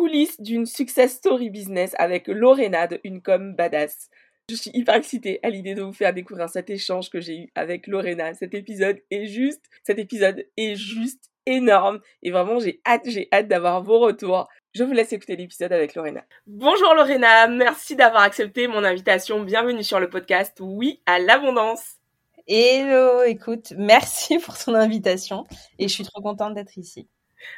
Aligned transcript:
coulisses 0.00 0.40
d'une 0.40 0.64
success 0.64 1.16
story 1.16 1.50
business 1.50 1.94
avec 1.98 2.26
Lorena 2.26 2.86
de 2.86 2.98
Une 3.04 3.20
Com 3.20 3.54
Badass. 3.54 4.08
Je 4.48 4.54
suis 4.54 4.70
hyper 4.72 4.94
excitée 4.94 5.40
à 5.42 5.50
l'idée 5.50 5.74
de 5.74 5.82
vous 5.82 5.92
faire 5.92 6.14
découvrir 6.14 6.48
cet 6.48 6.70
échange 6.70 7.10
que 7.10 7.20
j'ai 7.20 7.36
eu 7.36 7.52
avec 7.54 7.86
Lorena. 7.86 8.32
Cet 8.32 8.54
épisode 8.54 8.98
est 9.10 9.26
juste, 9.26 9.62
cet 9.84 9.98
épisode 9.98 10.46
est 10.56 10.74
juste 10.74 11.30
énorme 11.44 12.00
et 12.22 12.30
vraiment 12.30 12.58
j'ai 12.58 12.80
hâte, 12.86 13.02
j'ai 13.04 13.28
hâte 13.30 13.46
d'avoir 13.46 13.82
vos 13.82 13.98
retours. 13.98 14.48
Je 14.72 14.84
vous 14.84 14.92
laisse 14.92 15.12
écouter 15.12 15.36
l'épisode 15.36 15.74
avec 15.74 15.94
Lorena. 15.94 16.24
Bonjour 16.46 16.94
Lorena, 16.94 17.46
merci 17.48 17.94
d'avoir 17.94 18.22
accepté 18.22 18.68
mon 18.68 18.82
invitation. 18.82 19.42
Bienvenue 19.42 19.84
sur 19.84 20.00
le 20.00 20.08
podcast 20.08 20.56
Oui 20.62 21.02
à 21.04 21.18
l'abondance. 21.18 21.98
Hello, 22.46 23.22
écoute, 23.24 23.74
merci 23.76 24.38
pour 24.44 24.56
ton 24.56 24.72
invitation 24.72 25.44
et 25.78 25.88
je 25.88 25.92
suis 25.92 26.04
trop 26.04 26.22
contente 26.22 26.54
d'être 26.54 26.78
ici. 26.78 27.06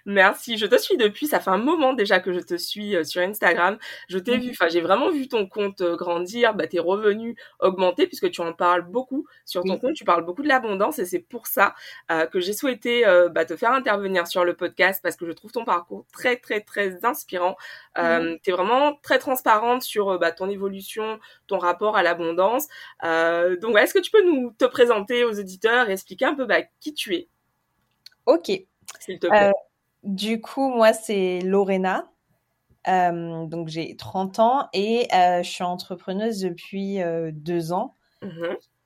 Merci, 0.07 0.59
je 0.59 0.67
te 0.67 0.77
suis 0.79 0.97
depuis, 0.97 1.27
ça 1.27 1.41
fait 1.41 1.51
un 1.51 1.59
moment 1.59 1.93
déjà 1.93 2.21
que 2.21 2.33
je 2.33 2.41
te 2.41 2.57
suis 2.57 2.97
euh, 2.97 3.05
sur 3.05 3.23
Instagram. 3.23 3.79
Je 4.09 4.19
t'ai 4.19 4.39
vu, 4.39 4.51
enfin 4.51 4.69
j'ai 4.69 4.81
vraiment 4.81 5.11
vu 5.11 5.29
ton 5.29 5.47
compte 5.47 5.81
euh, 5.81 5.97
grandir, 5.97 6.55
bah, 6.55 6.67
tes 6.67 6.79
revenus 6.79 7.37
augmenter 7.61 8.07
puisque 8.07 8.31
tu 8.31 8.41
en 8.41 8.53
parles 8.53 8.83
beaucoup 8.83 9.27
sur 9.45 9.63
ton 9.63 9.79
compte, 9.79 9.95
tu 9.95 10.05
parles 10.05 10.25
beaucoup 10.25 10.43
de 10.43 10.49
l'abondance 10.49 10.99
et 10.99 11.07
c'est 11.07 11.21
pour 11.21 11.47
ça 11.47 11.75
euh, 12.11 12.27
que 12.27 12.41
j'ai 12.41 12.53
souhaité 12.53 13.05
bah, 13.31 13.45
te 13.45 13.57
faire 13.57 13.73
intervenir 13.73 14.27
sur 14.27 14.45
le 14.45 14.55
podcast 14.55 15.01
parce 15.03 15.17
que 15.17 15.27
je 15.27 15.33
trouve 15.33 15.53
ton 15.53 15.65
parcours 15.65 16.07
très 16.13 16.37
très 16.37 16.61
très 16.61 17.05
inspirant. 17.05 17.57
Tu 17.97 18.03
es 18.03 18.53
vraiment 18.53 18.95
très 19.03 19.19
transparente 19.19 19.83
sur 19.83 20.19
bah, 20.19 20.33
ton 20.33 20.49
évolution, 20.49 21.19
ton 21.47 21.59
rapport 21.59 21.97
à 21.97 22.03
l'abondance. 22.03 22.69
donc 23.03 23.79
est-ce 23.79 23.95
que 23.95 24.01
tu 24.01 24.11
peux 24.11 24.25
nous 24.25 24.53
te 24.59 24.65
présenter 24.65 25.25
aux 25.25 25.39
auditeurs 25.39 25.89
et 25.89 25.93
expliquer 25.93 26.27
un 26.27 26.35
peu 26.35 26.47
bah, 26.47 26.63
qui 26.81 26.95
tu 26.95 27.15
es? 27.15 27.29
Ok. 28.27 28.51
S'il 29.01 29.19
te 29.19 29.27
plaît. 29.27 29.53
Du 30.03 30.41
coup, 30.41 30.69
moi, 30.69 30.93
c'est 30.93 31.41
Lorena. 31.41 32.11
Euh, 32.89 33.47
donc, 33.47 33.69
j'ai 33.69 33.97
30 33.97 34.39
ans 34.41 34.69
et 34.73 35.07
euh, 35.15 35.43
je 35.43 35.49
suis 35.49 35.65
entrepreneuse 35.65 36.41
depuis 36.41 37.01
euh, 37.01 37.31
deux 37.33 37.73
ans. 37.73 37.97
Mmh 38.23 38.29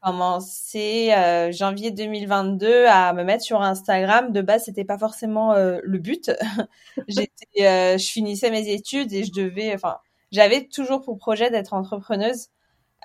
j'ai 0.05 0.13
commencé 0.13 1.51
janvier 1.51 1.91
2022 1.91 2.87
à 2.87 3.13
me 3.13 3.25
mettre 3.25 3.43
sur 3.43 3.61
Instagram. 3.61 4.31
De 4.31 4.41
base, 4.41 4.67
c'était 4.67 4.85
pas 4.85 4.99
forcément 4.99 5.53
le 5.57 5.99
but. 5.99 6.31
J'étais, 7.09 7.99
je 7.99 8.07
finissais 8.07 8.53
mes 8.53 8.69
études 8.69 9.13
et 9.13 9.25
je 9.25 9.33
devais, 9.33 9.75
enfin, 9.75 9.97
j'avais 10.31 10.69
toujours 10.69 11.03
pour 11.03 11.19
projet 11.19 11.51
d'être 11.51 11.75
entrepreneuse. 11.75 12.51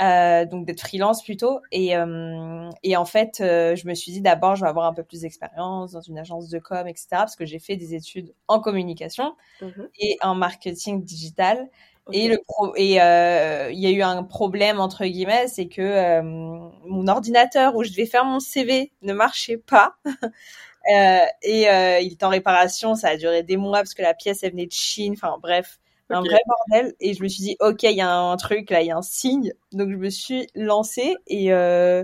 Euh, 0.02 0.46
donc 0.46 0.66
d'être 0.66 0.82
freelance 0.82 1.24
plutôt. 1.24 1.60
Et, 1.72 1.96
euh, 1.96 2.70
et 2.82 2.98
en 2.98 3.06
fait, 3.06 3.40
euh, 3.40 3.76
je 3.76 3.88
me 3.88 3.94
suis 3.94 4.12
dit 4.12 4.22
d'abord, 4.22 4.56
je 4.56 4.62
vais 4.62 4.70
avoir 4.70 4.88
un 4.88 4.94
peu 4.94 5.04
plus 5.04 5.22
d'expérience 5.22 5.92
dans 5.92 6.02
une 6.02 6.18
agence 6.18 6.50
de 6.50 6.58
com, 6.58 6.88
etc. 6.88 7.08
Parce 7.12 7.36
que 7.36 7.46
j'ai 7.46 7.60
fait 7.60 7.76
des 7.76 7.94
études 7.94 8.34
en 8.48 8.60
communication 8.60 9.36
mhm. 9.62 9.90
et 10.00 10.18
en 10.24 10.34
marketing 10.34 11.04
digital. 11.04 11.70
Et 12.12 12.28
le 12.28 12.40
pro 12.46 12.74
et 12.76 12.94
il 12.94 13.80
y 13.80 13.86
a 13.88 13.92
eu 13.92 14.02
un 14.02 14.24
problème 14.24 14.80
entre 14.80 15.06
guillemets, 15.06 15.48
c'est 15.48 15.68
que 15.68 16.20
mon 16.22 17.08
ordinateur 17.08 17.76
où 17.76 17.84
je 17.84 17.92
devais 17.92 18.08
faire 18.08 18.26
mon 18.26 18.40
CV 18.40 18.92
ne 19.04 19.14
marchait 19.14 19.58
pas. 19.58 19.94
et 20.90 21.68
il 22.02 22.12
est 22.12 22.24
en 22.24 22.30
réparation, 22.30 22.96
ça 22.96 23.10
a 23.10 23.18
duré 23.18 23.44
des 23.44 23.56
mois 23.56 23.78
parce 23.78 23.94
que 23.94 24.02
la 24.02 24.16
pièce 24.16 24.42
elle 24.42 24.52
venait 24.52 24.66
de 24.66 24.72
Chine. 24.72 25.14
Enfin 25.16 25.38
bref, 25.40 25.80
un 26.12 26.22
vrai 26.22 26.40
bordel. 26.48 26.94
Et 27.00 27.14
je 27.14 27.24
me 27.24 27.28
suis 27.28 27.44
dit, 27.44 27.58
ok, 27.60 27.84
il 27.84 27.96
y 27.96 28.02
a 28.02 28.12
un 28.12 28.38
truc 28.38 28.70
là, 28.70 28.82
il 28.82 28.88
y 28.88 28.92
a 28.92 28.98
un 28.98 29.02
signe. 29.02 29.54
Donc 29.72 29.90
je 29.90 29.96
me 29.96 30.10
suis 30.10 30.48
lancée 30.56 31.16
et 31.28 31.54
euh, 31.54 32.04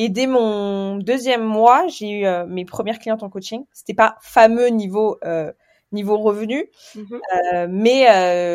et 0.00 0.08
dès 0.08 0.28
mon 0.28 0.94
deuxième 0.98 1.42
mois, 1.42 1.88
j'ai 1.88 2.20
eu 2.20 2.24
euh, 2.24 2.46
mes 2.46 2.64
premières 2.64 3.00
clientes 3.00 3.24
en 3.24 3.28
coaching. 3.28 3.64
C'était 3.72 3.94
pas 3.94 4.16
fameux 4.20 4.68
niveau 4.68 5.18
euh, 5.24 5.52
niveau 5.90 6.18
revenu, 6.18 6.70
mhm. 6.94 7.20
euh, 7.54 7.66
mais 7.68 8.04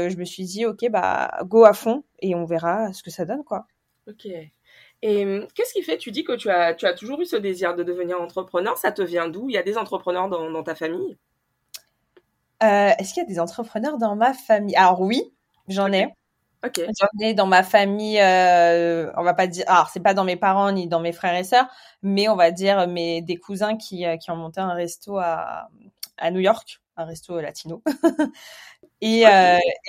je 0.10 0.16
me 0.16 0.24
suis 0.24 0.46
dit, 0.46 0.66
ok, 0.66 0.90
bah 0.90 1.40
go 1.44 1.66
à 1.66 1.74
fond 1.74 2.06
et 2.20 2.34
on 2.34 2.46
verra 2.46 2.94
ce 2.94 3.04
que 3.04 3.12
ça 3.12 3.26
donne, 3.26 3.44
quoi. 3.44 3.66
Ok. 4.08 4.26
Et 5.02 5.26
hum, 5.26 5.46
qu'est-ce 5.54 5.74
qui 5.74 5.82
fait 5.82 5.98
Tu 5.98 6.12
dis 6.12 6.24
que 6.24 6.32
tu 6.32 6.50
as 6.50 6.74
tu 6.76 6.86
as 6.86 6.94
toujours 6.94 7.20
eu 7.20 7.26
ce 7.26 7.36
désir 7.36 7.76
de 7.76 7.84
devenir 7.84 8.22
entrepreneur? 8.22 8.78
Ça 8.78 8.94
te 8.94 9.02
vient 9.02 9.28
d'où? 9.28 9.50
Il 9.50 9.54
y 9.54 9.58
a 9.58 9.64
des 9.64 9.78
entrepreneurs 9.78 10.30
dans, 10.30 10.50
dans 10.50 10.64
ta 10.64 10.76
famille? 10.76 11.18
Est-ce 12.64 13.14
qu'il 13.14 13.24
y 13.24 13.26
a 13.26 13.30
des 13.30 13.40
entrepreneurs 13.40 13.98
dans 13.98 14.16
ma 14.16 14.34
famille? 14.34 14.76
Alors 14.76 15.02
oui, 15.02 15.24
j'en 15.68 15.92
ai. 15.92 16.14
J'en 16.64 17.08
ai 17.22 17.34
dans 17.34 17.46
ma 17.48 17.64
famille. 17.64 18.20
Euh, 18.20 19.12
on 19.18 19.24
va 19.24 19.34
pas 19.34 19.48
dire. 19.48 19.66
Alors 19.68 19.90
c'est 19.90 20.00
pas 20.00 20.14
dans 20.14 20.24
mes 20.24 20.38
parents 20.38 20.72
ni 20.72 20.88
dans 20.88 21.00
mes 21.02 21.12
frères 21.12 21.36
et 21.36 21.44
sœurs, 21.44 21.68
mais 22.02 22.30
on 22.30 22.36
va 22.36 22.52
dire 22.52 22.88
mes 22.88 23.22
des 23.22 23.36
cousins 23.38 23.76
qui 23.78 24.06
euh, 24.06 24.18
qui 24.18 24.32
ont 24.32 24.38
monté 24.38 24.62
un 24.62 24.74
resto 24.74 25.18
à 25.18 25.70
à 26.18 26.32
New 26.32 26.40
York, 26.40 26.82
un 26.96 27.06
resto 27.06 27.40
latino. 27.42 27.84
et 29.02 29.26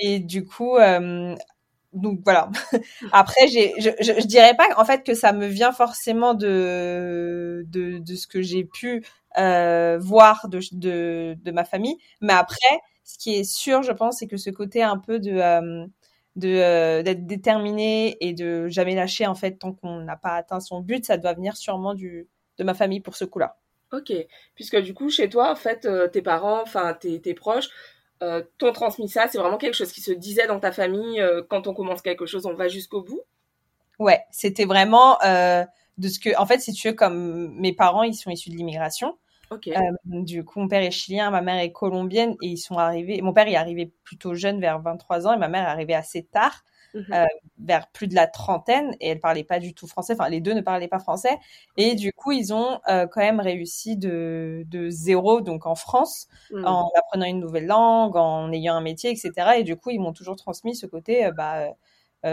et 0.03 0.19
du 0.19 0.45
coup. 0.45 0.77
donc 1.93 2.21
voilà. 2.25 2.51
Après, 3.13 3.47
j'ai, 3.47 3.73
je, 3.79 3.91
je, 4.01 4.21
je, 4.21 4.27
dirais 4.27 4.57
pas 4.57 4.67
en 4.77 4.85
fait 4.85 5.05
que 5.05 5.15
ça 5.15 5.33
me 5.33 5.47
vient 5.47 5.73
forcément 5.73 6.35
de 6.35 7.65
de, 7.69 7.99
de 7.99 8.15
ce 8.17 8.27
que 8.27 8.43
j'ai 8.43 8.65
pu 8.65 9.05
euh, 9.39 9.99
voir 10.01 10.49
de, 10.49 10.61
de, 10.73 11.37
de, 11.43 11.51
ma 11.51 11.65
famille. 11.65 11.97
Mais 12.21 12.33
après, 12.33 12.81
ce 13.03 13.19
qui 13.19 13.35
est 13.35 13.45
sûr, 13.45 13.83
je 13.83 13.93
pense, 13.93 14.19
c'est 14.19 14.27
que 14.27 14.37
ce 14.37 14.51
côté 14.51 14.83
un 14.83 14.99
peu 14.99 15.19
de 15.19 15.33
euh, 15.33 15.87
de 16.37 16.49
euh, 16.49 17.03
d'être 17.03 17.27
déterminé 17.27 18.17
et 18.21 18.33
de 18.33 18.69
jamais 18.69 18.95
lâcher 18.95 19.27
en 19.27 19.35
fait 19.35 19.53
tant 19.53 19.73
qu'on 19.73 20.01
n'a 20.01 20.17
pas 20.17 20.35
atteint 20.35 20.61
son 20.61 20.81
but, 20.81 21.05
ça 21.05 21.17
doit 21.17 21.33
venir 21.33 21.57
sûrement 21.57 21.95
du 21.95 22.29
de 22.59 22.65
ma 22.65 22.75
famille 22.75 23.01
pour 23.01 23.17
ce 23.17 23.25
coup-là. 23.25 23.59
Ok, 23.93 24.13
puisque 24.55 24.77
du 24.77 24.95
coup 24.95 25.11
chez 25.11 25.29
toi, 25.29 25.51
en 25.51 25.57
fait, 25.57 25.89
tes 26.13 26.23
parents, 26.23 26.63
enfin 26.63 26.95
tes, 26.95 27.21
tes 27.21 27.35
proches, 27.35 27.69
euh, 28.23 28.43
t'ont 28.59 28.73
transmis 28.73 29.09
ça. 29.09 29.29
C'est 29.29 29.39
vraiment 29.39 29.59
quelque 29.59 29.75
chose 29.75 29.93
qui 29.93 30.01
se 30.01 30.13
disait 30.13 30.47
dans 30.47 30.61
ta 30.61 30.73
famille. 30.73 31.23
quand 31.49 31.67
on 31.67 31.75
commence 31.75 32.03
quelque 32.03 32.27
chose, 32.27 32.47
on 32.47 32.55
va 32.55 32.69
jusqu'au 32.69 33.03
bout? 33.03 33.23
Ouais, 33.99 34.21
c'était 34.31 34.65
vraiment 34.65 35.19
de 35.99 36.09
ce 36.09 36.19
que, 36.19 36.37
en 36.39 36.47
fait, 36.47 36.61
si 36.61 36.73
tu 36.73 36.89
veux, 36.89 36.95
comme 36.95 37.55
mes 37.55 37.73
parents, 37.73 38.03
ils 38.03 38.15
sont 38.15 38.31
issus 38.31 38.51
de 38.51 38.57
l'immigration. 38.57 39.17
Euh, 39.53 39.81
du 40.05 40.45
coup, 40.45 40.61
mon 40.61 40.69
père 40.69 40.83
est 40.83 40.91
chilien, 40.91 41.31
ma 41.31 41.41
mère 41.41 41.59
est 41.59 41.73
colombienne 41.73 42.37
et 42.43 42.49
ils 42.49 42.59
sont 42.59 42.79
arrivés. 42.79 43.21
Mon 43.23 43.33
père 43.33 43.49
est 43.49 43.57
arrivé 43.57 43.93
plutôt 44.05 44.35
jeune, 44.35 44.61
vers 44.61 44.81
23 44.81 45.27
ans, 45.27 45.35
et 45.35 45.39
ma 45.39 45.49
mère 45.49 45.63
est 45.63 45.71
arrivée 45.71 45.95
assez 45.95 46.25
tard, 46.25 46.65
mhm. 46.95 47.05
euh, 47.13 47.25
vers 47.59 47.89
plus 47.89 48.07
de 48.07 48.15
la 48.15 48.27
trentaine, 48.27 48.95
et 49.01 49.09
elle 49.09 49.21
parlait 49.21 49.45
pas 49.45 49.59
du 49.59 49.75
tout 49.75 49.87
français. 49.87 50.15
Enfin, 50.15 50.29
les 50.29 50.41
deux 50.41 50.55
ne 50.55 50.61
parlaient 50.61 50.89
pas 50.89 50.99
français, 50.99 51.39
et 51.77 51.95
du 51.95 52.13
coup, 52.13 52.33
ils 52.33 52.53
ont 52.53 52.81
euh, 52.89 53.07
quand 53.07 53.21
même 53.21 53.41
réussi 53.41 53.97
de, 53.97 54.65
de 54.67 54.89
zéro, 54.91 55.41
donc 55.41 55.67
en 55.67 55.75
France, 55.75 56.29
mhm. 56.51 56.67
en 56.67 56.91
apprenant 56.97 57.27
une 57.27 57.41
nouvelle 57.41 57.67
langue, 57.67 58.17
en 58.17 58.53
ayant 58.53 58.75
un 58.75 58.83
métier, 58.83 59.11
etc. 59.11 59.33
Et 59.59 59.63
du 59.63 59.77
coup, 59.77 59.91
ils 59.91 60.01
m'ont 60.01 60.13
toujours 60.13 60.37
transmis 60.37 60.75
ce 60.75 60.87
côté, 60.87 61.31
bah, 61.37 61.69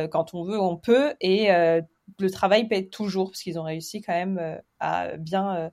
quand 0.10 0.34
on 0.34 0.44
veut, 0.44 0.58
on 0.58 0.78
peut, 0.78 1.14
et 1.20 1.50
le 1.50 2.30
travail 2.32 2.68
paie 2.70 2.88
toujours, 2.88 3.32
parce 3.32 3.42
qu'ils 3.42 3.60
ont 3.60 3.64
réussi 3.64 4.02
quand 4.02 4.14
même 4.14 4.62
à 4.80 5.18
bien 5.18 5.72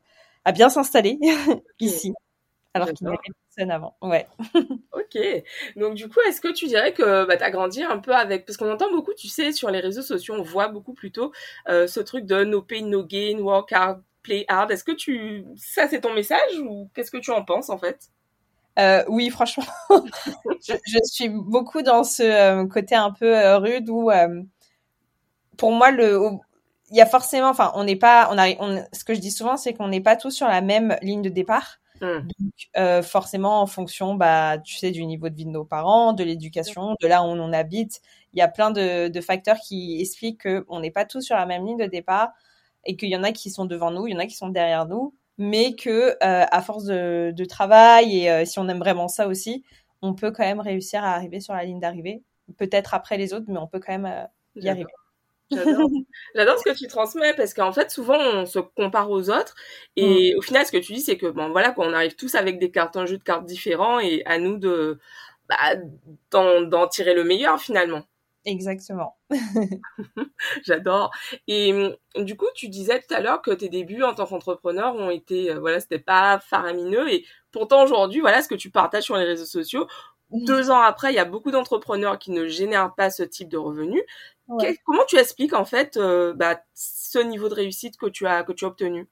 à 0.48 0.52
bien 0.52 0.70
s'installer 0.70 1.18
ici, 1.78 2.14
alors 2.72 2.90
qu'il 2.94 3.06
n'y 3.06 3.12
avait 3.12 3.18
personne 3.54 3.70
avant. 3.70 3.98
Ouais. 4.00 4.26
ok. 4.54 5.18
Donc 5.76 5.94
du 5.94 6.08
coup, 6.08 6.20
est-ce 6.26 6.40
que 6.40 6.50
tu 6.50 6.64
dirais 6.68 6.94
que 6.94 7.26
bah, 7.26 7.36
tu 7.36 7.42
as 7.42 7.50
grandi 7.50 7.82
un 7.82 7.98
peu 7.98 8.14
avec... 8.14 8.46
Parce 8.46 8.56
qu'on 8.56 8.72
entend 8.72 8.90
beaucoup, 8.90 9.12
tu 9.12 9.28
sais, 9.28 9.52
sur 9.52 9.70
les 9.70 9.80
réseaux 9.80 10.00
sociaux, 10.00 10.36
on 10.38 10.42
voit 10.42 10.68
beaucoup 10.68 10.94
plutôt 10.94 11.32
euh, 11.68 11.86
ce 11.86 12.00
truc 12.00 12.24
de 12.24 12.44
no 12.44 12.62
pain, 12.62 12.86
no 12.86 13.04
gain, 13.04 13.38
work 13.40 13.70
hard, 13.72 14.02
play 14.22 14.46
hard. 14.48 14.70
Est-ce 14.70 14.84
que 14.84 14.92
tu... 14.92 15.44
Ça, 15.56 15.86
c'est 15.86 16.00
ton 16.00 16.14
message 16.14 16.58
ou 16.60 16.88
qu'est-ce 16.94 17.10
que 17.10 17.18
tu 17.18 17.30
en 17.30 17.44
penses 17.44 17.68
en 17.68 17.76
fait? 17.76 18.08
Euh, 18.78 19.04
oui, 19.08 19.28
franchement, 19.28 19.66
je, 20.66 20.72
je, 20.86 20.98
suis 21.04 21.28
beaucoup 21.28 21.82
dans 21.82 22.04
ce 22.04 22.22
euh, 22.22 22.66
côté 22.66 22.94
un 22.94 23.10
peu 23.10 23.56
rude 23.56 23.90
où, 23.90 24.10
pour 25.58 25.72
moi, 25.72 25.90
le, 25.90 26.38
il 26.90 26.96
y 26.96 27.00
a 27.00 27.06
forcément, 27.06 27.48
enfin, 27.48 27.72
on 27.74 27.84
n'est 27.84 27.96
pas, 27.96 28.28
on 28.32 28.38
arrive, 28.38 28.56
ce 28.92 29.04
que 29.04 29.14
je 29.14 29.20
dis 29.20 29.30
souvent, 29.30 29.56
c'est 29.56 29.74
qu'on 29.74 29.88
n'est 29.88 30.00
pas 30.00 30.16
tous 30.16 30.30
sur 30.30 30.48
la 30.48 30.60
même 30.60 30.96
ligne 31.02 31.22
de 31.22 31.28
départ. 31.28 31.78
Mmh. 32.00 32.28
Donc, 32.38 32.52
euh, 32.76 33.02
forcément, 33.02 33.60
en 33.60 33.66
fonction, 33.66 34.14
bah, 34.14 34.58
tu 34.58 34.76
sais, 34.76 34.90
du 34.90 35.04
niveau 35.04 35.28
de 35.28 35.34
vie 35.34 35.44
de 35.44 35.50
nos 35.50 35.64
parents, 35.64 36.12
de 36.12 36.22
l'éducation, 36.24 36.94
de 37.00 37.06
là 37.08 37.22
où 37.22 37.26
on 37.26 37.52
habite, 37.52 38.00
il 38.32 38.38
y 38.38 38.42
a 38.42 38.48
plein 38.48 38.70
de, 38.70 39.08
de 39.08 39.20
facteurs 39.20 39.58
qui 39.58 40.00
expliquent 40.00 40.46
qu'on 40.64 40.80
n'est 40.80 40.90
pas 40.90 41.04
tous 41.04 41.22
sur 41.22 41.36
la 41.36 41.46
même 41.46 41.66
ligne 41.66 41.78
de 41.78 41.86
départ 41.86 42.30
et 42.84 42.96
qu'il 42.96 43.08
y 43.08 43.16
en 43.16 43.24
a 43.24 43.32
qui 43.32 43.50
sont 43.50 43.64
devant 43.64 43.90
nous, 43.90 44.06
il 44.06 44.12
y 44.12 44.16
en 44.16 44.20
a 44.20 44.26
qui 44.26 44.36
sont 44.36 44.48
derrière 44.48 44.86
nous, 44.86 45.14
mais 45.38 45.74
que 45.74 46.10
euh, 46.10 46.14
à 46.20 46.62
force 46.62 46.84
de, 46.84 47.32
de 47.34 47.44
travail 47.44 48.18
et 48.18 48.30
euh, 48.30 48.44
si 48.44 48.58
on 48.58 48.68
aime 48.68 48.78
vraiment 48.78 49.08
ça 49.08 49.28
aussi, 49.28 49.64
on 50.02 50.14
peut 50.14 50.30
quand 50.30 50.44
même 50.44 50.60
réussir 50.60 51.02
à 51.04 51.14
arriver 51.14 51.40
sur 51.40 51.54
la 51.54 51.64
ligne 51.64 51.80
d'arrivée. 51.80 52.22
Peut-être 52.56 52.94
après 52.94 53.18
les 53.18 53.34
autres, 53.34 53.46
mais 53.48 53.58
on 53.58 53.66
peut 53.66 53.80
quand 53.80 53.92
même 53.92 54.06
euh, 54.06 54.24
y 54.56 54.68
arriver. 54.68 54.90
J'adore 56.34 56.58
ce 56.58 56.64
que 56.64 56.76
tu 56.76 56.86
transmets 56.88 57.34
parce 57.34 57.54
qu'en 57.54 57.72
fait, 57.72 57.90
souvent, 57.90 58.18
on 58.18 58.46
se 58.46 58.58
compare 58.58 59.10
aux 59.10 59.30
autres 59.30 59.54
et 59.96 60.34
mm. 60.34 60.38
au 60.38 60.42
final, 60.42 60.66
ce 60.66 60.72
que 60.72 60.78
tu 60.78 60.92
dis, 60.92 61.00
c'est 61.00 61.16
que 61.16 61.26
bon, 61.26 61.50
voilà, 61.50 61.70
qu'on 61.70 61.92
arrive 61.92 62.16
tous 62.16 62.34
avec 62.34 62.58
des 62.58 62.70
cartes, 62.70 62.96
un 62.96 63.06
jeu 63.06 63.18
de 63.18 63.22
cartes 63.22 63.46
différents 63.46 64.00
et 64.00 64.22
à 64.26 64.38
nous 64.38 64.58
de 64.58 64.98
bah, 65.48 65.56
d'en 66.30 66.86
tirer 66.88 67.14
le 67.14 67.24
meilleur 67.24 67.60
finalement. 67.60 68.02
Exactement. 68.44 69.16
J'adore. 70.64 71.10
Et 71.46 71.72
mm, 71.72 72.24
du 72.24 72.36
coup, 72.36 72.46
tu 72.54 72.68
disais 72.68 73.00
tout 73.00 73.14
à 73.14 73.20
l'heure 73.20 73.42
que 73.42 73.50
tes 73.50 73.68
débuts 73.68 74.02
en 74.02 74.14
tant 74.14 74.26
qu'entrepreneur 74.26 74.94
ont 74.94 75.10
été, 75.10 75.50
euh, 75.50 75.58
voilà, 75.60 75.80
c'était 75.80 75.98
pas 75.98 76.38
faramineux. 76.40 77.12
Et 77.12 77.24
pourtant, 77.52 77.84
aujourd'hui, 77.84 78.20
voilà, 78.20 78.42
ce 78.42 78.48
que 78.48 78.54
tu 78.54 78.70
partages 78.70 79.04
sur 79.04 79.16
les 79.16 79.24
réseaux 79.24 79.44
sociaux, 79.44 79.86
deux 80.30 80.70
ans 80.70 80.80
après, 80.80 81.12
il 81.12 81.16
y 81.16 81.20
a 81.20 81.24
beaucoup 81.24 81.50
d'entrepreneurs 81.50 82.18
qui 82.18 82.30
ne 82.30 82.46
génèrent 82.46 82.94
pas 82.94 83.10
ce 83.10 83.22
type 83.22 83.48
de 83.48 83.56
revenus. 83.56 84.02
comment 84.84 85.04
tu 85.06 85.16
expliques 85.16 85.54
en 85.54 85.64
fait 85.64 85.96
euh, 85.96 86.32
bah, 86.34 86.60
ce 86.74 87.18
niveau 87.18 87.48
de 87.48 87.54
réussite 87.54 87.96
que 87.96 88.06
tu 88.06 88.26
as 88.26 88.42
que 88.42 88.52
tu 88.52 88.64
as 88.64 88.68
obtenu? 88.68 89.08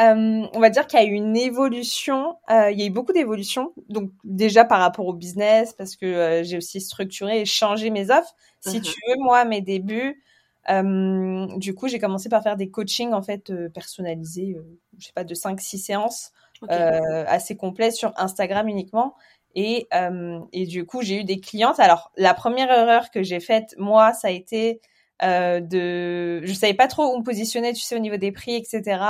Euh, 0.00 0.46
on 0.52 0.58
va 0.58 0.70
dire 0.70 0.88
qu'il 0.88 0.98
y 0.98 1.02
a 1.02 1.06
eu 1.06 1.12
une 1.12 1.36
évolution, 1.36 2.36
euh, 2.50 2.70
il 2.72 2.80
y 2.80 2.82
a 2.82 2.86
eu 2.86 2.90
beaucoup 2.90 3.12
d'évolutions. 3.12 3.72
Donc 3.88 4.10
déjà 4.24 4.64
par 4.64 4.80
rapport 4.80 5.06
au 5.06 5.12
business, 5.12 5.72
parce 5.72 5.94
que 5.94 6.06
euh, 6.06 6.42
j'ai 6.42 6.56
aussi 6.56 6.80
structuré 6.80 7.42
et 7.42 7.44
changé 7.44 7.90
mes 7.90 8.10
offres. 8.10 8.34
Si 8.60 8.78
mhm. 8.78 8.82
tu 8.82 8.94
veux, 9.08 9.16
moi, 9.18 9.38
à 9.40 9.44
mes 9.44 9.60
débuts, 9.60 10.20
du 10.68 11.74
coup, 11.74 11.88
j'ai 11.88 11.98
commencé 11.98 12.28
par 12.28 12.42
faire 12.42 12.56
des 12.56 12.70
coachings 12.70 13.12
en 13.12 13.22
fait 13.22 13.52
personnalisés, 13.72 14.56
je 14.98 15.06
sais 15.06 15.12
pas, 15.12 15.24
de 15.24 15.34
5-6 15.34 15.78
séances 15.78 16.32
assez 16.68 17.54
complets 17.56 17.90
sur 17.90 18.14
Instagram 18.16 18.66
uniquement. 18.68 19.14
Et, 19.54 19.88
et 20.52 20.66
du 20.66 20.84
coup, 20.84 21.02
j'ai 21.02 21.20
eu 21.20 21.24
des 21.24 21.40
clientes. 21.40 21.78
Alors, 21.78 22.10
la 22.16 22.34
première 22.34 22.70
erreur 22.70 23.10
que 23.10 23.22
j'ai 23.22 23.40
faite, 23.40 23.74
moi, 23.78 24.12
ça 24.12 24.28
a 24.28 24.30
été 24.30 24.80
euh, 25.22 25.60
de, 25.60 26.44
je 26.44 26.52
savais 26.52 26.74
pas 26.74 26.88
trop 26.88 27.14
où 27.14 27.18
me 27.18 27.22
positionner, 27.22 27.72
tu 27.72 27.80
sais, 27.80 27.96
au 27.96 28.00
niveau 28.00 28.16
des 28.16 28.32
prix, 28.32 28.56
etc. 28.56 29.00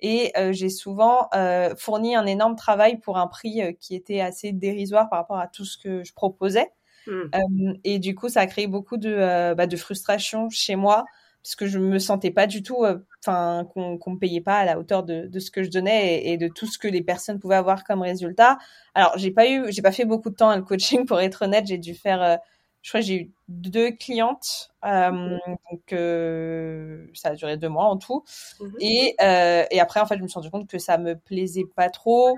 Et 0.00 0.32
euh, 0.36 0.52
j'ai 0.52 0.68
souvent 0.68 1.28
euh, 1.34 1.74
fourni 1.76 2.14
un 2.14 2.26
énorme 2.26 2.56
travail 2.56 2.98
pour 2.98 3.18
un 3.18 3.26
prix 3.26 3.62
euh, 3.62 3.72
qui 3.72 3.94
était 3.94 4.20
assez 4.20 4.52
dérisoire 4.52 5.08
par 5.08 5.18
rapport 5.18 5.38
à 5.38 5.48
tout 5.48 5.64
ce 5.64 5.76
que 5.76 6.04
je 6.04 6.12
proposais. 6.14 6.70
Mmh. 7.06 7.72
et 7.82 7.98
du 7.98 8.14
coup, 8.14 8.28
ça 8.28 8.40
a 8.40 8.46
créé 8.46 8.66
beaucoup 8.66 8.98
de, 8.98 9.54
bah, 9.54 9.66
de 9.66 9.76
frustration 9.76 10.50
chez 10.50 10.76
moi 10.76 11.06
parce 11.42 11.54
que 11.56 11.66
je 11.66 11.78
me 11.78 11.98
sentais 11.98 12.30
pas 12.30 12.46
du 12.46 12.62
tout, 12.62 12.84
enfin, 13.20 13.66
qu'on 13.72 13.98
qu'on 13.98 14.12
me 14.12 14.18
payait 14.18 14.40
pas 14.40 14.58
à 14.58 14.64
la 14.64 14.78
hauteur 14.78 15.02
de, 15.02 15.26
de 15.26 15.38
ce 15.38 15.50
que 15.50 15.62
je 15.62 15.70
donnais 15.70 16.18
et, 16.18 16.32
et, 16.32 16.36
de 16.36 16.48
tout 16.48 16.66
ce 16.66 16.78
que 16.78 16.88
les 16.88 17.02
personnes 17.02 17.38
pouvaient 17.38 17.56
avoir 17.56 17.84
comme 17.84 18.02
résultat. 18.02 18.58
Alors, 18.94 19.12
j'ai 19.16 19.30
pas 19.30 19.48
eu, 19.48 19.72
j'ai 19.72 19.82
pas 19.82 19.92
fait 19.92 20.04
beaucoup 20.04 20.30
de 20.30 20.34
temps 20.36 20.50
à 20.50 20.56
le 20.56 20.62
coaching 20.62 21.06
pour 21.06 21.20
être 21.20 21.42
honnête. 21.42 21.66
J'ai 21.66 21.78
dû 21.78 21.94
faire 21.94 22.38
je 22.82 22.90
crois 22.90 23.00
que 23.00 23.06
j'ai 23.06 23.16
eu 23.22 23.30
deux 23.48 23.90
clientes, 23.90 24.70
euh, 24.84 25.36
donc 25.70 25.92
euh, 25.92 27.06
ça 27.14 27.30
a 27.30 27.34
duré 27.34 27.56
deux 27.56 27.68
mois 27.68 27.84
en 27.84 27.98
tout. 27.98 28.24
Mhm. 28.60 28.74
Et, 28.80 29.14
euh, 29.20 29.64
et 29.70 29.80
après, 29.80 30.00
en 30.00 30.06
fait, 30.06 30.16
je 30.16 30.22
me 30.22 30.28
suis 30.28 30.36
rendu 30.36 30.50
compte 30.50 30.68
que 30.68 30.78
ça 30.78 30.96
me 30.96 31.14
plaisait 31.14 31.66
pas 31.76 31.90
trop 31.90 32.36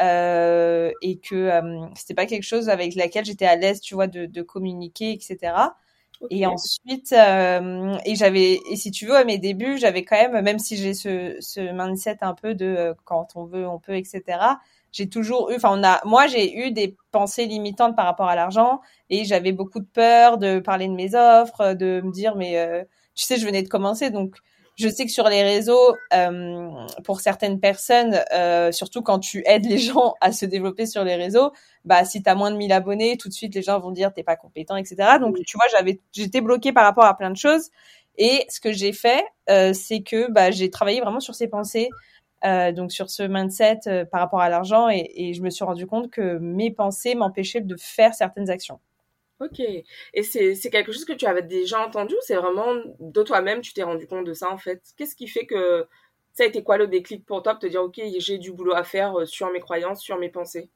euh, 0.00 0.90
et 1.00 1.18
que 1.18 1.34
euh, 1.36 1.86
c'était 1.94 2.14
pas 2.14 2.26
quelque 2.26 2.42
chose 2.42 2.68
avec 2.68 2.96
laquelle 2.96 3.24
j'étais 3.24 3.46
à 3.46 3.54
l'aise, 3.54 3.80
tu 3.80 3.94
vois, 3.94 4.08
de, 4.08 4.26
de 4.26 4.42
communiquer, 4.42 5.12
etc. 5.12 5.54
Et 6.30 6.46
ensuite, 6.46 7.12
euh, 7.12 7.96
et 8.04 8.14
j'avais, 8.14 8.60
et 8.70 8.76
si 8.76 8.90
tu 8.90 9.06
veux, 9.06 9.16
à 9.16 9.24
mes 9.24 9.38
débuts, 9.38 9.78
j'avais 9.78 10.04
quand 10.04 10.16
même, 10.16 10.42
même 10.42 10.58
si 10.58 10.76
j'ai 10.76 10.94
ce, 10.94 11.36
ce 11.40 11.60
mindset 11.60 12.18
un 12.22 12.34
peu 12.34 12.54
de 12.54 12.94
quand 13.04 13.28
on 13.36 13.44
veut, 13.44 13.66
on 13.68 13.78
peut, 13.78 13.96
etc 13.96 14.38
j'ai 14.94 15.08
toujours 15.08 15.50
eu, 15.50 15.56
enfin, 15.56 15.70
on 15.78 15.82
a, 15.82 16.00
moi, 16.06 16.28
j'ai 16.28 16.56
eu 16.56 16.70
des 16.70 16.96
pensées 17.10 17.46
limitantes 17.46 17.96
par 17.96 18.06
rapport 18.06 18.28
à 18.28 18.36
l'argent 18.36 18.80
et 19.10 19.24
j'avais 19.24 19.50
beaucoup 19.52 19.80
de 19.80 19.86
peur 19.86 20.38
de 20.38 20.60
parler 20.60 20.86
de 20.86 20.94
mes 20.94 21.16
offres, 21.16 21.74
de 21.74 22.00
me 22.02 22.12
dire, 22.12 22.36
mais 22.36 22.58
euh, 22.58 22.84
tu 23.16 23.24
sais, 23.24 23.36
je 23.36 23.44
venais 23.44 23.62
de 23.62 23.68
commencer, 23.68 24.10
donc 24.10 24.36
je 24.76 24.88
sais 24.88 25.04
que 25.06 25.12
sur 25.12 25.28
les 25.28 25.42
réseaux, 25.42 25.94
euh, 26.12 26.68
pour 27.04 27.20
certaines 27.20 27.60
personnes, 27.60 28.20
euh, 28.32 28.72
surtout 28.72 29.02
quand 29.02 29.20
tu 29.20 29.42
aides 29.46 29.66
les 29.66 29.78
gens 29.78 30.14
à 30.20 30.32
se 30.32 30.46
développer 30.46 30.86
sur 30.86 31.04
les 31.04 31.14
réseaux, 31.14 31.52
bah 31.84 32.04
si 32.04 32.22
tu 32.22 32.28
as 32.28 32.34
moins 32.34 32.50
de 32.50 32.56
1000 32.56 32.72
abonnés, 32.72 33.16
tout 33.16 33.28
de 33.28 33.34
suite 33.34 33.54
les 33.54 33.62
gens 33.62 33.78
vont 33.78 33.92
dire 33.92 34.12
t'es 34.12 34.22
pas 34.24 34.36
compétent, 34.36 34.76
etc. 34.76 35.18
Donc 35.20 35.36
tu 35.46 35.56
vois, 35.56 35.66
j'avais, 35.70 36.00
j'étais 36.12 36.40
bloquée 36.40 36.72
par 36.72 36.84
rapport 36.84 37.04
à 37.04 37.16
plein 37.16 37.30
de 37.30 37.36
choses. 37.36 37.70
Et 38.16 38.44
ce 38.48 38.60
que 38.60 38.72
j'ai 38.72 38.92
fait, 38.92 39.24
euh, 39.50 39.72
c'est 39.72 40.02
que 40.02 40.30
bah, 40.30 40.50
j'ai 40.50 40.70
travaillé 40.70 41.00
vraiment 41.00 41.20
sur 41.20 41.34
ces 41.34 41.48
pensées, 41.48 41.88
euh, 42.44 42.72
donc 42.72 42.92
sur 42.92 43.10
ce 43.10 43.22
mindset 43.22 43.80
euh, 43.86 44.04
par 44.04 44.20
rapport 44.20 44.40
à 44.40 44.48
l'argent 44.48 44.88
et, 44.88 45.10
et, 45.14 45.34
je 45.34 45.42
me 45.42 45.50
suis 45.50 45.64
rendu 45.64 45.86
compte 45.86 46.10
que 46.10 46.38
mes 46.38 46.70
pensées 46.70 47.14
m'empêchaient 47.14 47.62
de 47.62 47.76
faire 47.78 48.14
certaines 48.14 48.50
actions. 48.50 48.80
Ok. 49.40 49.60
Et 49.60 50.22
c'est 50.22 50.70
quelque 50.70 50.92
chose 50.92 51.04
que 51.04 51.12
tu 51.12 51.26
avais 51.26 51.42
déjà 51.42 51.84
entendu 51.84 52.14
ou 52.14 52.18
c'est 52.20 52.36
vraiment 52.36 52.74
de 53.00 53.22
toi-même 53.22 53.60
tu 53.60 53.72
t'es 53.72 53.82
rendu 53.82 54.06
compte 54.06 54.26
de 54.26 54.32
ça 54.32 54.50
en 54.50 54.58
fait? 54.58 54.82
Qu'est-ce 54.96 55.16
qui 55.16 55.26
fait 55.26 55.46
que 55.46 55.86
ça 56.32 56.44
a 56.44 56.46
été 56.46 56.62
quoi 56.62 56.76
le 56.78 56.86
déclic 56.86 57.26
pour 57.26 57.42
toi 57.42 57.54
de 57.54 57.58
te 57.58 57.66
dire 57.66 57.82
ok 57.82 58.00
j'ai 58.18 58.38
du 58.38 58.52
boulot 58.52 58.74
à 58.74 58.84
faire 58.84 59.18
euh, 59.18 59.26
sur 59.26 59.50
mes 59.50 59.60
croyances, 59.60 60.00
sur 60.00 60.18
mes 60.18 60.28
pensées? 60.28 60.70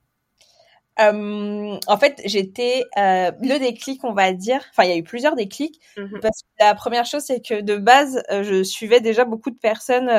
Euh, 1.01 1.79
en 1.87 1.97
fait, 1.97 2.21
j'étais 2.25 2.83
euh, 2.97 3.31
le 3.41 3.59
déclic, 3.61 4.03
on 4.03 4.13
va 4.13 4.33
dire. 4.33 4.61
Enfin, 4.71 4.83
il 4.83 4.91
y 4.91 4.93
a 4.93 4.97
eu 4.97 5.05
plusieurs 5.05 5.37
déclics. 5.37 5.81
Mmh 5.97 6.19
parce 6.21 6.43
que 6.43 6.49
la 6.59 6.75
première 6.75 7.05
chose, 7.05 7.23
c'est 7.23 7.41
que 7.41 7.61
de 7.61 7.77
base, 7.77 8.21
je 8.29 8.65
suivais 8.65 9.01
déjà 9.01 9.25
beaucoup 9.25 9.53
de 9.53 9.59
personnes 9.59 10.11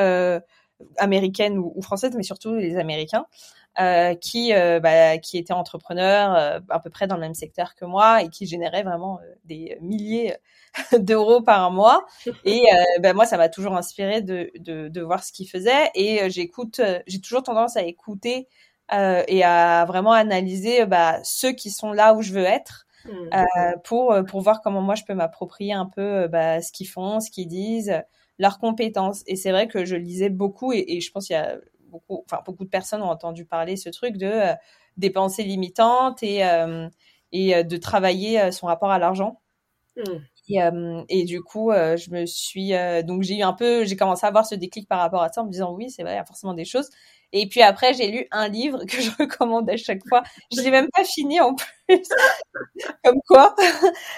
américaines 0.97 1.57
ou, 1.57 1.73
ou, 1.75 1.81
françaises, 1.81 2.15
mais 2.15 2.23
surtout 2.23 2.55
les 2.55 2.77
Américains, 2.77 3.25
euh, 3.79 4.13
qui 4.15 4.53
euh, 4.53 4.79
bah, 4.79 5.17
qui 5.19 5.37
étaient 5.37 5.53
entrepreneurs 5.53 6.35
euh, 6.35 6.59
à 6.69 6.79
peu 6.79 6.89
près 6.89 7.07
dans 7.07 7.15
le 7.15 7.21
même 7.21 7.33
secteur 7.33 7.75
que 7.75 7.85
moi 7.85 8.23
et 8.23 8.29
qui 8.29 8.45
généraient 8.45 8.83
vraiment 8.83 9.19
euh, 9.19 9.35
des 9.45 9.77
milliers 9.79 10.35
d'euros 10.99 11.41
par 11.41 11.71
mois. 11.71 12.05
Et 12.45 12.63
bah, 12.99 13.13
moi, 13.13 13.25
ça 13.25 13.37
m'a 13.37 13.49
toujours 13.49 13.75
inspiré 13.75 14.21
de, 14.21 14.51
de, 14.59 14.89
de, 14.89 15.01
voir 15.01 15.23
ce 15.23 15.31
qu'ils 15.31 15.49
faisaient. 15.49 15.89
Et 15.95 16.29
j'écoute, 16.29 16.81
j'ai 17.07 17.21
toujours 17.21 17.43
tendance 17.43 17.77
à 17.77 17.83
écouter 17.83 18.47
et 18.91 19.43
à 19.43 19.85
vraiment 19.85 20.11
analyser 20.11 20.85
bah, 20.85 21.19
ceux 21.23 21.51
qui 21.53 21.69
sont 21.71 21.91
là 21.91 22.13
où 22.13 22.21
je 22.21 22.33
veux 22.33 22.43
être. 22.43 22.85
Mmh. 23.05 23.11
Euh, 23.33 23.77
pour 23.85 24.13
pour 24.27 24.41
voir 24.41 24.61
comment 24.61 24.81
moi 24.81 24.93
je 24.95 25.05
peux 25.05 25.13
m'approprier 25.13 25.71
un 25.71 25.85
peu 25.85 26.27
bah, 26.27 26.61
ce 26.61 26.71
qu'ils 26.71 26.87
font, 26.87 27.19
ce 27.19 27.31
qu'ils 27.31 27.47
disent, 27.47 28.03
leurs 28.37 28.59
compétences. 28.59 29.23
Et 29.25 29.35
c'est 29.35 29.51
vrai 29.51 29.67
que 29.67 29.85
je 29.85 29.95
lisais 29.95 30.29
beaucoup 30.29 30.73
et, 30.73 30.83
et 30.87 31.01
je 31.01 31.11
pense 31.11 31.27
qu'il 31.27 31.35
y 31.35 31.39
a 31.39 31.57
beaucoup, 31.89 32.23
enfin 32.25 32.41
beaucoup 32.45 32.63
de 32.63 32.69
personnes 32.69 33.01
ont 33.01 33.09
entendu 33.09 33.45
parler 33.45 33.75
ce 33.75 33.89
truc 33.89 34.17
de 34.17 34.27
euh, 34.27 34.53
des 34.97 35.09
pensées 35.09 35.43
limitantes 35.43 36.23
et 36.23 36.45
euh, 36.45 36.87
et 37.31 37.55
euh, 37.55 37.63
de 37.63 37.77
travailler 37.77 38.51
son 38.51 38.67
rapport 38.67 38.91
à 38.91 38.99
l'argent. 38.99 39.41
Mmh. 39.97 40.01
Et, 40.51 40.59
et, 41.09 41.25
du 41.25 41.41
coup, 41.43 41.71
je 41.71 42.09
me 42.09 42.25
suis 42.25 42.71
donc 43.03 43.21
j'ai 43.21 43.37
eu 43.37 43.43
un 43.43 43.53
peu, 43.53 43.85
j'ai 43.85 43.95
commencé 43.95 44.25
à 44.25 44.29
avoir 44.29 44.47
ce 44.47 44.55
déclic 44.55 44.87
par 44.87 44.99
rapport 44.99 45.21
à 45.21 45.29
ça 45.29 45.41
en 45.41 45.45
me 45.45 45.51
disant 45.51 45.73
oui, 45.73 45.91
c'est 45.91 46.01
vrai, 46.01 46.13
il 46.13 46.15
y 46.15 46.19
a 46.19 46.25
forcément 46.25 46.55
des 46.55 46.65
choses. 46.65 46.89
Et 47.31 47.47
puis 47.47 47.61
après, 47.61 47.93
j'ai 47.93 48.09
lu 48.09 48.27
un 48.31 48.47
livre 48.47 48.85
que 48.85 49.01
je 49.01 49.11
recommande 49.19 49.69
à 49.69 49.77
chaque 49.77 50.01
fois. 50.07 50.23
Je 50.51 50.61
l'ai 50.61 50.71
même 50.71 50.89
pas 50.93 51.03
fini 51.03 51.39
en 51.39 51.55
plus, 51.55 51.67
comme 53.03 53.19
quoi. 53.27 53.55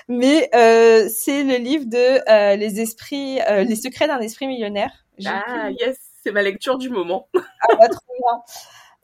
Mais 0.08 0.50
euh, 0.56 1.10
c'est 1.10 1.44
le 1.44 1.58
livre 1.58 1.86
de 1.86 2.30
euh, 2.30 2.56
les 2.56 2.80
esprits, 2.80 3.40
euh, 3.42 3.64
les 3.64 3.76
secrets 3.76 4.08
d'un 4.08 4.20
esprit 4.20 4.48
millionnaire. 4.48 4.92
Ah 5.26 5.70
yes, 5.72 5.98
c'est 6.24 6.32
ma 6.32 6.42
lecture 6.42 6.78
du 6.78 6.90
moment. 6.90 7.28
ah 7.36 7.76
bah, 7.78 7.88
trop 7.90 8.02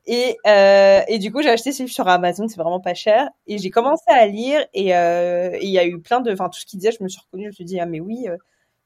euh, 0.09 1.01
et 1.09 1.19
du 1.19 1.33
coup, 1.33 1.41
j'ai 1.41 1.49
acheté 1.49 1.73
ce 1.73 1.83
livre 1.83 1.93
sur 1.93 2.07
Amazon, 2.07 2.47
c'est 2.47 2.55
vraiment 2.55 2.79
pas 2.79 2.93
cher. 2.93 3.29
Et 3.45 3.57
j'ai 3.57 3.69
commencé 3.69 4.05
à 4.07 4.25
lire 4.25 4.65
et 4.73 4.91
il 4.91 5.69
y 5.69 5.79
a 5.79 5.85
eu 5.85 5.99
plein 5.99 6.21
de, 6.21 6.31
enfin 6.31 6.47
tout 6.47 6.59
ce 6.59 6.65
qu'il 6.65 6.79
disait, 6.79 6.93
je 6.97 7.03
me 7.03 7.09
suis 7.09 7.19
reconnue, 7.19 7.43
je 7.43 7.47
me 7.49 7.53
suis 7.53 7.65
dit 7.65 7.79
ah 7.81 7.85
mais 7.85 7.99
oui, 7.99 8.27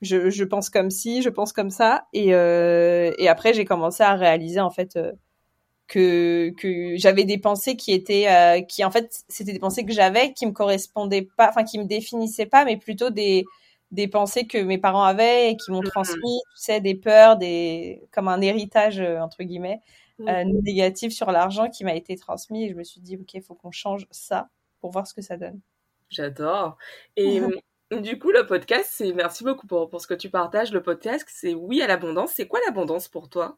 je, 0.01 0.29
je 0.29 0.43
pense 0.43 0.69
comme 0.69 0.89
si, 0.89 1.21
je 1.21 1.29
pense 1.29 1.53
comme 1.53 1.69
ça. 1.69 2.07
Et, 2.13 2.33
euh, 2.33 3.11
après, 3.27 3.53
j'ai 3.53 3.65
commencé 3.65 4.03
à 4.03 4.15
réaliser 4.15 4.59
en 4.59 4.71
fait 4.71 4.95
euh, 4.97 5.11
que, 5.87 6.93
j'avais 6.95 7.23
des 7.25 7.37
pensées 7.37 7.75
qui 7.75 7.93
étaient, 7.93 8.27
euh, 8.27 8.61
qui 8.61 8.83
en 8.83 8.91
fait, 8.91 9.23
c'était 9.29 9.53
des 9.53 9.59
pensées 9.59 9.85
que 9.85 9.93
j'avais 9.93 10.33
qui 10.33 10.45
me 10.45 10.51
correspondaient 10.51 11.27
pas, 11.37 11.49
enfin 11.49 11.63
qui 11.63 11.79
me 11.79 11.85
définissaient 11.85 12.45
pas, 12.45 12.65
mais 12.65 12.77
plutôt 12.77 13.09
des 13.09 13.45
des 13.91 14.07
pensées 14.07 14.47
que 14.47 14.57
mes 14.57 14.77
parents 14.77 15.03
avaient 15.03 15.51
et 15.51 15.57
qui 15.57 15.71
m'ont 15.71 15.81
mmh. 15.81 15.89
transmis, 15.89 16.41
tu 16.55 16.61
sais, 16.61 16.81
des 16.81 16.95
peurs, 16.95 17.37
des 17.37 18.03
comme 18.11 18.27
un 18.27 18.41
héritage 18.41 18.99
euh, 18.99 19.19
entre 19.19 19.43
guillemets 19.43 19.81
mmh. 20.19 20.27
euh, 20.27 20.43
négatif 20.63 21.13
sur 21.13 21.31
l'argent 21.31 21.69
qui 21.69 21.83
m'a 21.83 21.95
été 21.95 22.15
transmis. 22.15 22.65
Et 22.65 22.69
je 22.69 22.75
me 22.75 22.83
suis 22.83 23.01
dit, 23.01 23.17
ok, 23.17 23.33
il 23.33 23.41
faut 23.41 23.55
qu'on 23.55 23.71
change 23.71 24.07
ça 24.11 24.49
pour 24.79 24.91
voir 24.91 25.07
ce 25.07 25.13
que 25.13 25.21
ça 25.21 25.37
donne. 25.37 25.59
J'adore. 26.09 26.77
Et 27.15 27.41
Du 27.91 28.17
coup, 28.17 28.31
le 28.31 28.45
podcast, 28.45 28.89
c'est 28.89 29.11
merci 29.11 29.43
beaucoup 29.43 29.67
pour, 29.67 29.89
pour 29.89 29.99
ce 29.99 30.07
que 30.07 30.13
tu 30.13 30.29
partages. 30.29 30.71
Le 30.71 30.81
podcast, 30.81 31.25
c'est 31.29 31.53
oui 31.53 31.81
à 31.81 31.87
l'abondance. 31.87 32.31
C'est 32.33 32.47
quoi 32.47 32.61
l'abondance 32.65 33.09
pour 33.09 33.27
toi? 33.27 33.57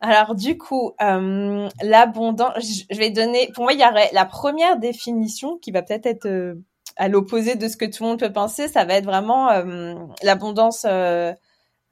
Alors 0.00 0.34
du 0.34 0.58
coup, 0.58 0.92
euh, 1.00 1.66
l'abondance, 1.82 2.52
je 2.90 2.98
vais 2.98 3.08
donner, 3.08 3.50
pour 3.54 3.64
moi, 3.64 3.72
il 3.72 3.80
y 3.80 3.84
aurait 3.84 4.10
la 4.12 4.26
première 4.26 4.78
définition 4.78 5.56
qui 5.56 5.70
va 5.70 5.80
peut-être 5.80 6.04
être, 6.04 6.26
euh, 6.26 6.56
à 6.96 7.08
l'opposé 7.08 7.56
de 7.56 7.68
ce 7.68 7.76
que 7.76 7.84
tout 7.84 8.02
le 8.02 8.10
monde 8.10 8.20
peut 8.20 8.32
penser, 8.32 8.68
ça 8.68 8.84
va 8.84 8.94
être 8.94 9.04
vraiment 9.04 9.50
euh, 9.50 9.94
l'abondance, 10.22 10.86
euh, 10.88 11.32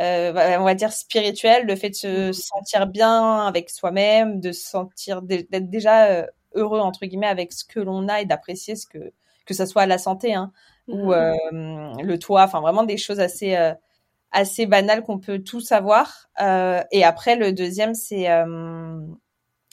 euh, 0.00 0.56
on 0.58 0.64
va 0.64 0.74
dire 0.74 0.92
spirituelle, 0.92 1.66
le 1.66 1.76
fait 1.76 1.90
de 1.90 1.94
se 1.94 2.28
mmh. 2.30 2.32
sentir 2.32 2.86
bien 2.86 3.46
avec 3.46 3.70
soi-même, 3.70 4.40
de 4.40 4.52
se 4.52 4.68
sentir 4.68 5.22
d'être 5.22 5.70
déjà 5.70 6.26
heureux 6.54 6.80
entre 6.80 7.06
guillemets 7.06 7.26
avec 7.26 7.52
ce 7.52 7.64
que 7.64 7.80
l'on 7.80 8.08
a 8.08 8.20
et 8.20 8.26
d'apprécier 8.26 8.76
ce 8.76 8.86
que 8.86 9.12
que 9.44 9.54
ça 9.54 9.66
soit 9.66 9.86
la 9.86 9.98
santé, 9.98 10.34
hein, 10.34 10.52
ou 10.86 11.12
euh, 11.12 11.34
le 11.50 12.16
toit, 12.16 12.44
enfin 12.44 12.60
vraiment 12.60 12.84
des 12.84 12.96
choses 12.96 13.18
assez 13.18 13.56
assez 14.30 14.66
banales 14.66 15.02
qu'on 15.02 15.18
peut 15.18 15.40
tout 15.40 15.60
savoir. 15.60 16.28
Et 16.92 17.04
après 17.04 17.36
le 17.36 17.52
deuxième 17.52 17.94
c'est 17.94 18.28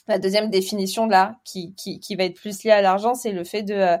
la 0.08 0.18
deuxième 0.18 0.50
définition 0.50 1.06
là 1.06 1.36
qui, 1.44 1.72
qui, 1.76 2.00
qui 2.00 2.16
va 2.16 2.24
être 2.24 2.34
plus 2.34 2.64
liée 2.64 2.72
à 2.72 2.82
l'argent, 2.82 3.14
c'est 3.14 3.30
le 3.30 3.44
fait 3.44 3.62
de 3.62 3.96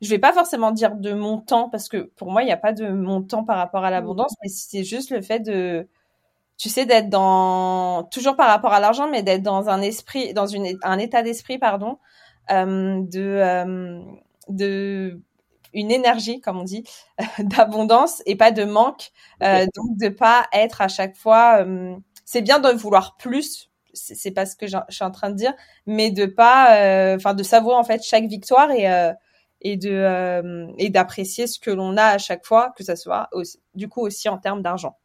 je 0.00 0.08
vais 0.10 0.18
pas 0.18 0.32
forcément 0.32 0.70
dire 0.70 0.96
de 0.96 1.12
montant 1.12 1.68
parce 1.68 1.88
que 1.88 1.98
pour 2.16 2.30
moi 2.30 2.42
il 2.42 2.46
n'y 2.46 2.52
a 2.52 2.56
pas 2.56 2.72
de 2.72 2.88
montant 2.88 3.44
par 3.44 3.56
rapport 3.58 3.84
à 3.84 3.90
l'abondance, 3.90 4.34
mais 4.42 4.48
c'est 4.48 4.84
juste 4.84 5.10
le 5.10 5.22
fait 5.22 5.40
de 5.40 5.88
tu 6.58 6.68
sais 6.68 6.86
d'être 6.86 7.08
dans 7.10 8.04
toujours 8.04 8.36
par 8.36 8.48
rapport 8.48 8.72
à 8.72 8.80
l'argent 8.80 9.08
mais 9.10 9.22
d'être 9.22 9.42
dans 9.42 9.68
un 9.70 9.82
esprit 9.82 10.34
dans 10.34 10.46
une 10.46 10.78
un 10.82 10.98
état 10.98 11.22
d'esprit 11.22 11.58
pardon 11.58 11.98
de 12.50 14.00
de 14.48 15.20
une 15.72 15.90
énergie, 15.92 16.40
comme 16.40 16.58
on 16.58 16.64
dit, 16.64 16.84
d'abondance 17.38 18.22
et 18.26 18.36
pas 18.36 18.50
de 18.52 18.64
manque. 18.64 19.10
donc 19.40 19.96
de 19.98 20.08
pas 20.08 20.46
être 20.52 20.80
à 20.82 20.88
chaque 20.88 21.16
fois. 21.16 21.64
c'est 22.24 22.42
bien 22.42 22.58
de 22.60 22.70
vouloir 22.70 23.16
plus. 23.16 23.70
C'est 23.92 24.30
pas 24.30 24.46
ce 24.46 24.54
que 24.56 24.66
je 24.68 24.76
suis 24.88 25.04
en 25.04 25.10
train 25.10 25.30
de 25.30 25.34
dire, 25.36 25.54
mais 25.86 26.10
de 26.10 26.26
pas, 26.26 27.14
enfin 27.16 27.34
de 27.34 27.42
savourer 27.42 27.76
en 27.76 27.84
fait 27.84 28.02
chaque 28.04 28.26
victoire 28.26 28.70
et 28.70 28.86
et 29.60 29.76
de 29.76 30.66
et 30.78 30.90
d'apprécier 30.90 31.46
ce 31.46 31.58
que 31.58 31.70
l'on 31.70 31.96
a 31.96 32.04
à 32.04 32.18
chaque 32.18 32.46
fois, 32.46 32.72
que 32.76 32.84
ça 32.84 32.96
soit 32.96 33.28
du 33.74 33.88
coup 33.88 34.00
aussi 34.00 34.28
en 34.28 34.38
termes 34.38 34.62
d'argent. 34.62 34.96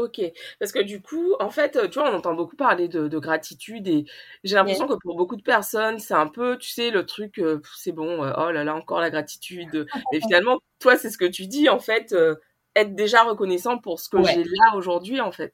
Ok, 0.00 0.22
parce 0.58 0.72
que 0.72 0.78
du 0.78 1.02
coup, 1.02 1.34
en 1.40 1.50
fait, 1.50 1.78
tu 1.90 1.98
vois, 1.98 2.10
on 2.10 2.16
entend 2.16 2.32
beaucoup 2.32 2.56
parler 2.56 2.88
de, 2.88 3.18
gratitude 3.18 3.86
et 3.86 4.06
j'ai 4.44 4.54
l'impression 4.54 4.86
que 4.86 4.94
pour 4.94 5.14
beaucoup 5.14 5.36
de 5.36 5.42
personnes, 5.42 5.98
c'est 5.98 6.14
un 6.14 6.26
peu, 6.26 6.56
tu 6.56 6.70
sais, 6.70 6.90
le 6.90 7.04
truc, 7.04 7.38
euh, 7.38 7.60
c'est 7.76 7.92
bon, 7.92 8.24
euh, 8.24 8.32
oh 8.38 8.50
là 8.50 8.64
là, 8.64 8.74
encore 8.74 9.00
la 9.00 9.10
gratitude. 9.10 9.86
Mais 10.10 10.20
finalement, 10.26 10.58
toi, 10.78 10.96
c'est 10.96 11.10
ce 11.10 11.18
que 11.18 11.26
tu 11.26 11.46
dis, 11.46 11.68
en 11.68 11.80
fait, 11.80 12.14
euh, 12.14 12.36
être 12.76 12.94
déjà 12.94 13.24
reconnaissant 13.24 13.76
pour 13.76 14.00
ce 14.00 14.08
que 14.08 14.22
j'ai 14.24 14.42
là 14.42 14.74
aujourd'hui, 14.74 15.20
en 15.20 15.32
fait. 15.32 15.52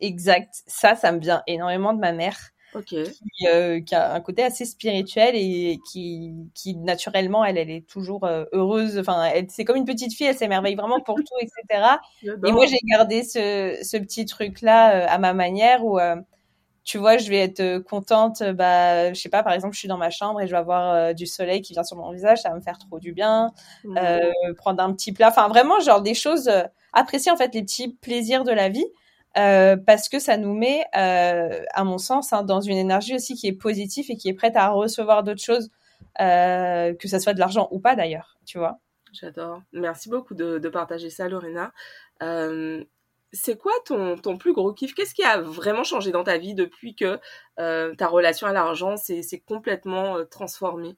Exact. 0.00 0.54
Ça, 0.68 0.94
ça 0.94 1.10
me 1.10 1.18
vient 1.18 1.42
énormément 1.48 1.92
de 1.92 1.98
ma 1.98 2.12
mère. 2.12 2.38
Qui, 2.80 3.46
euh, 3.46 3.80
qui, 3.80 3.94
a 3.94 4.14
un 4.14 4.20
côté 4.20 4.42
assez 4.42 4.64
spirituel 4.64 5.34
et 5.34 5.78
qui, 5.90 6.32
qui 6.54 6.74
naturellement, 6.76 7.44
elle, 7.44 7.58
elle 7.58 7.70
est 7.70 7.86
toujours 7.86 8.24
euh, 8.24 8.44
heureuse. 8.52 8.98
Enfin, 8.98 9.30
c'est 9.48 9.64
comme 9.64 9.76
une 9.76 9.84
petite 9.84 10.14
fille, 10.14 10.26
elle 10.26 10.36
s'émerveille 10.36 10.74
vraiment 10.74 11.00
pour 11.00 11.16
tout, 11.16 11.36
etc. 11.40 11.84
Et 12.22 12.52
moi, 12.52 12.66
j'ai 12.66 12.78
gardé 12.84 13.22
ce, 13.24 13.78
ce 13.82 13.96
petit 13.98 14.24
truc-là 14.24 14.94
euh, 14.94 15.06
à 15.08 15.18
ma 15.18 15.34
manière 15.34 15.84
où, 15.84 15.98
tu 16.84 16.98
vois, 16.98 17.18
je 17.18 17.28
vais 17.28 17.38
être 17.38 17.78
contente. 17.80 18.42
Bah, 18.42 19.12
je 19.12 19.20
sais 19.20 19.28
pas, 19.28 19.42
par 19.42 19.52
exemple, 19.52 19.74
je 19.74 19.78
suis 19.78 19.88
dans 19.88 19.98
ma 19.98 20.10
chambre 20.10 20.40
et 20.40 20.46
je 20.46 20.52
vais 20.52 20.58
avoir 20.58 21.14
du 21.14 21.26
soleil 21.26 21.60
qui 21.60 21.74
vient 21.74 21.84
sur 21.84 21.96
mon 21.96 22.10
visage, 22.10 22.40
ça 22.40 22.48
va 22.48 22.56
me 22.56 22.62
faire 22.62 22.78
trop 22.78 22.98
du 22.98 23.12
bien. 23.12 23.52
Mmh. 23.84 23.98
prendre 24.56 24.82
un 24.82 24.92
petit 24.94 25.12
plat, 25.12 25.28
enfin 25.28 25.48
vraiment, 25.48 25.78
genre 25.80 26.00
des 26.00 26.14
choses. 26.14 26.50
apprécier 26.94 27.30
en 27.30 27.36
fait 27.36 27.54
les 27.54 27.62
petits 27.62 27.88
plaisirs 27.88 28.44
de 28.44 28.52
la 28.52 28.68
vie. 28.68 28.86
Euh, 29.38 29.76
parce 29.76 30.08
que 30.08 30.18
ça 30.18 30.36
nous 30.36 30.54
met, 30.54 30.84
euh, 30.96 31.62
à 31.72 31.84
mon 31.84 31.98
sens, 31.98 32.32
hein, 32.32 32.42
dans 32.42 32.60
une 32.60 32.76
énergie 32.76 33.14
aussi 33.14 33.34
qui 33.34 33.46
est 33.46 33.52
positive 33.52 34.06
et 34.10 34.16
qui 34.16 34.28
est 34.28 34.34
prête 34.34 34.56
à 34.56 34.68
recevoir 34.68 35.22
d'autres 35.22 35.42
choses, 35.42 35.70
euh, 36.20 36.94
que 36.94 37.08
ça 37.08 37.18
soit 37.18 37.32
de 37.32 37.38
l'argent 37.38 37.68
ou 37.70 37.80
pas 37.80 37.96
d'ailleurs, 37.96 38.36
tu 38.44 38.58
vois. 38.58 38.78
J'adore. 39.12 39.62
Merci 39.72 40.08
beaucoup 40.08 40.34
de, 40.34 40.58
de, 40.58 40.68
partager 40.68 41.10
ça, 41.10 41.28
Lorena. 41.28 41.72
C'est 43.34 43.56
quoi 43.56 43.72
ton, 43.86 44.16
ton, 44.18 44.36
plus 44.36 44.52
gros 44.52 44.74
kiff? 44.74 44.94
Qu'est-ce 44.94 45.14
qui 45.14 45.24
a 45.24 45.40
vraiment 45.40 45.84
changé 45.84 46.12
dans 46.12 46.24
ta 46.24 46.36
vie 46.36 46.54
depuis 46.54 46.94
que 46.94 47.18
ta 47.56 48.08
relation 48.08 48.46
à 48.46 48.52
l'argent 48.52 48.96
s'est 48.96 49.42
complètement 49.46 50.16
transformée? 50.30 50.96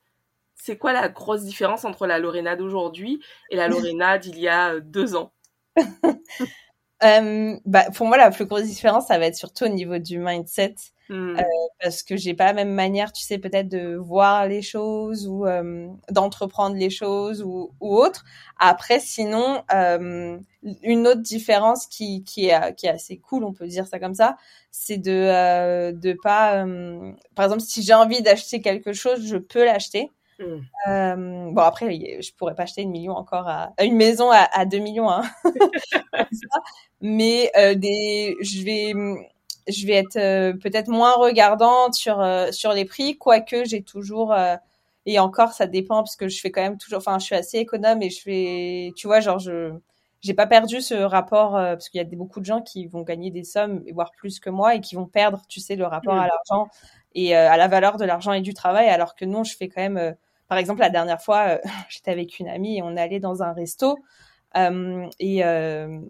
C'est 0.57 0.79
quoi 0.79 0.93
la 0.93 1.09
grosse 1.09 1.43
différence 1.43 1.85
entre 1.85 2.07
la 2.07 2.19
Lorena 2.19 2.57
d'aujourd'hui 2.57 3.23
et 3.51 3.57
la 3.57 3.69
Lorena 3.99 4.19
d'il 4.19 4.39
y 4.39 4.49
a 4.49 4.81
deux 4.81 5.15
ans? 5.15 5.33
euh, 7.03 7.57
bah, 7.67 7.87
pour 7.95 8.07
moi, 8.07 8.17
la 8.17 8.31
plus 8.31 8.47
grosse 8.47 8.65
différence, 8.65 9.07
ça 9.09 9.19
va 9.19 9.27
être 9.27 9.37
surtout 9.37 9.65
au 9.65 9.69
niveau 9.69 9.99
du 9.99 10.19
mindset. 10.19 10.75
Hmm. 11.11 11.37
Euh, 11.39 11.43
parce 11.83 12.03
que 12.03 12.17
j'ai 12.17 12.33
pas 12.33 12.47
la 12.47 12.55
même 12.55 12.73
manière, 12.73 13.13
tu 13.13 13.23
sais, 13.23 13.37
peut-être 13.37 13.69
de 13.69 13.95
voir 13.95 14.47
les 14.47 14.63
choses 14.63 15.29
ou 15.29 15.47
euh, 15.47 15.87
d'entreprendre 16.11 16.77
les 16.77 16.89
choses 16.89 17.43
ou, 17.43 17.73
ou 17.81 17.97
autre. 17.97 18.25
Après, 18.59 19.01
sinon, 19.01 19.63
euh, 19.75 20.39
une 20.83 21.07
autre 21.07 21.21
différence 21.21 21.87
qui, 21.87 22.25
qui, 22.25 22.47
est, 22.47 22.75
qui 22.77 22.87
est 22.87 22.91
assez 22.91 23.19
cool, 23.19 23.45
on 23.45 23.53
peut 23.53 23.67
dire 23.67 23.87
ça 23.87 23.99
comme 23.99 24.15
ça, 24.15 24.39
c'est 24.71 24.97
de 24.97 25.13
euh, 25.13 25.93
de 25.93 26.15
pas, 26.15 26.65
par 27.35 27.45
exemple, 27.45 27.63
si 27.63 27.83
j'ai 27.83 27.93
envie 27.95 28.23
d'acheter 28.23 28.63
quelque 28.63 28.95
chose, 28.95 29.27
je 29.27 29.37
peux 29.37 29.65
l'acheter. 29.65 30.11
Hmm. 30.39 30.61
Euh, 30.89 31.51
bon 31.53 31.63
après, 31.63 32.21
je 32.21 32.35
pourrais 32.35 32.55
pas 32.55 32.65
acheter 32.65 32.83
une 32.83 32.91
million 32.91 33.13
encore 33.13 33.47
à 33.49 33.73
une 33.83 33.97
maison 33.97 34.31
à, 34.31 34.49
à 34.53 34.65
2 34.65 34.79
millions, 34.79 35.09
hein. 35.09 35.23
mais 37.01 37.51
euh, 37.57 37.75
des, 37.75 38.37
je 38.41 38.63
vais 38.65 38.93
je 39.69 39.87
vais 39.87 39.95
être 39.95 40.17
euh, 40.17 40.53
peut-être 40.55 40.89
moins 40.89 41.15
regardante 41.15 41.95
sur 41.95 42.21
euh, 42.21 42.51
sur 42.51 42.73
les 42.73 42.85
prix, 42.85 43.17
quoique 43.17 43.65
j'ai 43.65 43.83
toujours 43.83 44.35
et 45.07 45.19
encore 45.19 45.53
ça 45.53 45.67
dépend 45.67 46.03
parce 46.03 46.17
que 46.17 46.29
je 46.29 46.41
fais 46.41 46.51
quand 46.51 46.63
même 46.63 46.79
toujours, 46.79 46.99
enfin 46.99 47.19
je 47.19 47.27
suis 47.27 47.35
assez 47.37 47.59
économe 47.59 48.03
et 48.03 48.11
je 48.11 48.21
fais, 48.21 48.93
tu 48.97 49.07
vois, 49.07 49.21
genre 49.21 49.39
je 49.39 49.73
j'ai 50.21 50.35
pas 50.35 50.47
perdu 50.47 50.81
ce 50.81 50.95
rapport 50.95 51.53
parce 51.53 51.91
qu'il 51.91 51.99
y 51.99 52.01
a 52.01 52.17
beaucoup 52.17 52.41
de 52.41 52.47
gens 52.47 52.63
qui 52.63 52.87
vont 52.87 53.03
gagner 53.03 53.31
des 53.31 53.45
sommes 53.45 53.85
voire 53.93 54.11
plus 54.13 54.41
que 54.41 54.51
moi 54.51 54.75
et 54.75 54.81
qui 54.81 54.95
vont 54.97 55.07
perdre, 55.07 55.43
tu 55.49 55.61
sais, 55.61 55.77
le 55.77 55.87
rapport 55.87 56.15
à 56.15 56.27
hmm. 56.27 56.31
l'argent 56.31 56.69
et 57.15 57.35
à 57.35 57.57
la 57.57 57.69
valeur 57.69 57.97
de 57.97 58.05
l'argent 58.05 58.33
et 58.33 58.41
du 58.41 58.55
travail, 58.55 58.89
alors 58.89 59.15
que 59.15 59.25
non, 59.25 59.45
je 59.45 59.57
fais 59.57 59.69
quand 59.69 59.81
même 59.81 60.17
par 60.49 60.59
exemple, 60.59 60.81
la 60.81 60.91
dernière 60.91 61.23
fois, 61.23 61.49
euh, 61.49 61.59
j'étais 61.89 62.11
avec 62.11 62.39
une 62.39 62.49
amie 62.49 62.79
et 62.79 62.83
on 62.83 62.97
allait 62.97 63.21
dans 63.21 63.43
un 63.43 63.53
resto 63.53 63.99
euh, 64.57 65.09
et, 65.19 65.45
euh, 65.45 66.01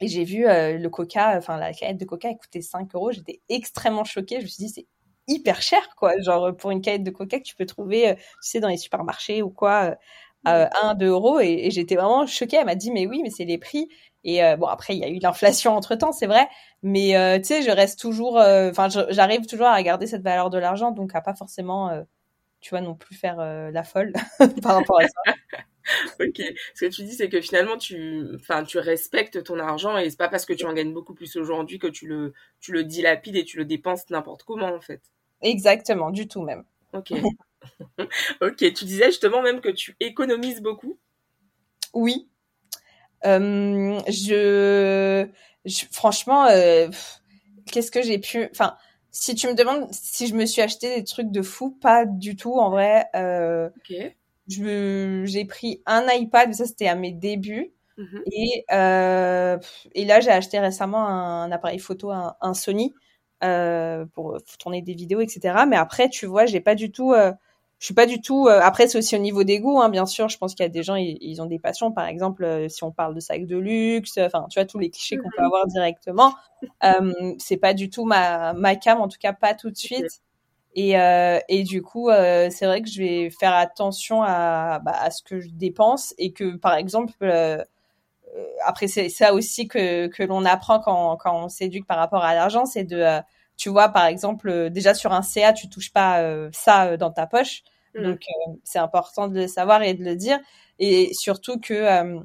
et 0.00 0.08
j'ai 0.08 0.24
vu 0.24 0.44
le 0.44 0.88
coca, 0.88 1.36
enfin 1.36 1.58
la 1.58 1.72
canette 1.72 1.98
de 1.98 2.04
coca, 2.04 2.30
elle 2.30 2.36
coûtait 2.36 2.62
5 2.62 2.94
euros. 2.94 3.12
J'étais 3.12 3.40
extrêmement 3.48 4.04
choquée. 4.04 4.40
Je 4.40 4.44
me 4.44 4.48
suis 4.48 4.64
dit, 4.64 4.70
c'est 4.70 4.86
hyper 5.28 5.62
cher, 5.62 5.86
quoi. 5.96 6.12
Genre, 6.22 6.56
pour 6.56 6.70
une 6.70 6.80
canette 6.80 7.04
de 7.04 7.10
coca 7.10 7.38
que 7.38 7.44
tu 7.44 7.54
peux 7.54 7.66
trouver, 7.66 8.14
tu 8.16 8.22
sais, 8.40 8.60
dans 8.60 8.68
les 8.68 8.76
supermarchés 8.76 9.42
ou 9.42 9.50
quoi, 9.50 9.96
à 10.44 10.88
1, 10.88 10.94
2 10.94 11.06
euros. 11.06 11.40
Et, 11.40 11.70
j'étais 11.70 11.94
vraiment 11.94 12.26
choquée. 12.26 12.56
Elle 12.56 12.66
m'a 12.66 12.74
dit, 12.74 12.90
mais 12.90 13.06
oui, 13.06 13.20
mais 13.22 13.30
c'est 13.30 13.44
les 13.44 13.58
prix. 13.58 13.88
Et 14.24 14.40
bon, 14.56 14.66
après, 14.66 14.96
il 14.96 15.00
y 15.00 15.04
a 15.04 15.08
eu 15.08 15.18
l'inflation 15.18 15.76
entre 15.76 15.94
temps, 15.96 16.12
c'est 16.12 16.26
vrai. 16.26 16.48
Mais 16.82 17.14
tu 17.40 17.44
sais, 17.44 17.62
je 17.62 17.70
reste 17.70 18.00
toujours, 18.00 18.36
enfin, 18.36 18.88
j'arrive 19.10 19.46
toujours 19.46 19.66
à 19.66 19.76
regarder 19.76 20.06
cette 20.06 20.22
valeur 20.22 20.50
de 20.50 20.58
l'argent, 20.58 20.92
donc 20.92 21.14
à 21.14 21.20
pas 21.20 21.34
forcément 21.34 22.04
tu 22.64 22.70
vois, 22.70 22.80
non 22.80 22.94
plus 22.94 23.14
faire 23.14 23.40
euh, 23.40 23.70
la 23.70 23.84
folle 23.84 24.14
par 24.62 24.76
rapport 24.76 24.98
à 24.98 25.06
ça. 25.06 25.34
ok. 26.18 26.40
Ce 26.74 26.86
que 26.86 26.90
tu 26.90 27.02
dis, 27.02 27.12
c'est 27.12 27.28
que 27.28 27.42
finalement, 27.42 27.76
tu, 27.76 28.24
enfin, 28.36 28.64
tu 28.64 28.78
respectes 28.78 29.44
ton 29.44 29.58
argent 29.58 29.98
et 29.98 30.08
c'est 30.08 30.16
pas 30.16 30.30
parce 30.30 30.46
que 30.46 30.54
tu 30.54 30.64
en 30.64 30.72
gagnes 30.72 30.94
beaucoup 30.94 31.12
plus 31.12 31.36
aujourd'hui 31.36 31.78
que 31.78 31.88
tu 31.88 32.06
le, 32.06 32.32
tu 32.60 32.72
le 32.72 32.82
dilapides 32.82 33.36
et 33.36 33.44
tu 33.44 33.58
le 33.58 33.66
dépenses 33.66 34.08
n'importe 34.08 34.44
comment, 34.44 34.74
en 34.74 34.80
fait. 34.80 35.02
Exactement, 35.42 36.10
du 36.10 36.26
tout 36.26 36.40
même. 36.40 36.64
Ok. 36.94 37.12
ok. 38.40 38.56
Tu 38.56 38.84
disais 38.86 39.06
justement 39.06 39.42
même 39.42 39.60
que 39.60 39.68
tu 39.68 39.94
économises 40.00 40.62
beaucoup? 40.62 40.98
Oui. 41.92 42.30
Euh, 43.26 44.00
je, 44.08 45.26
franchement, 45.92 46.46
euh, 46.46 46.88
qu'est-ce 47.70 47.90
que 47.90 48.02
j'ai 48.02 48.18
pu, 48.18 48.48
enfin, 48.50 48.76
si 49.10 49.34
tu 49.34 49.46
me 49.46 49.54
demandes 49.54 49.88
si 49.92 50.26
je 50.26 50.34
me 50.34 50.46
suis 50.46 50.62
acheté 50.62 50.96
des 50.96 51.04
trucs 51.04 51.30
de 51.30 51.42
fou, 51.42 51.70
pas 51.70 52.04
du 52.04 52.36
tout 52.36 52.54
en 52.58 52.70
vrai. 52.70 53.06
Euh, 53.14 53.70
j'ai 54.48 55.44
pris 55.46 55.82
un 55.86 56.06
iPad, 56.10 56.48
mais 56.48 56.54
ça 56.54 56.66
c'était 56.66 56.88
à 56.88 56.94
mes 56.94 57.12
débuts. 57.12 57.72
Mhm. 57.96 58.22
Et, 58.32 58.64
euh, 58.72 59.58
et 59.94 60.04
là, 60.04 60.20
j'ai 60.20 60.30
acheté 60.30 60.58
récemment 60.58 61.06
un, 61.06 61.50
appareil 61.52 61.78
photo, 61.78 62.10
un, 62.10 62.34
un 62.40 62.54
Sony, 62.54 62.92
euh, 63.44 64.04
pour 64.14 64.38
tourner 64.58 64.82
des 64.82 64.94
vidéos, 64.94 65.20
etc. 65.20 65.64
Mais 65.68 65.76
après, 65.76 66.08
tu 66.08 66.26
vois, 66.26 66.46
j'ai 66.46 66.60
pas 66.60 66.74
du 66.74 66.90
tout 66.90 67.12
euh, 67.12 67.32
je 67.78 67.86
suis 67.86 67.94
pas 67.94 68.06
du 68.06 68.20
tout. 68.20 68.46
Euh, 68.48 68.60
après, 68.62 68.88
c'est 68.88 68.98
aussi 68.98 69.16
au 69.16 69.18
niveau 69.18 69.44
des 69.44 69.60
goûts, 69.60 69.80
hein, 69.80 69.88
bien 69.88 70.06
sûr. 70.06 70.28
Je 70.28 70.38
pense 70.38 70.54
qu'il 70.54 70.64
y 70.64 70.66
a 70.66 70.70
des 70.70 70.82
gens, 70.82 70.94
ils, 70.96 71.42
ont 71.42 71.46
des 71.46 71.58
passions. 71.58 71.92
Par 71.92 72.06
exemple, 72.06 72.44
euh, 72.44 72.68
si 72.68 72.84
on 72.84 72.92
parle 72.92 73.14
de 73.14 73.20
sacs 73.20 73.46
de 73.46 73.58
luxe, 73.58 74.18
enfin, 74.18 74.46
tu 74.48 74.58
vois 74.58 74.66
tous 74.66 74.78
les 74.78 74.90
clichés 74.90 75.16
qu'on 75.16 75.30
peut 75.30 75.42
mhm. 75.42 75.46
avoir 75.46 75.66
directement. 75.66 76.34
Euh, 76.82 77.12
c'est 77.38 77.58
pas 77.58 77.74
du 77.74 77.90
tout 77.90 78.06
ma 78.06 78.54
ma 78.54 78.76
cam, 78.76 79.00
en 79.00 79.08
tout 79.08 79.18
cas 79.20 79.32
pas 79.32 79.54
tout 79.54 79.70
de 79.70 79.76
suite. 79.76 80.22
Et 80.74 80.98
euh, 80.98 81.38
et 81.48 81.62
du 81.62 81.82
coup, 81.82 82.08
c'est 82.10 82.64
vrai 82.64 82.80
que 82.80 82.88
je 82.88 83.02
vais 83.02 83.30
faire 83.30 83.54
attention 83.54 84.22
à 84.22 84.80
bah, 84.82 84.94
à 84.98 85.10
ce 85.10 85.22
que 85.22 85.40
je 85.40 85.50
dépense 85.50 86.14
et 86.18 86.32
que, 86.32 86.56
par 86.56 86.76
exemple. 86.76 87.12
après, 88.64 88.88
c'est 88.88 89.08
ça 89.10 89.34
aussi 89.34 89.68
que, 89.68 90.08
que 90.08 90.22
l'on 90.22 90.44
apprend 90.44 90.80
quand, 90.80 91.16
quand 91.18 91.44
on 91.44 91.48
s'éduque 91.48 91.86
par 91.86 91.98
rapport 91.98 92.24
à 92.24 92.34
l'argent, 92.34 92.64
c'est 92.66 92.84
de, 92.84 93.20
tu 93.56 93.68
vois, 93.68 93.88
par 93.88 94.06
exemple, 94.06 94.70
déjà 94.70 94.94
sur 94.94 95.12
un 95.12 95.22
CA, 95.22 95.52
tu 95.52 95.68
touches 95.68 95.92
pas 95.92 96.22
ça 96.52 96.96
dans 96.96 97.10
ta 97.10 97.26
poche. 97.26 97.62
Mm. 97.94 98.02
Donc, 98.02 98.20
euh, 98.28 98.52
c'est 98.64 98.78
important 98.78 99.28
de 99.28 99.40
le 99.40 99.46
savoir 99.46 99.82
et 99.82 99.94
de 99.94 100.04
le 100.04 100.16
dire. 100.16 100.38
Et 100.78 101.12
surtout 101.14 101.60
que 101.60 101.74
euh, 101.74 102.20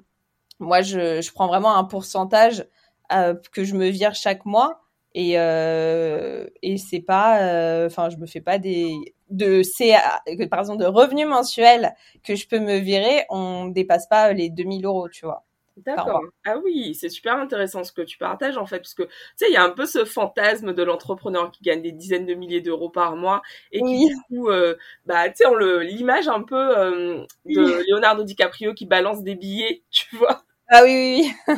moi, 0.59 0.81
je, 0.81 1.21
je, 1.21 1.31
prends 1.31 1.47
vraiment 1.47 1.75
un 1.75 1.83
pourcentage 1.83 2.65
euh, 3.13 3.35
que 3.51 3.63
je 3.63 3.75
me 3.75 3.87
vire 3.87 4.15
chaque 4.15 4.45
mois. 4.45 4.81
Et, 5.15 5.31
et 5.33 6.77
c'est 6.77 7.01
pas, 7.01 7.85
enfin, 7.85 8.09
je 8.09 8.17
me 8.17 8.27
fais 8.27 8.41
pas 8.41 8.59
des 8.59 8.93
de 9.31 9.63
CA, 9.63 10.21
par 10.49 10.59
exemple 10.59 10.79
de 10.79 10.85
revenus 10.85 11.27
mensuels 11.27 11.95
que 12.23 12.35
je 12.35 12.47
peux 12.47 12.59
me 12.59 12.77
virer, 12.77 13.25
on 13.29 13.67
dépasse 13.67 14.07
pas 14.07 14.33
les 14.33 14.49
2000 14.49 14.85
euros, 14.85 15.09
tu 15.09 15.25
vois. 15.25 15.45
D'accord. 15.85 16.21
Ah 16.45 16.57
oui, 16.57 16.93
c'est 16.93 17.09
super 17.09 17.35
intéressant 17.37 17.83
ce 17.85 17.93
que 17.93 18.01
tu 18.01 18.17
partages 18.17 18.57
en 18.57 18.65
fait, 18.65 18.79
parce 18.79 18.93
que 18.93 19.03
tu 19.03 19.09
sais, 19.37 19.49
il 19.49 19.53
y 19.53 19.57
a 19.57 19.63
un 19.63 19.69
peu 19.69 19.85
ce 19.85 20.03
fantasme 20.03 20.73
de 20.73 20.83
l'entrepreneur 20.83 21.51
qui 21.51 21.63
gagne 21.63 21.81
des 21.81 21.93
dizaines 21.93 22.25
de 22.25 22.33
milliers 22.33 22.59
d'euros 22.61 22.89
par 22.89 23.15
mois 23.15 23.41
et 23.71 23.81
qui 23.81 24.07
du 24.07 24.15
coup, 24.27 24.49
euh, 24.49 24.75
bah 25.05 25.29
tu 25.29 25.37
sais, 25.37 25.45
on 25.45 25.53
le 25.55 25.79
l'image 25.81 26.27
un 26.27 26.41
peu 26.43 26.77
euh, 26.77 27.23
de 27.45 27.83
Leonardo 27.89 28.23
DiCaprio 28.23 28.73
qui 28.73 28.85
balance 28.85 29.23
des 29.23 29.35
billets, 29.35 29.83
tu 29.91 30.15
vois. 30.17 30.43
Ah 30.69 30.81
oui, 30.83 31.31
oui. 31.47 31.51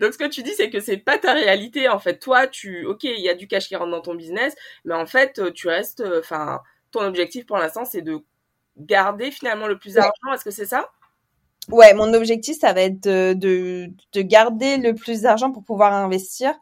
Donc 0.00 0.12
ce 0.12 0.18
que 0.18 0.28
tu 0.28 0.42
dis, 0.42 0.54
c'est 0.54 0.70
que 0.70 0.80
c'est 0.80 0.96
pas 0.98 1.18
ta 1.18 1.32
réalité 1.32 1.88
en 1.88 1.98
fait. 1.98 2.18
Toi, 2.18 2.46
tu, 2.48 2.84
ok, 2.86 3.04
il 3.04 3.20
y 3.20 3.28
a 3.28 3.34
du 3.34 3.46
cash 3.48 3.68
qui 3.68 3.76
rentre 3.76 3.90
dans 3.90 4.00
ton 4.00 4.14
business, 4.14 4.54
mais 4.84 4.94
en 4.94 5.06
fait, 5.06 5.52
tu 5.54 5.68
restes, 5.68 6.02
enfin 6.18 6.60
ton 6.90 7.02
objectif 7.04 7.46
pour 7.46 7.56
l'instant, 7.58 7.84
c'est 7.84 8.02
de 8.02 8.18
garder 8.78 9.30
finalement 9.30 9.66
le 9.68 9.78
plus 9.78 9.94
d'argent. 9.94 10.32
Est-ce 10.34 10.44
que 10.44 10.50
c'est 10.50 10.66
ça? 10.66 10.90
Ouais, 11.68 11.94
mon 11.94 12.12
objectif, 12.14 12.58
ça 12.58 12.72
va 12.72 12.80
être 12.82 13.00
de, 13.04 13.32
de, 13.34 13.92
de 14.12 14.22
garder 14.22 14.76
le 14.78 14.94
plus 14.94 15.22
d'argent 15.22 15.52
pour 15.52 15.62
pouvoir 15.62 15.92
investir. 15.92 16.52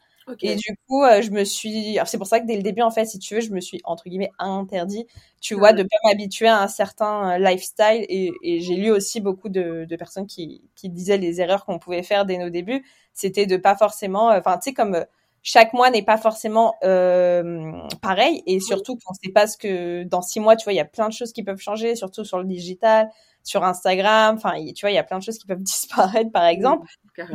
Et 0.42 0.54
du 0.54 0.76
coup, 0.86 1.02
euh, 1.04 1.22
je 1.22 1.30
me 1.30 1.44
suis. 1.44 1.98
C'est 2.04 2.18
pour 2.18 2.26
ça 2.26 2.40
que 2.40 2.46
dès 2.46 2.56
le 2.56 2.62
début, 2.62 2.82
en 2.82 2.90
fait, 2.90 3.06
si 3.06 3.18
tu 3.18 3.34
veux, 3.34 3.40
je 3.40 3.50
me 3.50 3.60
suis 3.60 3.80
entre 3.84 4.04
guillemets 4.08 4.30
interdit, 4.38 5.06
tu 5.40 5.54
vois, 5.54 5.72
de 5.72 5.82
pas 5.82 5.96
m'habituer 6.04 6.46
à 6.48 6.60
un 6.62 6.68
certain 6.68 7.36
euh, 7.36 7.38
lifestyle. 7.38 8.04
Et, 8.08 8.30
et 8.42 8.60
j'ai 8.60 8.74
lu 8.76 8.90
aussi 8.90 9.20
beaucoup 9.20 9.48
de, 9.48 9.84
de 9.88 9.96
personnes 9.96 10.26
qui, 10.26 10.62
qui 10.76 10.90
disaient 10.90 11.16
les 11.18 11.40
erreurs 11.40 11.64
qu'on 11.64 11.78
pouvait 11.78 12.02
faire 12.02 12.24
dès 12.26 12.36
nos 12.38 12.50
débuts, 12.50 12.84
c'était 13.14 13.46
de 13.46 13.56
pas 13.56 13.76
forcément. 13.76 14.30
Euh, 14.30 14.38
enfin, 14.38 14.58
tu 14.58 14.70
sais, 14.70 14.74
comme 14.74 15.04
chaque 15.42 15.72
mois 15.72 15.90
n'est 15.90 16.02
pas 16.02 16.18
forcément 16.18 16.74
euh, 16.84 17.72
pareil 18.02 18.42
et 18.46 18.60
surtout 18.60 18.96
qu'on 18.96 19.14
sait 19.14 19.32
pas 19.32 19.46
ce 19.46 19.56
que 19.56 20.02
dans 20.04 20.20
six 20.20 20.40
mois 20.40 20.56
tu 20.56 20.64
vois 20.64 20.72
il 20.72 20.76
y 20.76 20.80
a 20.80 20.84
plein 20.84 21.08
de 21.08 21.12
choses 21.14 21.32
qui 21.32 21.42
peuvent 21.44 21.60
changer 21.60 21.94
surtout 21.94 22.24
sur 22.24 22.38
le 22.38 22.44
digital 22.44 23.08
sur 23.42 23.64
Instagram. 23.64 24.36
Enfin 24.36 24.54
tu 24.74 24.80
vois 24.82 24.90
il 24.90 24.94
y 24.94 24.98
a 24.98 25.04
plein 25.04 25.18
de 25.18 25.22
choses 25.22 25.38
qui 25.38 25.46
peuvent 25.46 25.62
disparaître 25.62 26.30
par 26.32 26.46
exemple. 26.46 26.88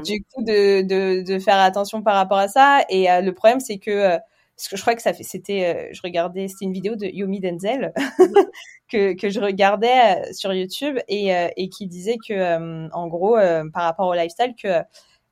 Du 0.06 0.24
coup 0.24 0.44
de, 0.44 0.82
de, 0.82 1.24
de 1.24 1.40
faire 1.40 1.60
attention 1.60 2.02
par 2.02 2.16
rapport 2.16 2.38
à 2.38 2.48
ça. 2.48 2.84
Et 2.90 3.12
euh, 3.12 3.22
le 3.22 3.34
problème 3.34 3.60
c'est 3.60 3.78
que 3.78 3.92
euh, 3.92 4.18
parce 4.56 4.68
que 4.70 4.78
je 4.78 4.82
crois 4.82 4.96
que 4.96 5.02
ça 5.02 5.14
fait 5.14 5.24
c'était 5.24 5.90
je 5.94 6.02
regardais 6.04 6.48
c'était 6.48 6.66
une 6.66 6.74
vidéo 6.74 6.96
de 6.96 7.08
Yomi 7.08 7.40
Denzel 7.40 7.92
que 8.88 9.14
que 9.14 9.30
je 9.30 9.40
regardais 9.40 10.32
sur 10.32 10.54
YouTube 10.54 11.00
et 11.08 11.32
et 11.58 11.70
qui 11.70 11.88
disait 11.88 12.18
que 12.18 12.90
en 12.94 13.08
gros 13.08 13.36
par 13.74 13.84
rapport 13.84 14.08
au 14.08 14.14
lifestyle 14.14 14.54
que 14.62 14.84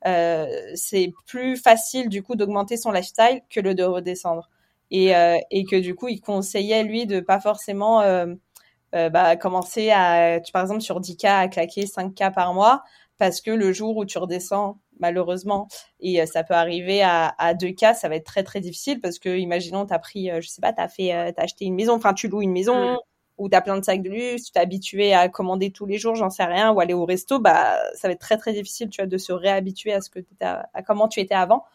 euh, 0.08 0.48
c'est 0.74 1.14
plus 1.28 1.58
facile 1.58 2.10
du 2.10 2.24
coup 2.24 2.36
d'augmenter 2.36 2.78
son 2.78 2.92
lifestyle 2.92 3.42
que 3.50 3.60
le 3.60 3.76
de 3.76 3.84
redescendre. 3.84 4.50
Et, 4.90 5.16
euh, 5.16 5.38
et 5.52 5.64
que 5.64 5.78
du 5.78 5.96
coup, 5.96 6.10
il 6.10 6.20
conseillait 6.20 6.84
lui 6.84 7.06
de 7.06 7.22
pas 7.22 7.40
forcément 7.40 8.02
euh, 8.96 9.10
bah, 9.10 9.36
commencer 9.36 9.92
à, 9.92 10.40
tu, 10.40 10.52
par 10.52 10.62
exemple 10.64 10.82
sur 10.82 11.00
10K 11.00 11.28
à 11.28 11.48
claquer 11.48 11.86
5K 11.86 12.34
par 12.34 12.54
mois 12.54 12.84
parce 13.18 13.42
que 13.42 13.52
le 13.52 13.72
jour 13.72 13.98
où 13.98 14.06
tu 14.06 14.18
redescends 14.18 14.80
malheureusement 15.00 15.68
et 16.00 16.26
ça 16.26 16.44
peut 16.44 16.54
arriver 16.54 17.02
à, 17.02 17.34
à 17.38 17.54
2K, 17.54 17.96
ça 17.96 18.10
va 18.10 18.16
être 18.16 18.26
très 18.26 18.44
très 18.44 18.60
difficile 18.62 19.00
parce 19.00 19.20
que 19.20 19.38
imaginons 19.38 19.86
tu 19.86 19.94
as 19.94 20.00
pris 20.00 20.30
je 20.40 20.48
sais 20.48 20.62
pas, 20.62 20.74
tu 20.74 20.82
as 20.82 20.88
fait 20.88 21.12
as 21.12 21.34
acheté 21.38 21.66
une 21.66 21.76
maison, 21.76 21.94
enfin 21.94 22.14
tu 22.14 22.28
loues 22.28 22.42
une 22.42 22.52
maison, 22.52 22.98
ou 23.42 23.50
tu 23.50 23.56
as 23.56 23.62
plein 23.62 23.78
de 23.78 23.84
sacs 23.84 24.04
de 24.04 24.10
luxe, 24.10 24.46
tu 24.46 24.52
t'es 24.52 24.60
habitué 24.60 25.14
à 25.14 25.28
commander 25.28 25.72
tous 25.72 25.86
les 25.86 25.98
jours, 25.98 26.16
j'en 26.16 26.30
sais 26.30 26.44
rien, 26.44 26.72
ou 26.72 26.80
aller 26.80 26.94
au 26.94 27.06
resto, 27.06 27.40
bah 27.40 27.78
ça 27.96 28.08
va 28.08 28.14
être 28.14 28.20
très 28.20 28.38
très 28.38 28.54
difficile, 28.54 28.90
tu 28.90 29.02
vois, 29.02 29.08
de 29.08 29.18
se 29.18 29.34
réhabituer 29.34 29.94
à 29.94 30.02
ce 30.02 30.10
que 30.10 30.20
à, 30.42 30.70
à 30.74 30.84
comment 30.84 31.08
tu 31.08 31.20
étais 31.20 31.34
avant. 31.34 31.66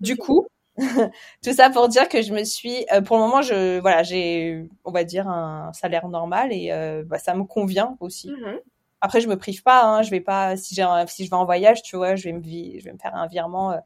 Du 0.00 0.16
coup, 0.16 0.46
tout 1.42 1.52
ça 1.52 1.70
pour 1.70 1.88
dire 1.88 2.08
que 2.08 2.22
je 2.22 2.32
me 2.32 2.42
suis, 2.44 2.84
euh, 2.92 3.00
pour 3.00 3.16
le 3.16 3.22
moment, 3.22 3.42
je 3.42 3.78
voilà, 3.80 4.02
j'ai, 4.02 4.68
on 4.84 4.90
va 4.90 5.04
dire 5.04 5.28
un 5.28 5.72
salaire 5.72 6.08
normal 6.08 6.52
et 6.52 6.72
euh, 6.72 7.04
bah, 7.06 7.18
ça 7.18 7.34
me 7.34 7.44
convient 7.44 7.96
aussi. 8.00 8.30
Mm-hmm. 8.30 8.58
Après, 9.00 9.20
je 9.20 9.28
me 9.28 9.36
prive 9.36 9.62
pas, 9.62 9.84
hein, 9.84 10.02
je 10.02 10.10
vais 10.10 10.20
pas, 10.20 10.56
si 10.56 10.74
j'ai, 10.74 10.86
si 11.08 11.24
je 11.24 11.30
vais 11.30 11.36
en 11.36 11.44
voyage, 11.44 11.82
tu 11.82 11.96
vois, 11.96 12.16
je 12.16 12.24
vais 12.24 12.32
me, 12.32 12.42
je 12.42 12.84
vais 12.84 12.92
me 12.92 12.98
faire 12.98 13.14
un 13.14 13.26
virement 13.26 13.72
euh, 13.72 13.78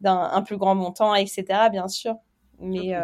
d'un 0.00 0.18
un 0.18 0.42
plus 0.42 0.56
grand 0.56 0.74
montant, 0.74 1.14
etc. 1.14 1.44
Bien 1.70 1.88
sûr, 1.88 2.16
mais 2.58 2.94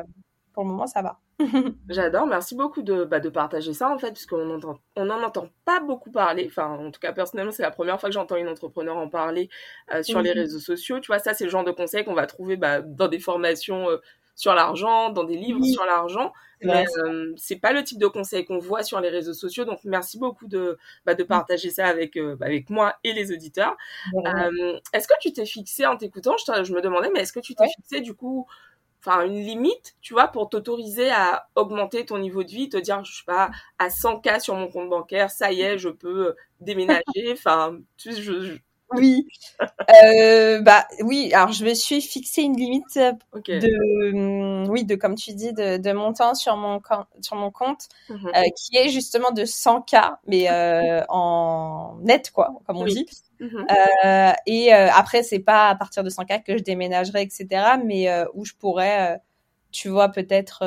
pour 0.52 0.64
le 0.64 0.71
moment, 0.71 0.87
ça 0.87 1.02
va. 1.02 1.19
J'adore, 1.90 2.26
merci 2.26 2.55
beaucoup 2.55 2.83
de, 2.83 3.05
bah, 3.05 3.21
de 3.21 3.28
partager 3.28 3.75
ça 3.75 3.90
en 3.90 3.99
fait, 3.99 4.12
puisqu'on 4.12 4.55
entend, 4.55 4.78
on 4.97 5.05
n'en 5.05 5.23
entend 5.23 5.49
pas 5.64 5.81
beaucoup 5.81 6.11
parler. 6.11 6.47
Enfin, 6.49 6.69
en 6.69 6.90
tout 6.90 7.00
cas, 7.00 7.12
personnellement, 7.12 7.52
c'est 7.52 7.62
la 7.62 7.71
première 7.71 8.00
fois 8.00 8.09
que 8.09 8.14
j'entends 8.14 8.37
une 8.37 8.49
entrepreneur 8.49 8.97
en 8.97 9.09
parler 9.09 9.50
euh, 9.93 10.02
sur 10.02 10.23
les 10.23 10.33
réseaux 10.33 10.61
sociaux. 10.61 10.99
Tu 11.00 11.09
vois, 11.09 11.19
ça, 11.19 11.35
c'est 11.35 11.45
le 11.45 11.50
genre 11.50 11.64
de 11.64 11.73
conseils 11.73 12.05
qu'on 12.05 12.14
va 12.14 12.26
trouver 12.26 12.57
bah, 12.57 12.81
dans 12.81 13.09
des 13.09 13.19
formations 13.19 13.90
euh, 13.90 13.99
sur 14.35 14.55
l'argent, 14.55 15.11
dans 15.11 15.25
des 15.25 15.37
livres 15.37 15.62
sur 15.62 15.85
l'argent. 15.85 16.33
Mais 16.62 16.87
euh, 17.05 17.35
c'est 17.37 17.57
pas 17.57 17.73
le 17.73 17.85
type 17.85 17.99
de 17.99 18.07
conseils 18.07 18.47
qu'on 18.47 18.59
voit 18.59 18.83
sur 18.83 18.99
les 19.00 19.11
réseaux 19.11 19.35
sociaux. 19.35 19.66
Donc, 19.66 19.81
merci 19.85 20.19
beaucoup 20.19 20.47
de, 20.49 20.78
bah, 21.05 21.14
de 21.14 21.23
partager 21.23 21.69
ça 21.69 21.85
avec, 21.85 22.19
bah, 22.19 22.47
avec 22.47 22.71
moi 22.71 22.95
et 23.05 23.12
les 23.12 23.31
auditeurs. 23.31 23.76
est-ce 24.95 25.06
que 25.06 25.15
tu 25.21 25.34
t'es 25.34 25.45
fixé 25.45 25.84
en 25.84 25.99
t'écoutant 25.99 26.37
je, 26.39 26.65
je, 26.65 26.73
me 26.73 26.80
demandais, 26.80 27.10
mais 27.13 27.21
est-ce 27.21 27.34
que 27.34 27.41
tu 27.41 27.54
t'es 27.54 27.69
fixé 27.69 28.00
du 28.00 28.15
coup 28.15 28.47
enfin 29.06 29.25
une 29.26 29.34
limite, 29.40 29.97
tu 30.00 30.14
vois, 30.14 30.28
pour 30.28 30.49
t'autoriser 30.49 31.10
à 31.10 31.49
augmenter 31.54 32.04
ton 32.06 32.19
niveau 32.19 32.42
de 32.45 32.50
vie, 32.50 32.69
te 32.69 32.76
dire, 32.76 33.04
je 33.04 33.19
sais 33.19 33.25
pas, 33.26 33.50
à 33.78 33.90
100K 33.90 34.40
sur 34.40 34.54
mon 34.54 34.69
compte 34.69 34.88
bancaire, 34.90 35.30
ça 35.30 35.52
y 35.52 35.62
est, 35.62 35.78
je 35.78 35.88
peux 35.88 36.28
euh, 36.28 36.36
déménager, 36.60 37.02
enfin, 37.32 37.78
tu 37.97 38.12
sais, 38.12 38.23
je, 38.23 38.58
Oui, 38.92 39.26
euh, 40.04 40.60
bah 40.62 40.86
oui. 41.02 41.32
Alors 41.34 41.52
je 41.52 41.64
me 41.64 41.75
suis 41.75 42.00
fixé 42.00 42.42
une 42.42 42.56
limite 42.56 42.99
de, 43.60 44.12
hum, 44.14 44.69
oui, 44.71 44.84
de 44.84 44.95
comme 44.95 45.14
tu 45.16 45.32
dis, 45.34 45.52
de, 45.52 45.76
de 45.78 45.92
montant 45.92 46.34
sur 46.34 46.56
mon 46.56 46.80
sur 47.21 47.36
mon 47.36 47.50
compte, 47.50 47.88
mmh 48.08 48.28
euh, 48.28 48.42
qui 48.56 48.76
est 48.76 48.88
justement 48.88 49.30
de 49.32 49.45
100K, 49.45 50.19
mais 50.26 50.50
euh, 50.50 51.02
en 51.08 51.97
net 52.02 52.30
quoi, 52.30 52.54
comme 52.66 52.78
on 52.78 52.86
dit. 52.86 53.06
Mhm. 53.40 53.66
Euh, 54.04 54.32
et 54.46 54.75
euh, 54.75 54.88
après, 54.94 55.22
c'est 55.22 55.38
pas 55.40 55.68
à 55.68 55.75
partir 55.75 56.02
de 56.02 56.10
100K 56.10 56.42
que 56.42 56.56
je 56.56 56.62
déménagerai, 56.62 57.22
etc. 57.22 57.76
Mais 57.84 58.08
euh, 58.10 58.25
où 58.34 58.44
je 58.44 58.54
pourrais, 58.54 59.14
euh, 59.14 59.18
tu 59.72 59.88
vois, 59.88 60.08
peut-être, 60.10 60.64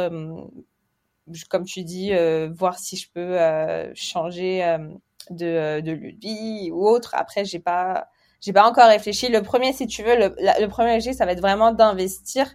comme 1.49 1.65
tu 1.65 1.83
dis, 1.83 2.11
voir 2.51 2.77
si 2.79 2.97
je 2.97 3.09
peux 3.11 3.37
changer 3.95 4.77
de, 5.29 5.81
de 5.81 5.91
vie 5.93 6.69
ou 6.71 6.87
autre. 6.87 7.15
Après, 7.15 7.45
j'ai 7.45 7.59
pas, 7.59 8.07
j'ai 8.41 8.53
pas 8.53 8.69
encore 8.69 8.87
réfléchi. 8.87 9.29
Le 9.29 9.41
premier, 9.41 9.73
si 9.73 9.87
tu 9.87 10.03
veux, 10.03 10.15
le, 10.15 10.35
le 10.39 10.67
premier 10.67 10.95
objet, 10.95 11.13
ça 11.13 11.25
va 11.25 11.31
être 11.33 11.41
vraiment 11.41 11.71
d'investir. 11.71 12.53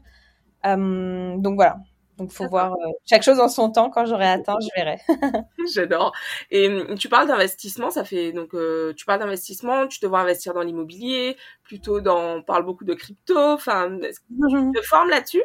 donc 0.64 1.54
voilà. 1.56 1.78
Donc, 2.18 2.30
faut 2.30 2.46
voir 2.48 2.72
euh, 2.72 2.90
chaque 3.04 3.22
chose 3.22 3.40
en 3.40 3.48
son 3.48 3.70
temps. 3.70 3.90
Quand 3.90 4.06
j'aurai 4.06 4.28
atteint, 4.28 4.56
je 4.60 4.68
verrai. 4.76 4.98
J'adore. 5.74 6.12
Et 6.50 6.68
hum, 6.68 6.96
tu 6.96 7.08
parles 7.08 7.26
d'investissement, 7.26 7.90
ça 7.90 8.04
fait 8.04 8.32
donc 8.32 8.54
euh, 8.54 8.92
tu 8.96 9.04
parles 9.04 9.20
d'investissement, 9.20 9.86
tu 9.88 9.98
te 9.98 10.06
vois 10.06 10.20
investir 10.20 10.54
dans 10.54 10.62
l'immobilier, 10.62 11.36
plutôt 11.64 12.00
dans, 12.00 12.36
on 12.36 12.42
parle 12.42 12.64
beaucoup 12.64 12.84
de 12.84 12.94
crypto. 12.94 13.36
Enfin, 13.36 13.98
est-ce 14.00 14.20
que 14.20 14.26
tu 14.28 14.80
te 14.80 14.86
formes 14.86 15.10
là-dessus? 15.10 15.42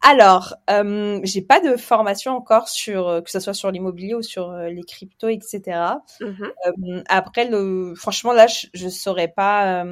Alors, 0.00 0.54
euh, 0.70 1.20
j'ai 1.22 1.42
pas 1.42 1.60
de 1.60 1.76
formation 1.76 2.32
encore 2.32 2.68
sur 2.68 3.08
euh, 3.08 3.20
que 3.20 3.30
ce 3.30 3.38
soit 3.38 3.54
sur 3.54 3.70
l'immobilier 3.70 4.14
ou 4.14 4.22
sur 4.22 4.52
les 4.52 4.82
cryptos, 4.82 5.28
etc. 5.28 5.80
Mmh 6.20 7.02
après, 7.08 7.44
le, 7.44 7.94
franchement, 7.94 8.32
là, 8.32 8.46
je, 8.46 8.66
je 8.72 8.88
saurais 8.88 9.28
pas. 9.28 9.84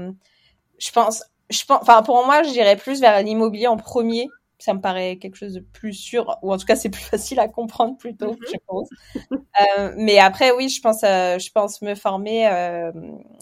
je 0.79 0.91
pense, 0.93 1.23
je 1.51 1.65
pense, 1.67 1.83
enfin, 1.83 2.03
pour 2.03 2.25
moi, 2.25 2.43
j'irais 2.43 2.77
plus 2.77 3.01
vers 3.01 3.23
l'immobilier 3.23 3.67
en 3.67 3.77
premier 3.77 4.29
ça 4.63 4.75
me 4.75 4.81
paraît 4.81 5.17
quelque 5.17 5.35
chose 5.35 5.55
de 5.55 5.61
plus 5.61 5.93
sûr, 5.93 6.39
ou 6.43 6.53
en 6.53 6.57
tout 6.57 6.67
cas 6.67 6.77
c'est 6.77 6.89
plus 6.89 7.03
facile 7.03 7.41
à 7.41 7.49
comprendre 7.49 7.97
plutôt, 7.97 8.35
mm-hmm. 8.35 8.53
je 8.53 8.59
pense. 8.67 8.89
euh, 9.33 9.95
mais 9.97 10.19
après 10.19 10.53
oui, 10.53 10.69
je 10.69 10.81
pense, 10.81 11.03
euh, 11.03 11.39
je 11.39 11.51
pense 11.51 11.83
me 11.83 11.95
former, 11.95 12.47
euh, 12.47 12.93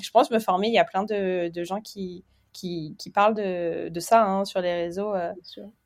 je 0.02 0.11
pense 0.11 0.30
me 0.30 0.38
former. 0.38 0.68
Il 0.68 0.74
y 0.74 0.78
a 0.78 0.85
plein 0.85 1.04
de, 1.04 1.48
de 1.48 1.64
gens 1.64 1.80
qui 1.80 2.24
qui, 2.52 2.96
qui 2.98 3.11
parlent 3.11 3.35
de, 3.35 3.90
de 3.90 4.00
ça 4.00 4.24
hein, 4.24 4.44
sur 4.44 4.61
les 4.61 4.74
réseaux, 4.74 5.12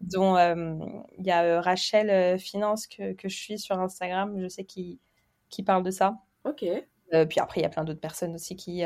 dont 0.00 0.36
il 0.36 1.26
y 1.26 1.30
a 1.30 1.60
Rachel 1.60 2.38
Finance 2.38 2.86
que, 2.86 3.12
que 3.12 3.28
je 3.28 3.36
suis 3.36 3.58
sur 3.58 3.78
Instagram, 3.78 4.40
je 4.40 4.48
sais 4.48 4.64
qui 4.64 5.00
qui 5.50 5.62
parle 5.62 5.82
de 5.82 5.90
ça. 5.90 6.16
Ok. 6.44 6.64
puis 7.28 7.40
après 7.40 7.60
il 7.60 7.62
y 7.64 7.66
a 7.66 7.68
plein 7.68 7.84
d'autres 7.84 8.00
personnes 8.00 8.34
aussi 8.34 8.56
qui 8.56 8.82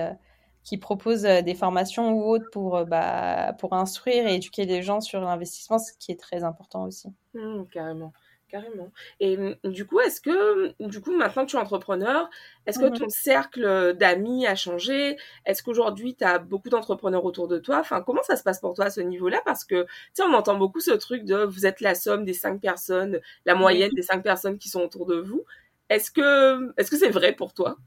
qui 0.69 0.77
proposent 0.77 1.25
euh, 1.25 1.41
des 1.41 1.55
formations 1.55 2.13
ou 2.13 2.29
autres 2.29 2.51
pour, 2.53 2.77
euh, 2.77 2.85
bah, 2.85 3.55
pour 3.59 3.73
instruire 3.73 4.27
et 4.27 4.35
éduquer 4.35 4.67
les 4.67 4.83
gens 4.83 5.01
sur 5.01 5.21
l'investissement, 5.21 5.79
ce 5.79 5.93
qui 5.99 6.13
est 6.13 6.21
très 6.21 6.45
important 6.45 6.85
aussi. 6.85 7.09
Mmh, 7.33 7.65
carrément. 7.73 8.13
Carrément. 8.49 8.93
Et 9.21 9.39
mmh, 9.39 9.57
du 9.65 9.87
coup, 9.87 9.99
est-ce 10.01 10.21
que, 10.21 10.75
du 10.87 11.01
coup, 11.01 11.17
maintenant 11.17 11.47
que 11.47 11.51
tu 11.51 11.57
es 11.57 11.59
entrepreneur, 11.59 12.29
est-ce 12.67 12.79
que 12.79 12.85
mmh 12.85 12.99
ton 12.99 13.09
cercle 13.09 13.95
d'amis 13.95 14.47
a 14.47 14.55
changé? 14.55 15.17
Est-ce 15.47 15.63
qu'aujourd'hui, 15.63 16.15
tu 16.15 16.25
as 16.25 16.39
beaucoup 16.39 16.69
d'entrepreneurs 16.69 17.25
autour 17.25 17.49
de 17.49 17.59
toi? 17.59 17.79
Enfin, 17.81 18.03
comment 18.03 18.23
ça 18.23 18.37
se 18.37 18.43
passe 18.43 18.61
pour 18.61 18.75
toi 18.75 18.87
à 18.87 18.91
ce 18.91 19.01
niveau-là? 19.01 19.41
Parce 19.47 19.65
que, 19.65 19.85
tu 19.85 19.89
sais, 20.15 20.23
on 20.23 20.35
entend 20.35 20.57
beaucoup 20.57 20.81
ce 20.81 20.93
truc 20.93 21.25
de 21.25 21.45
vous 21.45 21.65
êtes 21.65 21.81
la 21.81 21.95
somme 21.95 22.27
des 22.27 22.35
cinq 22.35 22.61
personnes, 22.61 23.21
la 23.47 23.55
moyenne 23.55 23.93
des 23.95 24.03
cinq 24.03 24.23
personnes 24.23 24.59
qui 24.59 24.69
sont 24.69 24.83
autour 24.83 25.07
de 25.07 25.17
vous. 25.17 25.45
Est-ce 25.89 26.11
que, 26.11 26.75
est-ce 26.77 26.91
que 26.91 26.99
c'est 26.99 27.09
vrai 27.09 27.33
pour 27.33 27.55
toi? 27.55 27.79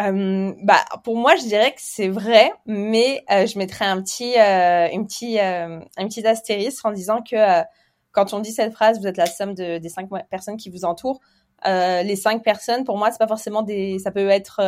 Euh, 0.00 0.52
bah, 0.62 0.84
pour 1.04 1.16
moi, 1.16 1.36
je 1.36 1.42
dirais 1.42 1.72
que 1.72 1.80
c'est 1.80 2.08
vrai, 2.08 2.52
mais 2.66 3.24
euh, 3.30 3.46
je 3.46 3.58
mettrais 3.58 3.84
un 3.84 4.00
petit, 4.00 4.38
euh, 4.38 4.88
une 4.92 5.06
petit, 5.06 5.38
euh, 5.40 5.80
un 5.96 6.08
petit 6.08 6.26
astérisque 6.26 6.84
en 6.84 6.92
disant 6.92 7.22
que 7.22 7.36
euh, 7.36 7.62
quand 8.12 8.32
on 8.32 8.40
dit 8.40 8.52
cette 8.52 8.72
phrase, 8.72 9.00
vous 9.00 9.06
êtes 9.06 9.16
la 9.16 9.26
somme 9.26 9.54
de, 9.54 9.78
des 9.78 9.88
cinq 9.88 10.08
personnes 10.30 10.56
qui 10.56 10.70
vous 10.70 10.84
entourent. 10.84 11.20
Les 11.64 12.16
cinq 12.16 12.42
personnes, 12.42 12.84
pour 12.84 12.98
moi, 12.98 13.10
c'est 13.10 13.18
pas 13.18 13.28
forcément 13.28 13.62
des. 13.62 13.98
Ça 13.98 14.10
peut 14.10 14.28
être. 14.28 14.60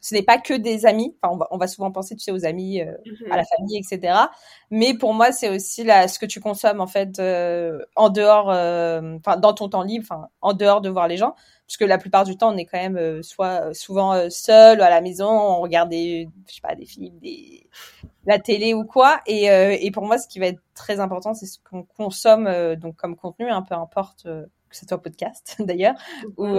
ce 0.00 0.14
n'est 0.14 0.22
pas 0.22 0.38
que 0.38 0.54
des 0.54 0.86
amis. 0.86 1.16
Enfin, 1.22 1.34
on 1.34 1.36
va, 1.38 1.48
on 1.50 1.58
va 1.58 1.66
souvent 1.66 1.90
penser, 1.90 2.16
tu 2.16 2.22
sais, 2.22 2.32
aux 2.32 2.44
amis, 2.44 2.82
mhm. 2.82 3.32
à 3.32 3.36
la 3.36 3.44
famille, 3.44 3.78
etc. 3.78 4.14
Mais 4.70 4.94
pour 4.94 5.14
moi, 5.14 5.32
c'est 5.32 5.48
aussi 5.48 5.84
la, 5.84 6.08
ce 6.08 6.18
que 6.18 6.26
tu 6.26 6.40
consommes 6.40 6.80
en 6.80 6.86
fait 6.86 7.18
en 7.96 8.08
dehors, 8.10 8.48
enfin, 8.48 9.36
dans 9.36 9.54
ton 9.54 9.68
temps 9.68 9.82
libre, 9.82 10.06
enfin, 10.08 10.28
en 10.40 10.52
dehors 10.52 10.80
de 10.80 10.88
voir 10.88 11.08
les 11.08 11.16
gens 11.16 11.34
parce 11.66 11.76
que 11.76 11.84
la 11.84 11.98
plupart 11.98 12.24
du 12.24 12.36
temps 12.36 12.52
on 12.52 12.56
est 12.56 12.66
quand 12.66 12.78
même 12.78 12.96
euh, 12.96 13.22
soit 13.22 13.68
euh, 13.68 13.72
souvent 13.72 14.12
euh, 14.12 14.28
seul 14.28 14.80
à 14.80 14.90
la 14.90 15.00
maison 15.00 15.28
on 15.28 15.60
regarde 15.60 15.88
des 15.90 16.28
je 16.48 16.54
sais 16.54 16.60
pas 16.60 16.74
des 16.74 16.84
films 16.84 17.18
des 17.20 17.68
la 18.26 18.38
télé 18.38 18.74
ou 18.74 18.84
quoi 18.84 19.20
et, 19.26 19.46
et 19.46 19.90
pour 19.90 20.06
moi 20.06 20.16
ce 20.16 20.26
qui 20.26 20.38
va 20.38 20.46
être 20.46 20.62
très 20.74 20.98
important 20.98 21.34
c'est 21.34 21.44
ce 21.46 21.58
qu'on 21.58 21.82
consomme 21.82 22.48
donc 22.76 22.96
comme 22.96 23.16
contenu 23.16 23.50
un 23.50 23.58
hein, 23.58 23.62
peu 23.62 23.74
importe 23.74 24.26
que 24.74 24.78
ce 24.80 24.86
soit 24.86 25.00
podcast 25.00 25.56
d'ailleurs, 25.60 25.94
ou, 26.36 26.58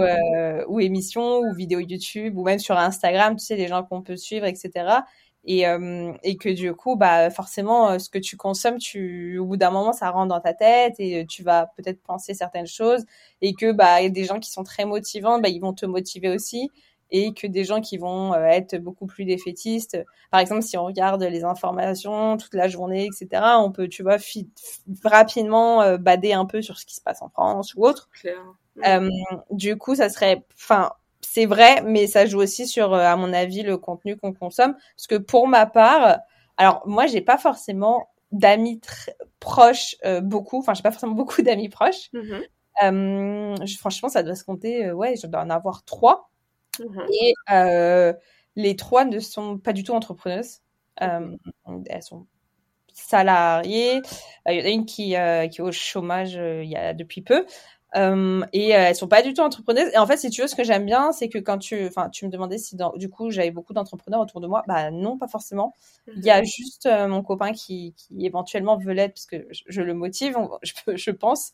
ou 0.68 0.80
émission, 0.80 1.40
ou 1.40 1.54
vidéo 1.54 1.80
YouTube, 1.80 2.36
ou 2.36 2.44
même 2.44 2.58
sur 2.58 2.76
Instagram, 2.76 3.36
tu 3.36 3.44
sais, 3.44 3.56
les 3.56 3.68
gens 3.68 3.84
qu'on 3.84 4.02
peut 4.02 4.16
suivre, 4.16 4.46
etc 4.46 5.02
et, 5.46 5.66
euh, 5.66 6.12
et 6.22 6.36
que 6.36 6.48
du 6.48 6.74
coup 6.74 6.96
bah 6.96 7.30
forcément 7.30 7.90
euh, 7.90 7.98
ce 7.98 8.10
que 8.10 8.18
tu 8.18 8.36
consommes 8.36 8.78
tu 8.78 9.38
au 9.38 9.46
bout 9.46 9.56
d'un 9.56 9.70
moment 9.70 9.92
ça 9.92 10.10
rentre 10.10 10.28
dans 10.28 10.40
ta 10.40 10.52
tête 10.54 10.96
et 10.98 11.22
euh, 11.22 11.24
tu 11.26 11.42
vas 11.42 11.70
peut-être 11.76 12.02
penser 12.02 12.34
certaines 12.34 12.66
choses. 12.66 13.04
Et 13.40 13.54
que 13.54 13.72
bah 13.72 14.00
il 14.00 14.04
y 14.04 14.06
a 14.06 14.10
des 14.10 14.24
gens 14.24 14.40
qui 14.40 14.50
sont 14.50 14.64
très 14.64 14.84
motivants 14.84 15.40
bah 15.40 15.48
ils 15.48 15.60
vont 15.60 15.72
te 15.72 15.86
motiver 15.86 16.28
aussi 16.28 16.70
et 17.10 17.34
que 17.34 17.46
des 17.46 17.64
gens 17.64 17.80
qui 17.80 17.98
vont 17.98 18.34
être 18.34 18.76
beaucoup 18.76 19.06
plus 19.06 19.24
défaitistes 19.24 19.98
par 20.30 20.40
exemple 20.40 20.62
si 20.62 20.76
on 20.76 20.84
regarde 20.84 21.22
les 21.22 21.44
informations 21.44 22.36
toute 22.36 22.54
la 22.54 22.68
journée 22.68 23.06
etc 23.06 23.42
on 23.58 23.70
peut 23.70 23.88
tu 23.88 24.02
vois 24.02 24.16
rapidement 25.04 25.96
bader 25.98 26.32
un 26.32 26.46
peu 26.46 26.62
sur 26.62 26.78
ce 26.78 26.84
qui 26.84 26.96
se 26.96 27.00
passe 27.00 27.22
en 27.22 27.28
France 27.28 27.74
ou 27.76 27.86
autre 27.86 28.08
euh, 28.84 29.08
du 29.50 29.76
coup 29.76 29.94
ça 29.94 30.08
serait 30.08 30.44
enfin 30.54 30.90
c'est 31.36 31.46
vrai, 31.46 31.82
mais 31.82 32.06
ça 32.06 32.24
joue 32.24 32.40
aussi 32.40 32.66
sur, 32.66 32.94
euh, 32.94 33.00
à 33.00 33.16
mon 33.16 33.32
avis, 33.32 33.62
le 33.62 33.76
contenu 33.76 34.16
qu'on 34.16 34.32
consomme. 34.32 34.74
Parce 34.96 35.06
que 35.06 35.16
pour 35.16 35.48
ma 35.48 35.66
part, 35.66 36.20
alors 36.56 36.82
moi, 36.86 37.06
j'ai 37.06 37.20
pas 37.20 37.36
forcément 37.36 38.08
d'amis 38.32 38.80
proches 39.40 39.96
euh, 40.04 40.20
beaucoup. 40.20 40.58
Enfin, 40.58 40.74
j'ai 40.74 40.82
pas 40.82 40.92
forcément 40.92 41.12
beaucoup 41.14 41.42
d'amis 41.42 41.68
proches. 41.68 42.10
Mm-hmm. 42.14 42.42
Euh, 42.84 43.66
franchement, 43.78 44.08
ça 44.08 44.22
doit 44.22 44.34
se 44.34 44.44
compter. 44.44 44.92
ouais, 44.92 45.16
je 45.16 45.26
dois 45.26 45.40
en 45.40 45.50
avoir 45.50 45.84
trois. 45.84 46.30
Mm-hmm. 46.80 47.06
Et 47.12 48.14
les 48.56 48.76
trois 48.76 49.04
ne 49.04 49.18
sont 49.20 49.58
pas 49.58 49.72
du 49.72 49.84
tout 49.84 49.92
entrepreneuses. 49.92 50.60
elles 50.98 52.02
sont 52.02 52.26
salariées. 52.92 54.00
Il 54.48 54.58
y 54.58 54.62
en 54.62 54.64
a 54.64 54.68
une 54.68 54.86
qui, 54.86 55.08
qui 55.08 55.14
est 55.14 55.60
au 55.60 55.72
chômage 55.72 56.34
il 56.34 56.68
y 56.68 56.76
a 56.76 56.94
depuis 56.94 57.22
peu. 57.22 57.46
Euh, 57.96 58.44
et 58.52 58.74
euh, 58.74 58.86
elles 58.88 58.94
sont 58.94 59.08
pas 59.08 59.22
du 59.22 59.32
tout 59.32 59.40
entrepreneuses. 59.40 59.90
Et 59.92 59.98
en 59.98 60.06
fait, 60.06 60.16
si 60.16 60.30
tu 60.30 60.42
veux, 60.42 60.48
ce 60.48 60.54
que 60.54 60.64
j'aime 60.64 60.84
bien, 60.84 61.12
c'est 61.12 61.28
que 61.28 61.38
quand 61.38 61.58
tu, 61.58 61.86
enfin, 61.86 62.10
tu 62.10 62.26
me 62.26 62.30
demandais 62.30 62.58
si 62.58 62.76
dans, 62.76 62.92
du 62.96 63.08
coup 63.08 63.30
j'avais 63.30 63.50
beaucoup 63.50 63.72
d'entrepreneurs 63.72 64.20
autour 64.20 64.40
de 64.40 64.46
moi, 64.46 64.62
bah 64.66 64.90
non, 64.90 65.16
pas 65.16 65.28
forcément. 65.28 65.74
Il 66.14 66.24
y 66.24 66.30
a 66.30 66.40
mhm. 66.40 66.44
juste 66.44 66.86
euh, 66.86 67.08
mon 67.08 67.22
copain 67.22 67.52
qui, 67.52 67.94
qui 67.96 68.26
éventuellement 68.26 68.76
veut 68.76 68.92
l'être 68.92 69.14
parce 69.14 69.26
que 69.26 69.48
je, 69.50 69.80
le 69.80 69.94
motive, 69.94 70.36
je, 70.62 70.72
je 70.94 71.10
pense. 71.10 71.52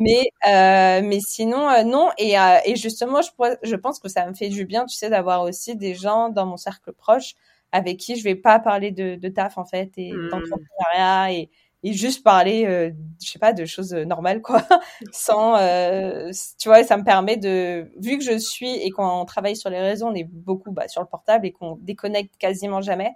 mais 0.00 0.22
euh, 0.46 1.02
mais 1.02 1.18
sinon 1.20 1.68
non. 1.84 2.10
Et, 2.18 2.34
et 2.64 2.76
justement, 2.76 3.20
je, 3.22 3.30
je 3.62 3.76
pense 3.76 3.98
que 3.98 4.08
ça 4.08 4.26
me 4.26 4.34
fait 4.34 4.48
du 4.48 4.64
bien, 4.66 4.86
tu 4.86 4.96
sais, 4.96 5.10
d'avoir 5.10 5.42
aussi 5.42 5.76
des 5.76 5.94
gens 5.94 6.28
dans 6.28 6.46
mon 6.46 6.56
cercle 6.56 6.92
proche 6.92 7.34
avec 7.72 7.98
qui 7.98 8.16
je 8.16 8.24
vais 8.24 8.34
pas 8.34 8.58
parler 8.58 8.90
de, 8.90 9.14
de 9.14 9.28
taf 9.28 9.56
en 9.58 9.64
fait 9.64 9.92
et 9.96 10.12
mmh. 10.12 10.28
d'entrepreneuriat 10.28 11.32
et 11.32 11.50
et 11.82 11.92
juste 11.92 12.22
parler 12.22 12.66
euh, 12.66 12.90
je 13.22 13.30
sais 13.30 13.38
pas 13.38 13.52
de 13.52 13.64
choses 13.64 13.92
normales 13.92 14.42
quoi. 14.42 14.62
Sans 15.12 15.56
euh, 15.56 16.30
tu 16.58 16.68
vois 16.68 16.84
ça 16.84 16.96
me 16.96 17.04
permet 17.04 17.36
de 17.36 17.90
vu 17.96 18.18
que 18.18 18.24
je 18.24 18.38
suis 18.38 18.70
et 18.70 18.90
qu'on 18.90 19.24
travaille 19.24 19.56
sur 19.56 19.70
les 19.70 19.80
réseaux 19.80 20.06
on 20.06 20.14
est 20.14 20.24
beaucoup 20.24 20.72
bah, 20.72 20.88
sur 20.88 21.00
le 21.00 21.06
portable 21.06 21.46
et 21.46 21.52
qu'on 21.52 21.76
déconnecte 21.76 22.36
quasiment 22.36 22.80
jamais. 22.82 23.12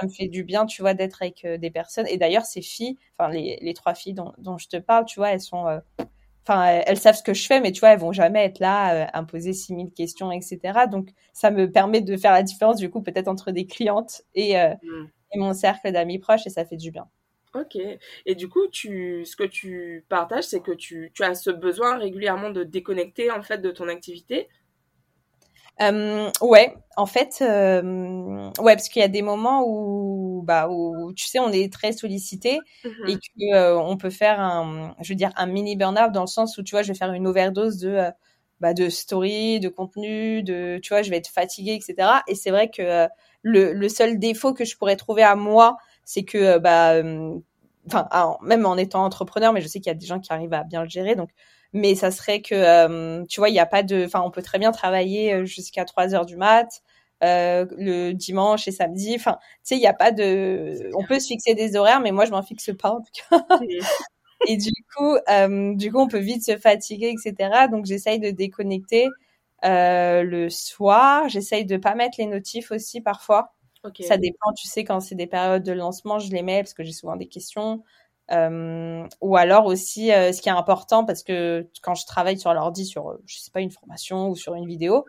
Ça 0.00 0.06
me 0.06 0.10
fait 0.10 0.28
du 0.28 0.42
bien 0.42 0.66
tu 0.66 0.82
vois 0.82 0.94
d'être 0.94 1.22
avec 1.22 1.44
euh, 1.44 1.58
des 1.58 1.70
personnes. 1.70 2.06
Et 2.08 2.18
d'ailleurs 2.18 2.44
ces 2.44 2.62
filles 2.62 2.96
enfin 3.18 3.30
les, 3.30 3.58
les 3.62 3.74
trois 3.74 3.94
filles 3.94 4.14
dont, 4.14 4.32
dont 4.38 4.58
je 4.58 4.68
te 4.68 4.76
parle 4.76 5.04
tu 5.04 5.20
vois 5.20 5.30
elles 5.30 5.40
sont 5.40 5.68
euh, 5.68 5.78
enfin 6.44 6.82
elles 6.84 6.98
savent 6.98 7.14
ce 7.14 7.22
que 7.22 7.34
je 7.34 7.46
fais 7.46 7.60
mais 7.60 7.70
tu 7.70 7.80
vois 7.80 7.90
elles 7.90 8.00
vont 8.00 8.12
jamais 8.12 8.44
être 8.44 8.58
là 8.58 9.06
à 9.12 9.18
imposer 9.18 9.52
6000 9.52 9.92
questions 9.92 10.32
etc 10.32 10.58
donc 10.90 11.10
ça 11.32 11.52
me 11.52 11.70
permet 11.70 12.00
de 12.00 12.16
faire 12.16 12.32
la 12.32 12.42
différence 12.42 12.76
du 12.76 12.90
coup 12.90 13.00
peut-être 13.00 13.28
entre 13.28 13.52
des 13.52 13.64
clientes 13.66 14.22
et, 14.34 14.56
mmh. 14.56 15.08
et 15.34 15.38
mon 15.38 15.52
cercle 15.52 15.92
d'amis 15.92 16.18
proches 16.18 16.44
et 16.48 16.50
ça 16.50 16.64
fait 16.64 16.76
du 16.76 16.90
bien 16.90 17.06
Ok. 17.54 17.76
Et 18.26 18.34
du 18.34 18.48
coup, 18.48 18.66
tu, 18.68 19.24
ce 19.26 19.36
que 19.36 19.44
tu 19.44 20.04
partages, 20.08 20.44
c'est 20.44 20.60
que 20.60 20.72
tu, 20.72 21.12
tu, 21.14 21.22
as 21.22 21.34
ce 21.34 21.50
besoin 21.50 21.98
régulièrement 21.98 22.50
de 22.50 22.64
déconnecter 22.64 23.30
en 23.30 23.42
fait 23.42 23.58
de 23.58 23.70
ton 23.70 23.88
activité? 23.88 24.48
Euh, 25.80 26.30
ouais, 26.40 26.74
en 26.96 27.06
fait, 27.06 27.38
euh, 27.40 28.50
ouais, 28.60 28.74
parce 28.74 28.88
qu'il 28.88 29.00
y 29.00 29.04
a 29.04 29.08
des 29.08 29.22
moments 29.22 29.64
où, 29.66 30.42
bah, 30.44 30.68
où 30.70 31.12
tu 31.14 31.26
sais, 31.26 31.38
on 31.38 31.50
est 31.50 31.72
très 31.72 31.92
sollicité 31.92 32.60
mmh 32.84 32.88
et 33.08 33.14
que 33.16 33.54
euh, 33.54 33.78
on 33.78 33.96
peut 33.96 34.10
faire 34.10 34.40
un, 34.40 34.94
je 35.00 35.08
veux 35.08 35.16
dire, 35.16 35.32
un 35.36 35.46
mini 35.46 35.76
burn-out 35.76 36.12
dans 36.12 36.20
le 36.22 36.26
sens 36.26 36.56
où 36.58 36.62
tu 36.62 36.72
vois, 36.72 36.82
je 36.82 36.88
vais 36.88 36.98
faire 36.98 37.12
une 37.12 37.26
overdose 37.26 37.78
de, 37.78 37.88
euh, 37.88 38.10
bah, 38.60 38.74
de 38.74 38.88
story, 38.88 39.60
de 39.60 39.68
contenu, 39.68 40.42
de, 40.42 40.78
tu 40.82 40.90
vois, 40.90 41.02
je 41.02 41.10
vais 41.10 41.16
être 41.16 41.28
fatiguée, 41.28 41.74
etc. 41.74 42.22
Et 42.28 42.34
c'est 42.34 42.50
vrai 42.50 42.70
que 42.70 42.82
euh, 42.82 43.08
le, 43.42 43.72
le 43.72 43.88
seul 43.88 44.18
défaut 44.18 44.54
que 44.54 44.64
je 44.64 44.76
pourrais 44.76 44.96
trouver 44.96 45.22
à 45.22 45.34
moi, 45.34 45.78
c'est 46.12 46.24
que 46.24 46.38
euh, 46.38 46.58
bah 46.58 46.92
euh, 46.92 47.38
même 48.42 48.66
en 48.66 48.76
étant 48.76 49.04
entrepreneur 49.04 49.52
mais 49.52 49.60
je 49.60 49.66
sais 49.66 49.80
qu'il 49.80 49.88
y 49.88 49.94
a 49.94 49.98
des 49.98 50.06
gens 50.06 50.20
qui 50.20 50.32
arrivent 50.32 50.52
à 50.52 50.62
bien 50.62 50.82
le 50.82 50.88
gérer 50.88 51.16
donc 51.16 51.30
mais 51.72 51.94
ça 51.94 52.10
serait 52.10 52.42
que 52.42 52.54
euh, 52.54 53.24
tu 53.28 53.40
vois 53.40 53.48
il 53.48 53.52
n'y 53.52 53.58
a 53.60 53.66
pas 53.66 53.82
de 53.82 54.04
enfin 54.04 54.22
on 54.24 54.30
peut 54.30 54.42
très 54.42 54.58
bien 54.58 54.72
travailler 54.72 55.46
jusqu'à 55.46 55.84
3 55.84 56.14
heures 56.14 56.26
du 56.26 56.36
mat 56.36 56.82
euh, 57.24 57.64
le 57.78 58.12
dimanche 58.12 58.68
et 58.68 58.72
samedi 58.72 59.14
enfin 59.16 59.38
tu 59.40 59.60
sais 59.62 59.76
il 59.76 59.80
n'y 59.80 59.86
a 59.86 59.94
pas 59.94 60.12
de 60.12 60.90
on 60.94 61.04
peut 61.04 61.18
se 61.18 61.28
fixer 61.28 61.54
des 61.54 61.76
horaires 61.76 62.00
mais 62.00 62.12
moi 62.12 62.26
je 62.26 62.30
m'en 62.30 62.42
fixe 62.42 62.70
pas 62.78 62.90
en 62.90 63.00
tout 63.00 63.12
cas. 63.30 63.38
Et 64.48 64.56
du 64.56 64.72
coup 64.96 65.16
euh, 65.30 65.74
du 65.76 65.92
coup 65.92 66.00
on 66.00 66.08
peut 66.08 66.18
vite 66.18 66.44
se 66.44 66.56
fatiguer 66.56 67.14
etc 67.16 67.68
donc 67.70 67.86
j'essaye 67.86 68.18
de 68.18 68.30
déconnecter 68.30 69.06
euh, 69.64 70.22
le 70.24 70.50
soir. 70.50 71.28
J'essaye 71.28 71.64
de 71.64 71.76
pas 71.76 71.94
mettre 71.94 72.16
les 72.18 72.26
notifs 72.26 72.72
aussi 72.72 73.00
parfois 73.00 73.54
ça 74.00 74.16
dépend, 74.16 74.52
tu 74.54 74.68
sais, 74.68 74.84
quand 74.84 75.00
c'est 75.00 75.14
des 75.14 75.26
périodes 75.26 75.62
de 75.62 75.72
lancement, 75.72 76.18
je 76.18 76.30
les 76.32 76.42
mets 76.42 76.62
parce 76.62 76.74
que 76.74 76.82
j'ai 76.82 76.92
souvent 76.92 77.16
des 77.16 77.28
questions. 77.28 77.82
Euh, 78.30 79.06
ou 79.20 79.36
alors 79.36 79.66
aussi, 79.66 80.12
euh, 80.12 80.32
ce 80.32 80.40
qui 80.40 80.48
est 80.48 80.52
important, 80.52 81.04
parce 81.04 81.22
que 81.22 81.68
quand 81.82 81.94
je 81.94 82.06
travaille 82.06 82.38
sur 82.38 82.54
l'ordi, 82.54 82.86
sur, 82.86 83.18
je 83.26 83.38
sais 83.38 83.50
pas, 83.50 83.60
une 83.60 83.70
formation 83.70 84.28
ou 84.28 84.36
sur 84.36 84.54
une 84.54 84.66
vidéo, 84.66 85.04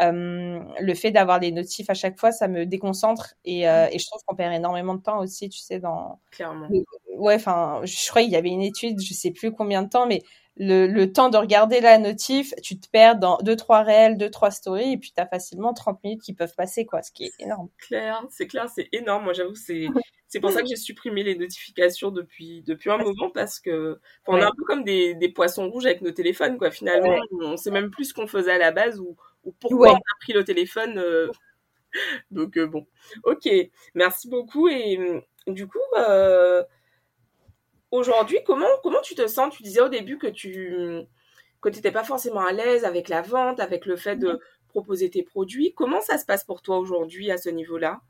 euh, 0.00 0.60
le 0.78 0.94
fait 0.94 1.10
d'avoir 1.10 1.40
des 1.40 1.50
notifs 1.50 1.90
à 1.90 1.94
chaque 1.94 2.18
fois, 2.20 2.30
ça 2.30 2.46
me 2.46 2.66
déconcentre 2.66 3.34
et, 3.44 3.68
euh, 3.68 3.88
et 3.90 3.98
je 3.98 4.06
trouve 4.06 4.22
qu'on 4.26 4.36
perd 4.36 4.54
énormément 4.54 4.94
de 4.94 5.02
temps 5.02 5.18
aussi, 5.18 5.48
tu 5.48 5.58
sais, 5.58 5.80
dans. 5.80 6.20
Clairement. 6.30 6.68
Ouais, 7.16 7.34
enfin, 7.34 7.80
je 7.84 8.08
crois 8.08 8.22
qu'il 8.22 8.30
y 8.30 8.36
avait 8.36 8.50
une 8.50 8.62
étude, 8.62 9.00
je 9.00 9.12
sais 9.12 9.32
plus 9.32 9.50
combien 9.50 9.82
de 9.82 9.88
temps, 9.88 10.06
mais 10.06 10.22
le, 10.58 10.86
le, 10.86 11.12
temps 11.12 11.28
de 11.30 11.36
regarder 11.36 11.80
la 11.80 11.98
notif, 11.98 12.52
tu 12.62 12.78
te 12.78 12.88
perds 12.88 13.16
dans 13.18 13.38
deux 13.38 13.56
trois 13.56 13.82
réels, 13.82 14.16
deux 14.16 14.30
trois 14.30 14.50
stories, 14.50 14.92
et 14.92 14.96
puis 14.98 15.12
tu 15.14 15.22
as 15.22 15.26
facilement 15.26 15.72
30 15.72 16.02
minutes 16.02 16.22
qui 16.22 16.34
peuvent 16.34 16.54
passer, 16.56 16.84
quoi, 16.84 17.02
ce 17.02 17.12
qui 17.12 17.24
est 17.24 17.32
énorme. 17.38 17.68
Clair, 17.78 18.24
c'est 18.30 18.46
clair, 18.46 18.68
c'est 18.68 18.88
énorme. 18.92 19.24
Moi, 19.24 19.32
j'avoue, 19.32 19.54
c'est 19.54 19.86
c'est 20.26 20.40
pour 20.40 20.50
ça 20.50 20.60
que 20.60 20.68
j'ai 20.68 20.76
supprimé 20.76 21.22
les 21.22 21.36
notifications 21.36 22.10
depuis 22.10 22.62
depuis 22.66 22.90
un 22.90 22.98
moment 22.98 23.30
parce 23.30 23.60
que 23.60 23.98
on 24.26 24.36
est 24.36 24.42
un 24.42 24.52
peu 24.56 24.64
comme 24.64 24.84
des, 24.84 25.14
des 25.14 25.28
poissons 25.30 25.70
rouges 25.70 25.86
avec 25.86 26.02
nos 26.02 26.10
téléphones, 26.10 26.58
quoi. 26.58 26.70
Finalement, 26.70 27.16
on 27.40 27.56
sait 27.56 27.70
même 27.70 27.90
plus 27.90 28.06
ce 28.06 28.14
qu'on 28.14 28.26
faisait 28.26 28.52
à 28.52 28.58
la 28.58 28.72
base 28.72 29.00
ou, 29.00 29.16
ou 29.44 29.52
pourquoi 29.52 29.92
on 29.92 29.96
a 29.96 30.18
pris 30.20 30.32
le 30.32 30.44
téléphone. 30.44 30.98
Euh. 30.98 31.30
Donc 32.30 32.58
euh, 32.58 32.66
bon, 32.66 32.86
ok, 33.24 33.48
merci 33.94 34.28
beaucoup 34.28 34.68
et 34.68 34.98
du 35.46 35.66
coup. 35.66 35.78
Euh 35.96 36.62
aujourd'hui, 37.90 38.38
comment, 38.46 38.66
comment 38.82 39.00
tu 39.02 39.14
te 39.14 39.26
sens? 39.26 39.54
Tu 39.54 39.62
disais 39.62 39.80
au 39.80 39.88
début 39.88 40.18
que 40.18 40.26
tu 40.26 41.06
que 41.60 41.68
n'étais 41.68 41.90
pas 41.90 42.04
forcément 42.04 42.44
à 42.44 42.52
l'aise 42.52 42.84
avec 42.84 43.08
la 43.08 43.20
vente, 43.22 43.58
avec 43.60 43.84
le 43.86 43.96
fait 43.96 44.16
de 44.16 44.40
proposer 44.68 45.10
tes 45.10 45.22
produits. 45.22 45.74
Comment 45.74 46.00
ça 46.00 46.18
se 46.18 46.24
passe 46.24 46.44
pour 46.44 46.62
toi 46.62 46.78
aujourd'hui 46.78 47.30
à 47.30 47.38
ce 47.38 47.48
niveau-là? 47.48 48.00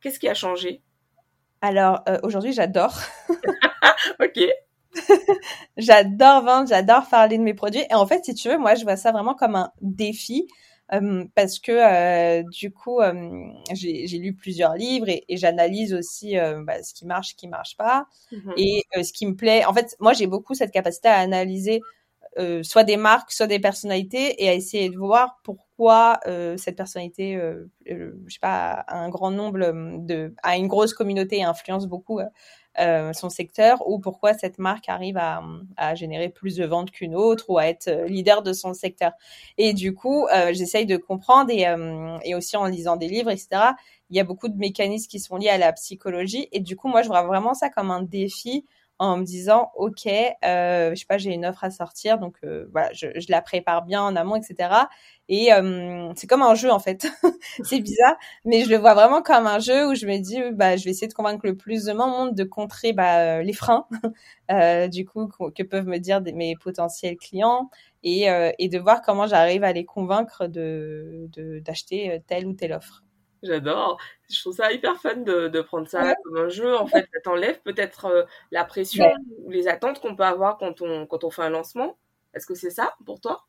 Qu'est-ce 0.00 0.18
qui 0.18 0.28
a 0.28 0.34
changé? 0.34 0.82
Alors, 1.60 2.02
euh, 2.08 2.18
aujourd'hui, 2.22 2.52
j'adore. 2.52 2.94
ok. 4.20 4.40
j'adore 5.76 6.42
vendre, 6.42 6.68
j'adore 6.68 7.08
parler 7.08 7.38
de 7.38 7.42
mes 7.42 7.54
produits. 7.54 7.84
Et 7.90 7.94
en 7.94 8.06
fait, 8.06 8.24
si 8.24 8.34
tu 8.34 8.48
veux, 8.48 8.58
moi, 8.58 8.74
je 8.74 8.84
vois 8.84 8.96
ça 8.96 9.12
vraiment 9.12 9.34
comme 9.34 9.54
un 9.54 9.70
défi. 9.80 10.48
Euh, 10.92 11.24
parce 11.34 11.58
que 11.58 11.72
euh, 11.72 12.42
du 12.50 12.72
coup, 12.72 13.00
euh, 13.00 13.50
j'ai 13.74 14.18
lu 14.18 14.34
plusieurs 14.34 14.74
livres 14.74 15.08
et, 15.08 15.24
et 15.28 15.36
j'analyse 15.36 15.92
aussi 15.92 16.36
bah, 16.62 16.82
ce 16.82 16.94
qui 16.94 17.06
marche, 17.06 17.30
ce 17.30 17.34
qui 17.34 17.48
marche 17.48 17.76
pas, 17.76 18.06
mmh 18.32 18.52
et 18.56 18.82
ce 19.02 19.12
qui 19.12 19.26
me 19.26 19.34
plaît. 19.34 19.64
En 19.64 19.74
fait, 19.74 19.96
moi, 20.00 20.12
j'ai 20.12 20.26
beaucoup 20.26 20.54
cette 20.54 20.72
capacité 20.72 21.08
à 21.08 21.18
analyser 21.18 21.80
soit 22.62 22.84
des 22.84 22.96
marques, 22.96 23.32
soit 23.32 23.48
des 23.48 23.58
personnalités, 23.58 24.42
et 24.42 24.48
à 24.48 24.54
essayer 24.54 24.90
de 24.90 24.96
voir 24.96 25.40
pourquoi 25.42 26.20
cette 26.56 26.76
personnalité, 26.76 27.38
je 27.86 28.12
sais 28.28 28.38
pas, 28.40 28.84
a 28.86 28.96
un 28.98 29.08
grand 29.08 29.30
nombre 29.30 29.58
de, 30.06 30.34
a 30.42 30.56
une 30.56 30.68
grosse 30.68 30.94
communauté 30.94 31.38
et 31.38 31.44
influence 31.44 31.86
beaucoup 31.86 32.20
euh, 32.78 33.12
son 33.12 33.28
secteur 33.28 33.88
ou 33.88 33.98
pourquoi 33.98 34.34
cette 34.34 34.58
marque 34.58 34.88
arrive 34.88 35.18
à, 35.18 35.94
générer 35.94 36.28
plus 36.28 36.56
de 36.56 36.64
ventes 36.64 36.90
qu'une 36.90 37.14
autre 37.14 37.46
ou 37.48 37.58
à 37.58 37.66
être 37.66 37.88
euh, 37.88 38.06
leader 38.06 38.42
de 38.42 38.52
son 38.52 38.72
secteur. 38.72 39.12
Et 39.56 39.72
du 39.72 39.94
coup, 39.94 40.26
euh, 40.28 40.52
j'essaye 40.52 40.86
de 40.86 40.96
comprendre 40.96 41.50
et, 41.50 41.66
et 42.24 42.34
aussi 42.34 42.56
en 42.56 42.66
lisant 42.66 42.96
des 42.96 43.08
livres, 43.08 43.30
etc. 43.30 43.48
Il 44.10 44.16
y 44.16 44.20
a 44.20 44.24
beaucoup 44.24 44.48
de 44.48 44.56
mécanismes 44.56 45.08
qui 45.08 45.18
sont 45.18 45.36
liés 45.36 45.48
à 45.48 45.58
la 45.58 45.72
psychologie 45.72 46.48
et 46.52 46.60
du 46.60 46.76
coup, 46.76 46.88
moi, 46.88 47.02
je 47.02 47.08
vois 47.08 47.22
vraiment 47.22 47.54
ça 47.54 47.68
comme 47.68 47.90
un 47.90 48.02
défi 48.02 48.64
en 48.98 49.16
me 49.18 49.24
disant 49.24 49.70
ok 49.76 50.06
euh, 50.06 50.90
je 50.90 50.94
sais 50.94 51.06
pas 51.06 51.18
j'ai 51.18 51.32
une 51.32 51.46
offre 51.46 51.64
à 51.64 51.70
sortir 51.70 52.18
donc 52.18 52.36
euh, 52.44 52.68
voilà 52.72 52.92
je, 52.92 53.06
la 53.28 53.42
prépare 53.42 53.84
bien 53.84 54.02
en 54.02 54.16
amont 54.16 54.36
etc 54.36 54.70
et 55.28 55.52
euh, 55.52 56.12
c'est 56.16 56.26
comme 56.26 56.42
un 56.42 56.54
jeu 56.54 56.70
en 56.70 56.78
fait 56.78 57.06
c'est 57.64 57.80
bizarre 57.80 58.16
mais 58.44 58.64
je 58.64 58.70
le 58.70 58.76
vois 58.76 58.94
vraiment 58.94 59.22
comme 59.22 59.46
un 59.46 59.58
jeu 59.60 59.88
où 59.88 59.94
je 59.94 60.06
me 60.06 60.18
dis 60.18 60.40
bah 60.52 60.76
je 60.76 60.84
vais 60.84 60.90
essayer 60.90 61.08
de 61.08 61.14
convaincre 61.14 61.46
le 61.46 61.56
plus 61.56 61.84
de 61.84 61.92
monde 61.92 62.34
de 62.34 62.44
contrer 62.44 62.92
bah, 62.92 63.42
les 63.42 63.52
freins 63.52 63.86
euh, 64.50 64.88
du 64.88 65.04
coup 65.04 65.28
que 65.28 65.62
peuvent 65.62 65.86
me 65.86 65.98
dire 65.98 66.20
mes 66.34 66.56
potentiels 66.56 67.16
clients 67.16 67.70
et, 68.02 68.26
et 68.58 68.68
de 68.68 68.78
voir 68.78 69.02
comment 69.02 69.26
j'arrive 69.26 69.64
à 69.64 69.72
les 69.72 69.84
convaincre 69.84 70.46
de 70.46 71.28
d'acheter 71.64 72.22
telle 72.28 72.46
ou 72.46 72.52
telle 72.52 72.72
offre. 72.72 73.02
J'adore. 73.42 73.98
Je 74.30 74.40
trouve 74.40 74.54
ça 74.54 74.72
hyper 74.72 75.00
fun 75.00 75.16
de, 75.16 75.48
de 75.48 75.60
prendre 75.60 75.88
ça 75.88 76.14
comme 76.24 76.36
un 76.36 76.48
jeu. 76.48 76.76
En 76.76 76.86
fait, 76.86 77.08
ça 77.12 77.20
t'enlève 77.22 77.60
peut-être 77.60 78.26
la 78.50 78.64
pression 78.64 79.12
ou 79.44 79.50
les 79.50 79.68
attentes 79.68 80.00
qu'on 80.00 80.16
peut 80.16 80.24
avoir 80.24 80.58
quand 80.58 80.82
on, 80.82 81.06
quand 81.06 81.24
on 81.24 81.30
fait 81.30 81.42
un 81.42 81.50
lancement. 81.50 81.96
Est-ce 82.34 82.46
que 82.46 82.54
c'est 82.54 82.70
ça 82.70 82.94
pour 83.04 83.20
toi? 83.20 83.46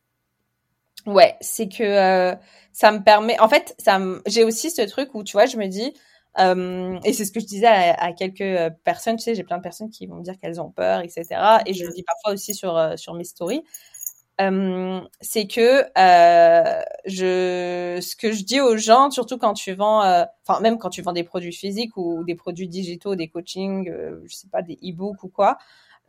Ouais, 1.06 1.36
c'est 1.42 1.70
que 1.70 1.84
euh, 1.84 2.36
ça 2.74 2.92
me 2.92 3.04
permet. 3.04 3.40
En 3.40 3.50
fait, 3.50 3.76
ça, 3.78 4.00
j'ai 4.26 4.44
aussi 4.44 4.70
ce 4.70 4.82
truc 4.82 5.14
où 5.16 5.24
tu 5.24 5.34
vois, 5.34 5.46
je 5.46 5.58
me 5.58 5.68
dis, 5.68 5.94
euh, 6.40 7.00
et 7.04 7.14
c'est 7.14 7.26
ce 7.26 7.32
que 7.32 7.40
je 7.40 7.46
disais 7.46 7.68
à, 7.68 8.14
quelques 8.14 8.42
euh, 8.42 8.70
personnes. 8.84 9.18
Tu 9.18 9.24
sais, 9.24 9.36
j'ai 9.36 9.44
plein 9.44 9.58
de 9.58 9.64
personnes 9.64 9.90
qui 9.90 10.08
vont 10.08 10.16
me 10.16 10.24
dire 10.24 10.38
qu'elles 10.40 10.60
ont 10.62 10.72
peur, 10.72 11.02
etc. 11.02 11.26
Et 11.66 11.74
je 11.74 11.86
le 11.86 11.92
dis 11.94 12.04
parfois 12.04 12.34
aussi 12.34 12.54
sur 12.54 12.94
sur 12.98 13.14
mes 13.14 13.24
stories. 13.24 13.64
C'est 15.22 15.48
que 15.48 15.84
je, 17.06 18.00
ce 18.02 18.16
que 18.16 18.32
je 18.32 18.44
dis 18.44 18.62
aux 18.62 18.78
gens, 18.78 19.12
surtout 19.12 19.38
quand 19.38 19.54
tu 19.54 19.74
vends, 19.74 20.00
enfin 20.48 20.60
même 20.62 20.78
quand 20.78 20.90
tu 20.90 21.02
vends 21.02 21.14
des 21.14 21.24
produits 21.24 21.54
physiques 21.54 21.96
ou 21.98 22.24
des 22.24 22.36
produits 22.36 22.68
digitaux, 22.70 23.16
des 23.16 23.28
coachings, 23.30 23.92
je 24.26 24.34
sais 24.36 24.48
pas, 24.52 24.62
des 24.62 24.78
e-books 24.84 25.24
ou 25.24 25.30
quoi, 25.30 25.58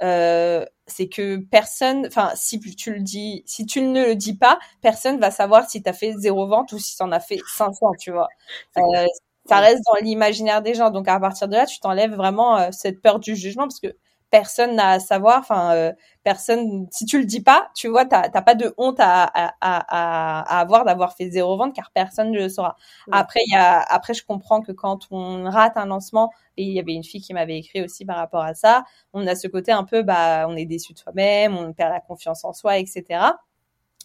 euh, 0.03 0.65
c'est 0.87 1.09
que 1.09 1.37
personne, 1.37 2.07
enfin, 2.07 2.31
si 2.35 2.59
tu 2.61 2.93
le 2.95 3.01
dis, 3.01 3.43
si 3.47 3.67
tu 3.67 3.83
ne 3.83 4.05
le 4.07 4.15
dis 4.17 4.35
pas, 4.35 4.59
personne 4.81 5.21
va 5.21 5.31
savoir 5.31 5.69
si 5.69 5.83
tu 5.83 5.89
as 5.89 5.93
fait 5.93 6.13
zéro 6.15 6.47
vente 6.49 6.73
ou 6.73 6.79
si 6.79 6.97
tu 6.97 7.03
en 7.03 7.13
as 7.13 7.21
fait 7.21 7.39
500, 7.57 7.93
tu 7.99 8.11
vois. 8.13 8.29
Euh, 8.79 9.07
ça 9.47 9.59
reste 9.59 9.83
dans 9.93 10.01
l'imaginaire 10.05 10.63
des 10.63 10.75
gens. 10.75 10.91
Donc, 10.91 11.09
à 11.09 11.19
partir 11.19 11.49
de 11.49 11.55
là, 11.55 11.67
tu 11.67 11.81
t'enlèves 11.81 12.15
vraiment 12.15 12.57
euh, 12.59 12.69
cette 12.73 13.01
peur 13.03 13.19
du 13.19 13.35
jugement 13.37 13.65
parce 13.65 13.81
que 13.81 13.89
personne 14.31 14.77
n'a 14.77 14.91
à 14.91 15.01
savoir. 15.01 15.39
Enfin, 15.41 15.75
euh, 15.75 15.93
personne. 16.25 16.87
Si 16.91 17.05
tu 17.07 17.19
le 17.19 17.25
dis 17.27 17.41
pas, 17.43 17.71
tu 17.75 17.89
vois, 17.89 18.05
t'as 18.07 18.29
pas 18.43 18.55
de 18.55 18.75
honte 18.79 18.99
à, 19.01 19.25
à, 19.25 19.55
à, 19.61 20.41
à 20.59 20.61
avoir 20.61 20.85
d'avoir 20.85 21.15
fait 21.17 21.31
zéro 21.31 21.57
vente 21.57 21.75
car 21.75 21.91
personne 21.93 22.31
ne 22.31 22.39
le 22.39 22.49
saura. 22.49 22.77
Après, 23.11 23.41
il 23.47 23.53
y 23.53 23.57
a, 23.57 23.81
après, 23.81 24.15
je 24.15 24.25
comprends 24.25 24.61
que 24.63 24.73
quand 24.73 25.07
on 25.11 25.45
rate 25.51 25.77
un 25.77 25.87
lancement, 25.87 26.31
et 26.57 26.65
il 26.65 26.73
y 26.73 26.79
avait 26.81 26.93
une 26.93 27.05
fille 27.05 27.21
qui 27.23 27.33
m'avait 27.35 27.59
écrit 27.59 27.83
aussi 27.83 28.05
par 28.05 28.17
rapport 28.17 28.43
à 28.43 28.55
ça, 28.55 28.85
on 29.13 29.27
a 29.27 29.35
ce 29.35 29.49
côté 29.49 29.73
un 29.73 29.85
peu, 29.85 30.03
bah, 30.03 30.47
on 30.49 30.57
est 30.57 30.67
déçu 30.67 30.93
de 30.93 30.99
soi-même, 30.99 31.57
on 31.57 31.73
perd 31.73 31.93
la 31.93 32.01
confiance 32.01 32.45
en 32.45 32.53
soi, 32.53 32.79
etc. 32.79 33.39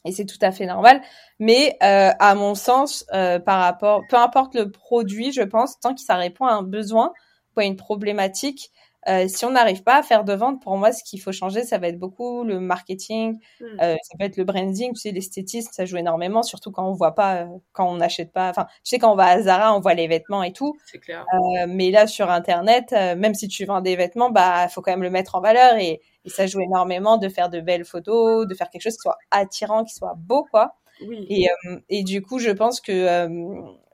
Et 0.05 0.11
c'est 0.11 0.25
tout 0.25 0.37
à 0.41 0.51
fait 0.51 0.65
normal. 0.67 1.01
Mais 1.39 1.77
euh, 1.83 2.11
à 2.19 2.35
mon 2.35 2.53
sens, 2.55 3.05
euh, 3.13 3.39
par 3.39 3.59
rapport, 3.61 4.03
peu 4.09 4.17
importe 4.17 4.53
le 4.55 4.69
produit, 4.71 5.31
je 5.31 5.41
pense, 5.41 5.79
tant 5.79 5.95
que 5.95 6.01
ça 6.01 6.15
répond 6.15 6.45
à 6.45 6.53
un 6.53 6.61
besoin 6.63 7.11
ou 7.57 7.61
à 7.61 7.65
une 7.65 7.75
problématique, 7.75 8.71
euh, 9.07 9.27
si 9.27 9.45
on 9.45 9.51
n'arrive 9.51 9.83
pas 9.83 9.97
à 9.97 10.03
faire 10.03 10.23
de 10.23 10.33
vente, 10.33 10.61
pour 10.61 10.77
moi, 10.77 10.91
ce 10.91 11.03
qu'il 11.03 11.21
faut 11.21 11.31
changer, 11.31 11.63
ça 11.63 11.77
va 11.77 11.87
être 11.87 11.99
beaucoup 11.99 12.43
le 12.43 12.59
marketing, 12.59 13.39
hmm. 13.59 13.65
euh, 13.81 13.95
ça 14.01 14.17
va 14.19 14.25
être 14.25 14.37
le 14.37 14.43
branding, 14.43 14.93
tu 14.93 15.01
sais, 15.01 15.11
l'esthétisme, 15.11 15.69
ça 15.71 15.85
joue 15.85 15.97
énormément, 15.97 16.41
surtout 16.41 16.71
quand 16.71 16.87
on 16.87 16.93
voit 16.93 17.13
pas, 17.13 17.43
euh, 17.43 17.45
quand 17.71 17.87
on 17.87 17.97
n'achète 17.97 18.31
pas. 18.31 18.49
Enfin, 18.49 18.65
tu 18.65 18.89
sais, 18.89 18.99
quand 18.99 19.11
on 19.11 19.15
va 19.15 19.27
à 19.27 19.41
Zara, 19.41 19.75
on 19.75 19.79
voit 19.79 19.93
les 19.93 20.07
vêtements 20.07 20.41
et 20.41 20.53
tout. 20.53 20.75
C'est 20.85 20.97
clair. 20.97 21.23
Euh, 21.33 21.65
mais 21.67 21.91
là, 21.91 22.07
sur 22.07 22.31
Internet, 22.31 22.91
même 22.91 23.35
si 23.35 23.47
tu 23.47 23.65
vends 23.65 23.81
des 23.81 23.95
vêtements, 23.95 24.31
bah, 24.31 24.67
faut 24.69 24.81
quand 24.81 24.91
même 24.91 25.03
le 25.03 25.11
mettre 25.11 25.35
en 25.35 25.41
valeur 25.41 25.77
et, 25.77 26.01
et, 26.25 26.29
ça 26.29 26.47
joue 26.47 26.61
énormément 26.61 27.17
de 27.17 27.29
faire 27.29 27.49
de 27.49 27.59
belles 27.59 27.85
photos, 27.85 28.47
de 28.47 28.55
faire 28.55 28.69
quelque 28.69 28.81
chose 28.81 28.95
qui 28.95 29.01
soit 29.01 29.17
attirant, 29.29 29.83
qui 29.83 29.93
soit 29.93 30.15
beau, 30.17 30.47
quoi. 30.49 30.75
Oui. 31.05 31.27
Et, 31.29 31.47
et 31.89 32.03
du 32.03 32.21
coup, 32.21 32.39
je 32.39 32.49
pense 32.49 32.81
que 32.81 33.27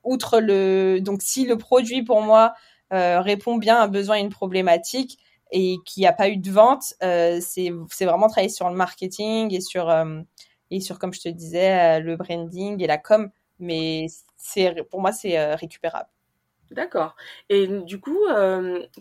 outre 0.04 0.40
le, 0.40 1.00
donc 1.02 1.22
si 1.22 1.46
le 1.46 1.58
produit 1.58 2.04
pour 2.04 2.22
moi 2.22 2.54
répond 2.92 3.56
bien 3.58 3.78
à 3.78 3.84
un 3.84 3.88
besoin 3.88 4.18
et 4.18 4.22
une 4.22 4.30
problématique 4.30 5.18
et 5.52 5.78
qu'il 5.86 6.02
n'y 6.02 6.08
a 6.08 6.14
pas 6.14 6.30
eu 6.30 6.38
de 6.38 6.50
vente, 6.50 6.94
euh, 7.04 7.40
c'est 7.42 7.72
vraiment 8.06 8.28
travailler 8.28 8.50
sur 8.50 8.70
le 8.70 8.76
marketing 8.76 9.54
et 9.54 9.62
sur, 9.62 9.90
euh, 9.90 10.22
et 10.70 10.80
sur 10.80 10.98
comme 10.98 11.14
je 11.14 11.22
te 11.22 11.30
disais, 11.30 12.00
le 12.00 12.16
branding 12.16 12.82
et 12.82 12.88
la 12.88 12.98
com. 12.98 13.30
Mais 13.60 14.08
pour 14.90 15.02
moi, 15.02 15.12
c'est 15.12 15.54
récupérable. 15.56 16.08
D'accord. 16.72 17.18
Et 17.50 17.68
du 17.68 18.00
coup, 18.00 18.18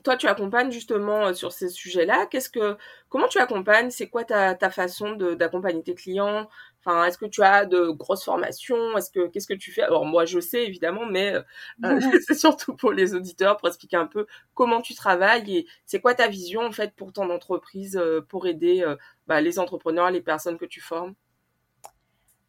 toi, 0.02 0.16
tu 0.16 0.26
accompagnes 0.26 0.72
justement 0.72 1.32
sur 1.34 1.52
ces 1.52 1.68
sujets-là. 1.68 2.26
Qu'est-ce 2.26 2.50
que, 2.50 2.76
comment 3.08 3.28
tu 3.28 3.38
accompagnes? 3.38 3.90
C'est 3.90 4.08
quoi 4.08 4.24
ta, 4.24 4.56
ta 4.56 4.70
façon 4.70 5.12
d'accompagner 5.12 5.82
tes 5.84 5.94
clients? 5.94 6.48
Enfin, 6.82 7.04
est-ce 7.04 7.18
que 7.18 7.26
tu 7.26 7.42
as 7.42 7.66
de 7.66 7.90
grosses 7.90 8.24
formations? 8.24 8.96
Est-ce 8.96 9.10
que 9.10 9.26
qu'est-ce 9.28 9.46
que 9.46 9.54
tu 9.54 9.70
fais? 9.70 9.82
Alors 9.82 10.06
moi, 10.06 10.24
je 10.24 10.40
sais 10.40 10.64
évidemment, 10.64 11.04
mais 11.04 11.34
euh, 11.34 11.42
euh, 11.84 12.00
c'est 12.26 12.34
surtout 12.34 12.74
pour 12.74 12.92
les 12.92 13.14
auditeurs 13.14 13.58
pour 13.58 13.68
expliquer 13.68 13.96
un 13.96 14.06
peu 14.06 14.26
comment 14.54 14.80
tu 14.80 14.94
travailles 14.94 15.58
et 15.58 15.66
c'est 15.84 16.00
quoi 16.00 16.14
ta 16.14 16.28
vision 16.28 16.62
en 16.62 16.72
fait 16.72 16.94
pour 16.94 17.12
ton 17.12 17.28
entreprise 17.30 17.98
euh, 17.98 18.24
pour 18.26 18.46
aider 18.46 18.84
bah, 19.26 19.40
les 19.40 19.58
entrepreneurs, 19.58 20.10
les 20.10 20.22
personnes 20.22 20.56
que 20.56 20.64
tu 20.64 20.80
formes? 20.80 21.14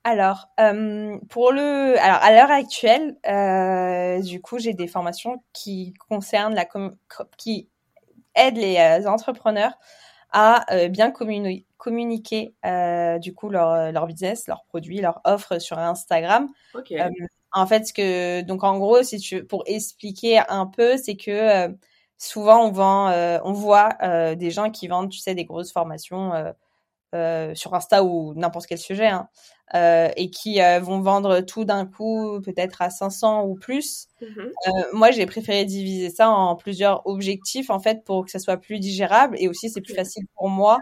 Alors, 0.04 0.48
pour 1.30 1.52
le, 1.52 1.96
alors 2.00 2.24
à 2.24 2.32
l'heure 2.32 2.50
actuelle, 2.50 3.17
du 4.24 4.41
coup, 4.41 4.58
j'ai 4.58 4.74
des 4.74 4.88
formations 4.88 5.44
qui 5.54 5.94
concernent 6.10 6.56
la 6.56 6.65
qui 7.38 7.70
aident 8.34 8.58
les 8.58 9.06
entrepreneurs 9.06 9.74
à 10.32 10.65
bien 10.89 11.12
communiquer 11.12 11.67
communiquer 11.82 12.54
euh, 12.63 13.17
du 13.17 13.34
coup 13.34 13.50
leur, 13.50 13.91
leur 13.91 14.06
business, 14.06 14.46
leurs 14.48 14.63
produits, 14.65 15.02
leurs 15.02 15.20
offres 15.26 15.58
sur 15.58 15.80
Instagram. 15.80 16.48
Euh, 16.76 17.10
en 17.54 17.65
fait, 17.67 17.88
ce 17.88 17.94
que 17.94 18.41
donc 18.41 18.63
en 18.63 18.78
gros, 18.78 19.02
si 19.02 19.20
tu 19.20 19.44
pour 19.44 19.63
expliquer 19.65 20.39
un 20.48 20.67
peu, 20.67 20.98
c'est 20.98 21.15
que 21.15 21.32
euh, 21.32 21.70
souvent 22.20 22.65
on 22.67 22.72
vend, 22.72 23.10
euh, 23.10 23.39
on 23.44 23.52
voit 23.52 23.89
euh, 24.04 24.36
des 24.36 24.52
gens 24.52 24.70
qui 24.70 24.88
vendent, 24.88 25.10
tu 25.10 25.20
sais, 25.20 25.36
des 25.36 25.46
grosses 25.46 25.72
formations 25.72 26.32
sur 27.56 27.74
Insta 27.74 28.04
ou 28.06 28.34
n'importe 28.36 28.67
quel 28.67 28.78
sujet, 28.78 29.08
hein, 29.08 29.28
et 30.15 30.30
qui 30.30 30.60
vont 30.82 31.02
vendre 31.02 31.41
tout 31.41 31.65
d'un 31.65 31.86
coup, 31.86 32.39
peut-être 32.41 32.82
à 32.82 32.89
500 32.89 33.44
ou 33.46 33.56
plus. 33.56 34.08
Mm-hmm. 34.22 34.86
moi, 34.94 35.12
j'ai 35.12 35.26
préféré 35.26 35.65
diviser 35.65 36.10
ça 36.10 36.30
en 36.30 36.56
plusieurs 36.56 37.06
objectifs 37.06 37.70
en 37.70 37.80
fait 37.80 38.06
pour 38.06 38.24
que 38.24 38.32
ça 38.32 38.39
soit 38.39 38.58
plus 38.58 38.80
digérable 38.80 39.36
et 39.39 39.50
aussi 39.50 39.70
c'est 39.70 39.82
plus 39.82 39.96
facile 39.96 40.24
pour 40.36 40.48
moi 40.48 40.80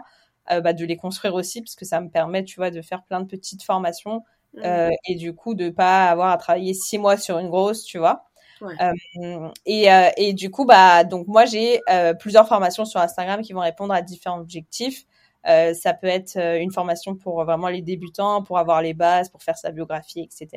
euh, 0.50 0.60
bah, 0.60 0.72
de 0.72 0.84
les 0.84 0.96
construire 0.96 1.34
aussi, 1.34 1.60
parce 1.62 1.74
que 1.74 1.84
ça 1.84 2.00
me 2.00 2.08
permet, 2.08 2.44
tu 2.44 2.56
vois, 2.56 2.70
de 2.70 2.82
faire 2.82 3.02
plein 3.04 3.20
de 3.20 3.26
petites 3.26 3.62
formations 3.62 4.22
mmh. 4.54 4.60
euh, 4.64 4.90
et 5.06 5.14
du 5.14 5.34
coup 5.34 5.54
de 5.54 5.70
pas 5.70 6.08
avoir 6.08 6.30
à 6.30 6.36
travailler 6.36 6.74
six 6.74 6.98
mois 6.98 7.16
sur 7.16 7.38
une 7.38 7.48
grosse, 7.48 7.84
tu 7.84 7.98
vois. 7.98 8.24
Euh, 8.62 9.48
et, 9.66 9.92
euh, 9.92 10.10
et, 10.16 10.32
du 10.32 10.50
coup, 10.50 10.64
bah, 10.64 11.04
donc 11.04 11.26
moi 11.26 11.44
j'ai 11.44 11.80
euh, 11.88 12.14
plusieurs 12.14 12.46
formations 12.48 12.84
sur 12.84 13.00
Instagram 13.00 13.42
qui 13.42 13.52
vont 13.52 13.60
répondre 13.60 13.94
à 13.94 14.02
différents 14.02 14.40
objectifs. 14.40 15.04
ça 15.44 15.94
peut 15.94 16.06
être 16.06 16.36
une 16.36 16.70
formation 16.70 17.14
pour 17.16 17.44
vraiment 17.44 17.68
les 17.68 17.82
débutants, 17.82 18.42
pour 18.42 18.58
avoir 18.58 18.82
les 18.82 18.94
bases, 18.94 19.28
pour 19.30 19.42
faire 19.42 19.56
sa 19.56 19.70
biographie, 19.70 20.20
etc. 20.20 20.48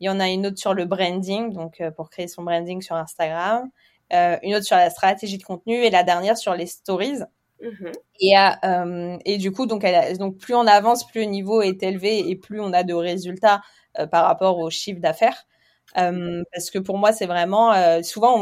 Il 0.00 0.06
y 0.06 0.10
en 0.10 0.20
a 0.20 0.28
une 0.28 0.46
autre 0.46 0.58
sur 0.58 0.74
le 0.74 0.84
branding, 0.84 1.52
donc 1.52 1.82
pour 1.96 2.10
créer 2.10 2.28
son 2.28 2.42
branding 2.42 2.80
sur 2.82 2.96
Instagram. 2.96 3.68
une 4.10 4.54
autre 4.54 4.64
sur 4.64 4.76
la 4.76 4.90
stratégie 4.90 5.38
de 5.38 5.42
contenu 5.42 5.74
et 5.74 5.90
la 5.90 6.04
dernière 6.04 6.38
sur 6.38 6.54
les 6.54 6.66
stories. 6.66 7.22
Mmh 7.60 7.90
et, 8.20 8.34
euh, 8.64 9.16
et 9.24 9.38
du 9.38 9.52
coup, 9.52 9.66
donc, 9.66 9.84
elle 9.84 10.16
donc 10.18 10.38
plus 10.38 10.54
on 10.54 10.66
avance, 10.66 11.06
plus 11.06 11.20
le 11.22 11.26
niveau 11.26 11.62
est 11.62 11.82
élevé 11.82 12.28
et 12.28 12.36
plus 12.36 12.60
on 12.60 12.72
a 12.72 12.82
de 12.84 12.94
résultats 12.94 13.62
euh, 13.98 14.06
par 14.06 14.24
rapport 14.26 14.58
au 14.58 14.70
chiffre 14.70 15.00
d'affaires. 15.00 15.44
Euh, 15.96 16.42
parce 16.52 16.70
que 16.70 16.78
pour 16.78 16.98
moi, 16.98 17.12
c'est 17.12 17.26
vraiment 17.26 17.72
euh, 17.72 18.02
souvent, 18.02 18.36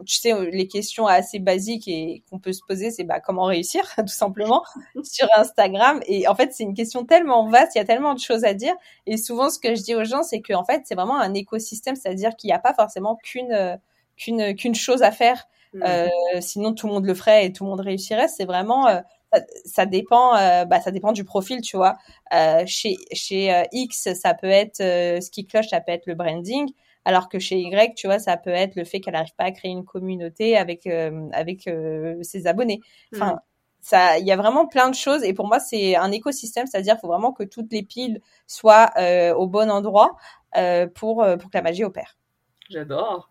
on, 0.00 0.04
tu 0.04 0.16
sais, 0.16 0.32
les 0.50 0.66
questions 0.68 1.06
assez 1.06 1.38
basiques 1.38 1.86
et 1.88 2.24
qu'on 2.30 2.38
peut 2.40 2.52
se 2.52 2.60
poser, 2.66 2.90
c'est 2.90 3.04
bah 3.04 3.20
comment 3.20 3.44
réussir, 3.44 3.82
tout 3.98 4.06
simplement, 4.08 4.62
sur 5.04 5.28
Instagram. 5.36 6.00
Et 6.06 6.26
en 6.28 6.34
fait, 6.34 6.52
c'est 6.52 6.64
une 6.64 6.74
question 6.74 7.04
tellement 7.04 7.48
vaste, 7.48 7.74
il 7.76 7.78
y 7.78 7.80
a 7.82 7.84
tellement 7.84 8.14
de 8.14 8.20
choses 8.20 8.44
à 8.44 8.54
dire. 8.54 8.74
Et 9.06 9.16
souvent, 9.18 9.50
ce 9.50 9.58
que 9.60 9.74
je 9.74 9.82
dis 9.82 9.94
aux 9.94 10.04
gens, 10.04 10.22
c'est 10.22 10.40
qu'en 10.42 10.64
fait, 10.64 10.82
c'est 10.86 10.94
vraiment 10.94 11.18
un 11.18 11.34
écosystème, 11.34 11.96
c'est-à-dire 11.96 12.34
qu'il 12.36 12.48
n'y 12.48 12.54
a 12.54 12.58
pas 12.58 12.74
forcément 12.74 13.16
qu'une 13.22 13.78
qu'une 14.16 14.54
qu'une 14.56 14.74
chose 14.74 15.02
à 15.02 15.12
faire. 15.12 15.46
Mmh. 15.78 15.82
Euh, 15.86 16.08
sinon, 16.40 16.74
tout 16.74 16.86
le 16.86 16.92
monde 16.92 17.06
le 17.06 17.14
ferait 17.14 17.46
et 17.46 17.52
tout 17.52 17.64
le 17.64 17.70
monde 17.70 17.80
réussirait. 17.80 18.28
C'est 18.28 18.44
vraiment 18.44 18.86
euh, 19.34 19.40
ça, 19.64 19.86
dépend 19.86 20.36
euh, 20.36 20.64
bah, 20.64 20.80
ça 20.80 20.90
dépend 20.90 21.12
du 21.12 21.24
profil 21.24 21.60
tu 21.60 21.76
vois. 21.76 21.96
Euh, 22.34 22.62
chez 22.66 22.96
chez 23.12 23.64
X 23.72 24.14
ça 24.14 24.34
peut 24.34 24.48
être 24.48 24.78
ce 24.78 25.30
qui 25.30 25.46
cloche 25.46 25.68
ça 25.68 25.80
peut 25.80 25.92
être 25.92 26.06
le 26.06 26.14
branding. 26.14 26.70
Alors 27.04 27.28
que 27.28 27.38
chez 27.38 27.58
Y 27.58 27.94
tu 27.94 28.06
vois 28.06 28.18
ça 28.18 28.36
peut 28.36 28.50
être 28.50 28.74
le 28.76 28.84
fait 28.84 29.00
qu'elle 29.00 29.14
n'arrive 29.14 29.34
pas 29.36 29.44
à 29.44 29.50
créer 29.50 29.70
une 29.70 29.84
communauté 29.84 30.56
avec 30.56 30.86
avec 31.32 31.68
ses 32.22 32.46
abonnés. 32.46 32.80
Enfin 33.14 33.34
mmh. 33.34 33.40
ça 33.80 34.18
il 34.18 34.26
y 34.26 34.32
a 34.32 34.36
vraiment 34.36 34.66
plein 34.66 34.88
de 34.88 34.94
choses. 34.94 35.22
Et 35.24 35.34
pour 35.34 35.46
moi 35.46 35.60
c'est 35.60 35.96
un 35.96 36.10
écosystème. 36.10 36.66
C'est-à-dire 36.66 36.98
faut 36.98 37.08
vraiment 37.08 37.32
que 37.32 37.44
toutes 37.44 37.72
les 37.72 37.82
piles 37.82 38.20
soient 38.46 38.90
au 39.36 39.46
bon 39.46 39.70
endroit 39.70 40.16
pour 40.94 41.26
pour 41.38 41.50
que 41.50 41.56
la 41.56 41.62
magie 41.62 41.84
opère. 41.84 42.16
J'adore 42.70 43.30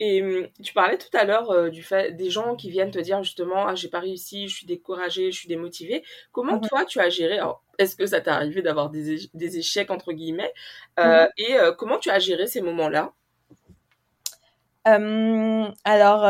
et 0.00 0.22
hum, 0.22 0.48
tu 0.62 0.72
parlais 0.72 0.98
tout 0.98 1.14
à 1.16 1.24
l'heure 1.24 1.50
euh, 1.50 1.70
du 1.70 1.82
fait 1.82 2.12
des 2.12 2.30
gens 2.30 2.56
qui 2.56 2.70
viennent 2.70 2.90
te 2.90 2.98
dire 2.98 3.22
justement 3.22 3.66
ah 3.66 3.74
j'ai 3.74 3.88
pas 3.88 4.00
réussi, 4.00 4.48
je 4.48 4.56
suis 4.56 4.66
découragée, 4.66 5.30
je 5.30 5.38
suis 5.38 5.48
démotivée. 5.48 6.02
Comment 6.32 6.56
mmh 6.56 6.68
toi 6.68 6.84
tu 6.84 7.00
as 7.00 7.08
géré 7.08 7.38
est-ce 7.78 7.94
que 7.94 8.06
ça 8.06 8.22
t'est 8.22 8.30
arrivé 8.30 8.62
d'avoir 8.62 8.88
des, 8.88 9.28
des, 9.34 9.58
échecs 9.58 9.90
entre 9.90 10.12
guillemets 10.12 10.52
euh, 10.98 11.26
mmh 11.26 11.28
et 11.36 11.54
euh, 11.58 11.72
comment 11.72 11.98
tu 11.98 12.10
as 12.10 12.18
géré 12.18 12.46
ces 12.46 12.62
moments-là? 12.62 13.12
Alors 15.84 16.22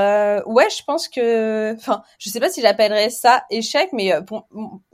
ouais, 0.46 0.68
je 0.70 0.82
pense 0.84 1.08
que, 1.08 1.74
enfin, 1.74 2.02
je 2.18 2.30
sais 2.30 2.40
pas 2.40 2.48
si 2.48 2.62
j'appellerais 2.62 3.10
ça 3.10 3.44
échec, 3.50 3.90
mais 3.92 4.12
bon, 4.22 4.44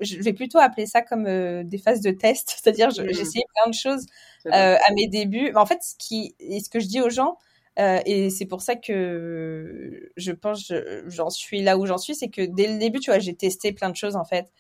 je 0.01 0.17
vais 0.19 0.33
plutôt 0.33 0.59
appeler 0.59 0.87
ça 0.87 1.01
comme 1.01 1.25
des 1.63 1.79
phases 1.79 2.01
de 2.01 2.11
test, 2.11 2.57
c'est-à-dire 2.63 2.91
j'ai 2.91 3.09
essayé 3.09 3.45
plein 3.55 3.71
de 3.71 3.75
choses 3.75 4.05
à 4.51 4.93
mes 4.95 5.07
débuts. 5.07 5.53
En 5.55 5.65
fait, 5.65 5.81
ce 5.81 5.95
qui, 5.97 6.35
et 6.41 6.59
ce 6.59 6.69
que 6.69 6.81
je 6.81 6.87
dis 6.87 7.01
aux 7.01 7.11
gens, 7.11 7.39
et 7.77 8.31
c'est 8.31 8.47
pour 8.47 8.63
ça 8.63 8.77
que 8.77 10.11
je 10.17 10.33
pense 10.33 10.73
j'en 11.07 11.31
suis 11.31 11.63
là 11.63 11.79
où 11.79 11.87
j'en 11.87 11.99
suis, 11.99 12.15
c'est 12.15 12.29
que 12.29 12.43
dès 12.43 12.69
le 12.69 12.79
début, 12.79 13.01
tu 13.01 13.11
vois, 13.11 13.19
j'ai 13.19 13.35
testé 13.35 13.73
plein 13.73 13.91
de 13.91 13.97
choses 13.97 14.17
en 14.17 14.25
fait. 14.25 14.53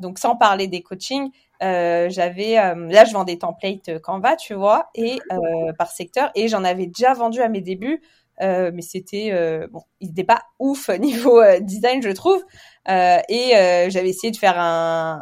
donc 0.00 0.18
sans 0.18 0.36
parler 0.36 0.66
des 0.66 0.82
coachings, 0.82 1.30
euh, 1.62 2.08
j'avais 2.08 2.56
euh, 2.58 2.86
là 2.88 3.04
je 3.04 3.12
vends 3.12 3.24
des 3.24 3.38
templates 3.38 4.00
Canva 4.00 4.36
tu 4.36 4.54
vois 4.54 4.90
et 4.94 5.18
euh, 5.32 5.72
par 5.76 5.90
secteur 5.90 6.30
et 6.36 6.46
j'en 6.46 6.62
avais 6.62 6.86
déjà 6.86 7.14
vendu 7.14 7.40
à 7.40 7.48
mes 7.48 7.60
débuts. 7.60 8.00
Mais 8.40 8.82
c'était 8.82 9.32
bon 9.70 9.82
il 10.00 10.08
n'était 10.08 10.24
pas 10.24 10.42
ouf 10.60 10.88
niveau 11.00 11.42
design 11.60 12.02
je 12.02 12.10
trouve. 12.10 12.44
Et 12.86 13.50
j'avais 13.90 14.10
essayé 14.10 14.30
de 14.30 14.36
faire 14.36 14.58
un, 14.58 15.18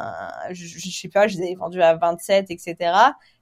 je, 0.51 0.65
je, 0.65 0.89
sais 0.91 1.09
pas 1.09 1.27
je 1.27 1.37
les 1.37 1.45
avais 1.45 1.55
vendus 1.55 1.81
à 1.81 1.95
27 1.95 2.51
etc 2.51 2.91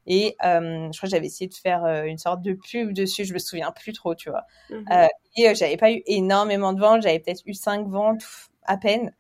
et 0.08 0.36
je 0.41 0.98
crois 0.98 1.08
que 1.08 1.08
j'avais 1.08 1.28
essayé 1.28 1.48
de 1.48 1.54
faire 1.56 1.86
une 2.06 2.18
sorte 2.18 2.41
de 2.41 2.54
pub 2.54 2.94
dessus 2.94 3.26
je 3.26 3.34
me 3.34 3.39
souviens 3.39 3.72
plus 3.72 3.94
trop 3.94 4.15
tu 4.15 4.30
vois 4.30 4.44
mmh 4.70 5.08
et 5.38 5.54
j'avais 5.54 5.76
pas 5.76 5.91
eu 5.91 6.02
énormément 6.06 6.72
de 6.72 6.80
ventes 6.80 7.02
j'avais 7.02 7.20
peut-être 7.20 7.41
eu 7.46 7.54
cinq 7.54 7.88
ventes 7.88 8.24
à 8.63 8.78
peine 8.78 9.12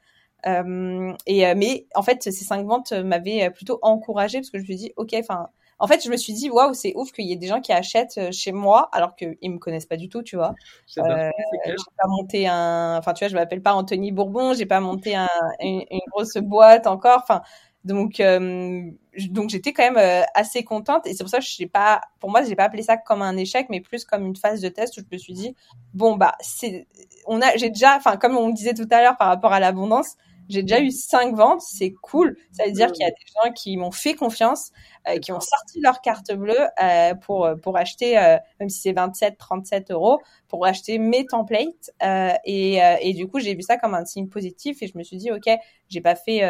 euh, 0.47 1.13
et 1.25 1.47
euh, 1.47 1.53
mais 1.57 1.87
en 1.95 2.03
fait, 2.03 2.23
ces 2.23 2.31
cinq 2.31 2.65
ventes 2.65 2.91
m'avaient 2.93 3.49
plutôt 3.49 3.79
encouragée 3.81 4.39
parce 4.39 4.49
que 4.49 4.57
je 4.57 4.63
me 4.63 4.67
suis 4.67 4.75
dit, 4.75 4.93
ok, 4.95 5.15
enfin, 5.19 5.49
en 5.79 5.87
fait, 5.87 6.03
je 6.03 6.09
me 6.09 6.17
suis 6.17 6.33
dit, 6.33 6.49
waouh, 6.49 6.73
c'est 6.73 6.93
ouf 6.95 7.11
qu'il 7.11 7.25
y 7.25 7.33
ait 7.33 7.35
des 7.35 7.47
gens 7.47 7.61
qui 7.61 7.73
achètent 7.73 8.31
chez 8.31 8.51
moi 8.51 8.89
alors 8.93 9.15
qu'ils 9.15 9.51
me 9.51 9.57
connaissent 9.57 9.87
pas 9.87 9.97
du 9.97 10.07
tout, 10.07 10.23
tu 10.23 10.35
vois. 10.35 10.53
Euh, 10.99 11.29
j'ai 11.65 11.75
pas 11.97 12.07
monté 12.07 12.47
un, 12.47 12.97
enfin, 12.97 13.13
tu 13.13 13.23
vois, 13.23 13.29
je 13.29 13.35
m'appelle 13.35 13.61
pas 13.61 13.73
Anthony 13.73 14.11
Bourbon, 14.11 14.53
j'ai 14.53 14.65
pas 14.65 14.79
monté 14.79 15.15
un, 15.15 15.27
une, 15.59 15.83
une, 15.89 15.99
grosse 16.11 16.37
boîte 16.37 16.87
encore, 16.87 17.21
enfin. 17.23 17.41
Donc, 17.85 18.19
euh, 18.19 18.89
donc 19.29 19.51
j'étais 19.51 19.71
quand 19.71 19.83
même 19.83 19.97
euh, 19.97 20.23
assez 20.33 20.63
contente. 20.63 21.05
Et 21.05 21.13
c'est 21.13 21.23
pour 21.23 21.29
ça 21.29 21.37
que 21.37 21.45
je 21.45 21.65
pas, 21.67 22.01
pour 22.19 22.31
moi, 22.31 22.43
j'ai 22.43 22.55
pas 22.55 22.63
appelé 22.63 22.81
ça 22.81 22.97
comme 22.97 23.21
un 23.21 23.37
échec, 23.37 23.67
mais 23.69 23.79
plus 23.79 24.03
comme 24.03 24.25
une 24.25 24.35
phase 24.35 24.59
de 24.59 24.69
test 24.69 24.97
où 24.97 25.01
je 25.01 25.15
me 25.15 25.17
suis 25.19 25.33
dit, 25.33 25.55
bon 25.93 26.15
bah, 26.15 26.33
c'est, 26.41 26.87
on 27.27 27.41
a, 27.41 27.55
j'ai 27.57 27.69
déjà, 27.69 27.95
enfin, 27.95 28.17
comme 28.17 28.35
on 28.35 28.49
disait 28.49 28.73
tout 28.73 28.87
à 28.89 29.01
l'heure 29.01 29.17
par 29.17 29.27
rapport 29.27 29.53
à 29.53 29.59
l'abondance, 29.59 30.15
j'ai 30.49 30.61
déjà 30.63 30.79
eu 30.81 30.91
cinq 30.91 31.35
ventes, 31.35 31.61
c'est 31.61 31.91
cool. 32.01 32.37
Ça 32.51 32.65
veut 32.65 32.71
dire 32.71 32.91
qu'il 32.91 33.03
y 33.03 33.07
a 33.07 33.11
des 33.11 33.15
gens 33.43 33.51
qui 33.53 33.77
m'ont 33.77 33.91
fait 33.91 34.13
confiance, 34.13 34.71
euh, 35.07 35.17
qui 35.19 35.31
ont 35.31 35.39
sorti 35.39 35.79
leur 35.81 36.01
carte 36.01 36.31
bleue 36.33 36.55
euh, 36.81 37.15
pour 37.15 37.49
pour 37.61 37.77
acheter, 37.77 38.17
euh, 38.17 38.37
même 38.59 38.69
si 38.69 38.79
c'est 38.81 38.93
27, 38.93 39.37
37 39.37 39.91
euros, 39.91 40.19
pour 40.47 40.65
acheter 40.65 40.99
mes 40.99 41.25
templates. 41.25 41.91
Euh, 42.03 42.29
et, 42.45 42.83
euh, 42.83 42.95
et 43.01 43.13
du 43.13 43.27
coup, 43.27 43.39
j'ai 43.39 43.55
vu 43.55 43.61
ça 43.61 43.77
comme 43.77 43.93
un 43.95 44.05
signe 44.05 44.27
positif 44.29 44.81
et 44.81 44.87
je 44.87 44.97
me 44.97 45.03
suis 45.03 45.17
dit, 45.17 45.31
ok, 45.31 45.49
j'ai 45.89 46.01
pas 46.01 46.15
fait 46.15 46.41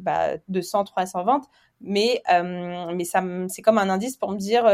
bah, 0.00 0.36
200, 0.48 0.84
300 0.84 1.24
ventes, 1.24 1.46
mais 1.80 2.22
mais 2.94 3.04
ça 3.04 3.22
c'est 3.48 3.62
comme 3.62 3.78
un 3.78 3.88
indice 3.90 4.16
pour 4.16 4.30
me 4.30 4.38
dire, 4.38 4.64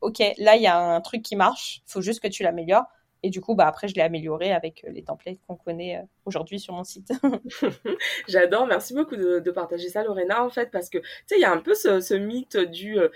ok, 0.00 0.18
là 0.38 0.56
il 0.56 0.62
y 0.62 0.66
a 0.66 0.78
un 0.78 1.00
truc 1.00 1.22
qui 1.22 1.36
marche, 1.36 1.82
il 1.86 1.90
faut 1.92 2.00
juste 2.02 2.20
que 2.20 2.28
tu 2.28 2.42
l'améliores. 2.42 2.84
Et 3.24 3.30
du 3.30 3.40
coup, 3.40 3.54
bah, 3.54 3.66
après, 3.66 3.88
je 3.88 3.94
l'ai 3.94 4.02
amélioré 4.02 4.52
avec 4.52 4.84
euh, 4.84 4.90
les 4.92 5.02
templates 5.02 5.38
qu'on 5.48 5.56
connaît 5.56 5.96
euh, 5.96 6.02
aujourd'hui 6.26 6.60
sur 6.60 6.74
mon 6.74 6.84
site. 6.84 7.10
J'adore, 8.28 8.66
merci 8.66 8.92
beaucoup 8.92 9.16
de, 9.16 9.50
partager 9.50 9.88
ça, 9.88 10.04
Lorena, 10.04 10.44
en 10.44 10.50
fait, 10.50 10.70
parce 10.70 10.90
que, 10.90 10.98
tu 10.98 11.06
sais, 11.26 11.36
il 11.38 11.40
y 11.40 11.46
a 11.46 11.50
un 11.50 11.60
peu 11.60 11.72
ce, 11.74 12.00
ce 12.00 12.12
mythe 12.12 12.58
du, 12.58 12.98
euh, 12.98 13.08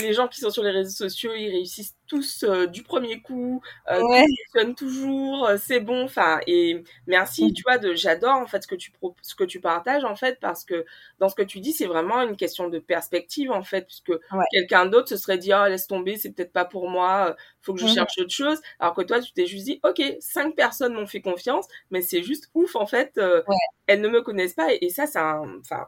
les 0.00 0.12
gens 0.12 0.28
qui 0.28 0.40
sont 0.40 0.50
sur 0.50 0.62
les 0.62 0.70
réseaux 0.70 1.08
sociaux, 1.08 1.32
ils 1.34 1.50
réussissent 1.50 1.96
tous 2.06 2.42
euh, 2.42 2.66
du 2.66 2.82
premier 2.82 3.20
coup, 3.22 3.62
euh, 3.90 4.00
ouais. 4.02 4.24
fonctionnent 4.52 4.74
toujours, 4.74 5.46
euh, 5.46 5.56
c'est 5.58 5.80
bon. 5.80 6.04
Enfin, 6.04 6.40
et 6.46 6.82
merci, 7.06 7.46
mm. 7.46 7.52
tu 7.52 7.62
vois, 7.62 7.78
de 7.78 7.94
j'adore 7.94 8.36
en 8.36 8.46
fait 8.46 8.62
ce 8.62 8.66
que 8.66 8.74
tu 8.74 8.92
ce 9.22 9.34
que 9.34 9.44
tu 9.44 9.60
partages 9.60 10.04
en 10.04 10.16
fait 10.16 10.38
parce 10.40 10.64
que 10.64 10.84
dans 11.20 11.28
ce 11.28 11.36
que 11.36 11.42
tu 11.42 11.60
dis, 11.60 11.72
c'est 11.72 11.86
vraiment 11.86 12.20
une 12.22 12.36
question 12.36 12.68
de 12.68 12.78
perspective 12.78 13.52
en 13.52 13.62
fait, 13.62 13.86
puisque 13.86 14.08
ouais. 14.08 14.44
quelqu'un 14.50 14.86
d'autre 14.86 15.08
se 15.08 15.16
serait 15.16 15.38
dit 15.38 15.52
oh 15.54 15.68
laisse 15.68 15.86
tomber, 15.86 16.16
c'est 16.16 16.32
peut-être 16.32 16.52
pas 16.52 16.64
pour 16.64 16.90
moi, 16.90 17.36
faut 17.62 17.74
que 17.74 17.80
je 17.80 17.86
mm. 17.86 17.94
cherche 17.94 18.18
autre 18.18 18.34
chose. 18.34 18.60
Alors 18.80 18.94
que 18.94 19.02
toi, 19.02 19.20
tu 19.20 19.32
t'es 19.32 19.46
juste 19.46 19.64
dit 19.66 19.80
ok, 19.84 20.02
cinq 20.20 20.56
personnes 20.56 20.94
m'ont 20.94 21.06
fait 21.06 21.22
confiance, 21.22 21.66
mais 21.90 22.02
c'est 22.02 22.22
juste 22.22 22.50
ouf 22.54 22.74
en 22.74 22.86
fait, 22.86 23.12
ouais. 23.16 23.56
elles 23.86 24.00
ne 24.00 24.08
me 24.08 24.20
connaissent 24.20 24.54
pas 24.54 24.72
et, 24.72 24.78
et 24.84 24.90
ça, 24.90 25.06
c'est 25.06 25.20
enfin. 25.20 25.86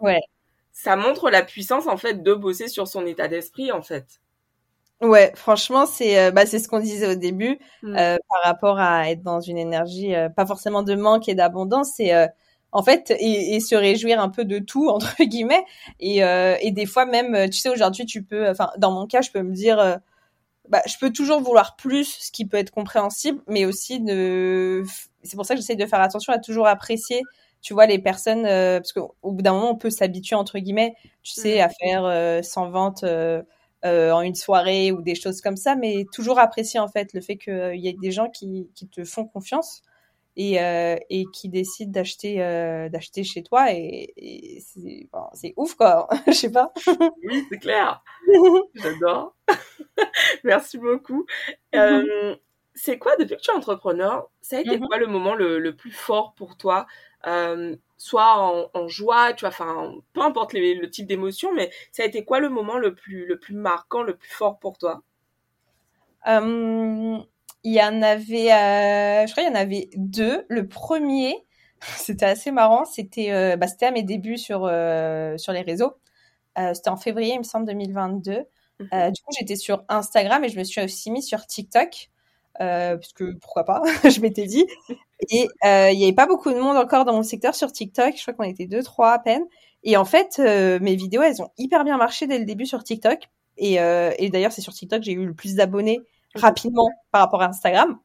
Ça 0.72 0.96
montre 0.96 1.30
la 1.30 1.42
puissance 1.42 1.86
en 1.86 1.96
fait 1.96 2.22
de 2.22 2.34
bosser 2.34 2.68
sur 2.68 2.88
son 2.88 3.06
état 3.06 3.28
d'esprit 3.28 3.72
en 3.72 3.82
fait. 3.82 4.20
Ouais, 5.02 5.32
franchement, 5.34 5.84
c'est 5.84 6.18
euh, 6.18 6.30
bah, 6.30 6.46
c'est 6.46 6.60
ce 6.60 6.68
qu'on 6.68 6.78
disait 6.78 7.08
au 7.08 7.14
début 7.16 7.58
mmh. 7.82 7.96
euh, 7.96 8.16
par 8.28 8.42
rapport 8.44 8.78
à 8.78 9.10
être 9.10 9.22
dans 9.22 9.40
une 9.40 9.58
énergie 9.58 10.14
euh, 10.14 10.28
pas 10.28 10.46
forcément 10.46 10.82
de 10.84 10.94
manque 10.94 11.28
et 11.28 11.34
d'abondance, 11.34 11.94
c'est 11.96 12.14
euh, 12.14 12.28
en 12.70 12.84
fait 12.84 13.10
et, 13.10 13.56
et, 13.56 13.60
se 13.60 13.74
réjouir 13.74 14.20
un 14.20 14.28
peu 14.28 14.44
de 14.44 14.60
tout 14.60 14.88
entre 14.90 15.16
guillemets 15.24 15.64
et 15.98 16.24
euh, 16.24 16.56
et 16.60 16.70
des 16.70 16.86
fois 16.86 17.04
même 17.04 17.50
tu 17.50 17.58
sais 17.58 17.68
aujourd'hui 17.68 18.06
tu 18.06 18.22
peux 18.22 18.48
enfin 18.48 18.70
dans 18.78 18.92
mon 18.92 19.06
cas 19.06 19.22
je 19.22 19.30
peux 19.32 19.42
me 19.42 19.52
dire 19.52 19.98
bah, 20.68 20.80
je 20.86 20.96
peux 20.98 21.12
toujours 21.12 21.40
vouloir 21.40 21.76
plus, 21.76 22.04
ce 22.20 22.30
qui 22.30 22.46
peut 22.46 22.56
être 22.56 22.70
compréhensible, 22.70 23.42
mais 23.48 23.64
aussi 23.66 24.00
de 24.00 24.84
c'est 25.22 25.36
pour 25.36 25.44
ça 25.44 25.54
que 25.54 25.60
j'essaie 25.60 25.76
de 25.76 25.86
faire 25.86 26.00
attention 26.00 26.32
à 26.32 26.38
toujours 26.38 26.66
apprécier 26.66 27.22
tu 27.62 27.74
vois 27.74 27.86
les 27.86 27.98
personnes 27.98 28.44
euh, 28.46 28.78
parce 28.80 28.92
qu'au 28.92 29.14
bout 29.24 29.42
d'un 29.42 29.52
moment 29.54 29.70
on 29.72 29.76
peut 29.78 29.90
s'habituer 29.90 30.36
entre 30.36 30.58
guillemets 30.58 30.94
tu 31.22 31.32
sais 31.32 31.60
à 31.60 31.68
faire 31.70 32.04
euh, 32.04 32.42
100 32.42 32.70
ventes 32.70 33.04
euh, 33.04 33.42
euh, 33.84 34.12
en 34.12 34.20
une 34.22 34.34
soirée 34.34 34.92
ou 34.92 35.02
des 35.02 35.14
choses 35.14 35.40
comme 35.40 35.56
ça 35.56 35.74
mais 35.76 36.04
toujours 36.12 36.38
apprécier 36.38 36.80
en 36.80 36.88
fait 36.88 37.12
le 37.14 37.20
fait 37.20 37.36
qu'il 37.38 37.52
euh, 37.54 37.74
y 37.76 37.88
ait 37.88 37.94
des 37.94 38.10
gens 38.12 38.28
qui, 38.30 38.68
qui 38.74 38.88
te 38.88 39.04
font 39.04 39.24
confiance 39.26 39.82
et, 40.36 40.54
et 41.10 41.26
qui 41.34 41.48
décident 41.50 41.92
d'acheter 41.92 42.36
d'acheter 42.90 43.22
chez 43.22 43.42
toi 43.42 43.70
et, 43.72 44.12
et 44.16 44.60
c'est 44.60 45.06
bon, 45.12 45.24
c'est 45.34 45.52
ouf 45.58 45.74
quoi. 45.74 46.08
Je 46.26 46.32
sais 46.32 46.50
pas. 46.50 46.72
Oui 47.24 47.44
c'est 47.50 47.58
clair. 47.58 48.02
J'adore. 48.74 49.34
Merci 50.44 50.78
beaucoup 50.78 51.26
c'est 52.74 52.98
quoi 52.98 53.16
depuis 53.16 53.36
que 53.36 53.42
tu 53.42 53.50
es 53.50 53.54
entrepreneur 53.54 54.30
ça 54.40 54.56
a 54.56 54.60
été 54.60 54.76
mm 54.76 54.80
-hmm. 54.80 54.86
quoi 54.88 54.98
le 54.98 55.06
moment 55.06 55.34
le, 55.34 55.58
le 55.58 55.76
plus 55.76 55.90
fort 55.92 56.34
pour 56.34 56.56
toi 56.56 56.86
euh, 57.26 57.76
soit 57.96 58.36
en, 58.36 58.68
en, 58.74 58.88
joie, 58.88 59.32
tu 59.32 59.40
vois, 59.42 59.50
enfin, 59.50 59.94
peu 60.12 60.22
importe 60.22 60.52
les, 60.52 60.74
le 60.74 60.90
type 60.90 61.06
d'émotion, 61.06 61.54
mais 61.54 61.70
ça 61.92 62.02
a 62.02 62.06
été 62.06 62.24
quoi 62.24 62.40
le 62.40 62.48
moment 62.48 62.78
le 62.78 62.94
plus, 62.94 63.26
le 63.26 63.38
plus 63.38 63.54
marquant, 63.54 64.02
le 64.02 64.16
plus 64.16 64.30
fort 64.30 64.58
pour 64.58 64.76
toi? 64.78 65.02
Euh, 66.26 67.18
Il 67.64 67.72
y 67.72 67.80
en 67.80 68.02
avait, 68.02 68.52
euh, 68.52 69.26
je 69.26 69.30
crois, 69.32 69.44
il 69.44 69.46
y 69.46 69.50
en 69.52 69.54
avait 69.54 69.88
deux. 69.94 70.44
Le 70.48 70.66
premier, 70.66 71.36
c'était 71.96 72.24
assez 72.26 72.50
marrant, 72.50 72.84
c'était, 72.84 73.56
bah, 73.56 73.66
à 73.80 73.90
mes 73.92 74.02
débuts 74.02 74.38
sur 74.38 74.60
sur 75.38 75.52
les 75.52 75.62
réseaux. 75.62 75.94
C'était 76.74 76.90
en 76.90 76.96
février, 76.96 77.34
il 77.34 77.38
me 77.38 77.44
semble, 77.44 77.66
2022. 77.66 78.40
Mm 78.80 78.84
-hmm. 78.86 79.12
du 79.12 79.22
coup, 79.22 79.30
j'étais 79.38 79.56
sur 79.56 79.84
Instagram 79.88 80.44
et 80.44 80.48
je 80.48 80.58
me 80.58 80.64
suis 80.64 80.82
aussi 80.82 81.10
mis 81.12 81.22
sur 81.22 81.46
TikTok. 81.46 82.10
Euh, 82.62 82.96
puisque 82.96 83.24
pourquoi 83.40 83.64
pas, 83.64 83.82
je 84.08 84.20
m'étais 84.20 84.46
dit. 84.46 84.66
Et 85.30 85.48
euh, 85.64 85.90
il 85.90 85.98
y 85.98 86.04
avait 86.04 86.12
pas 86.12 86.26
beaucoup 86.26 86.52
de 86.52 86.58
monde 86.58 86.76
encore 86.76 87.04
dans 87.04 87.12
mon 87.12 87.22
secteur 87.22 87.54
sur 87.54 87.72
TikTok. 87.72 88.14
Je 88.16 88.22
crois 88.22 88.34
qu'on 88.34 88.44
était 88.44 88.66
deux, 88.66 88.82
trois 88.82 89.12
à 89.12 89.18
peine. 89.18 89.42
Et 89.82 89.96
en 89.96 90.04
fait, 90.04 90.36
euh, 90.38 90.78
mes 90.80 90.94
vidéos, 90.94 91.22
elles 91.22 91.42
ont 91.42 91.50
hyper 91.58 91.84
bien 91.84 91.96
marché 91.96 92.26
dès 92.26 92.38
le 92.38 92.44
début 92.44 92.66
sur 92.66 92.84
TikTok. 92.84 93.28
Et, 93.58 93.74
et 93.74 94.30
d'ailleurs, 94.30 94.50
c'est 94.50 94.62
sur 94.62 94.72
TikTok 94.72 95.00
que 95.00 95.04
j'ai 95.04 95.12
eu 95.12 95.26
le 95.26 95.34
plus 95.34 95.54
d'abonnés 95.54 96.00
rapidement 96.34 96.88
par 97.10 97.20
rapport 97.20 97.42
à 97.42 97.48
Instagram, 97.48 97.98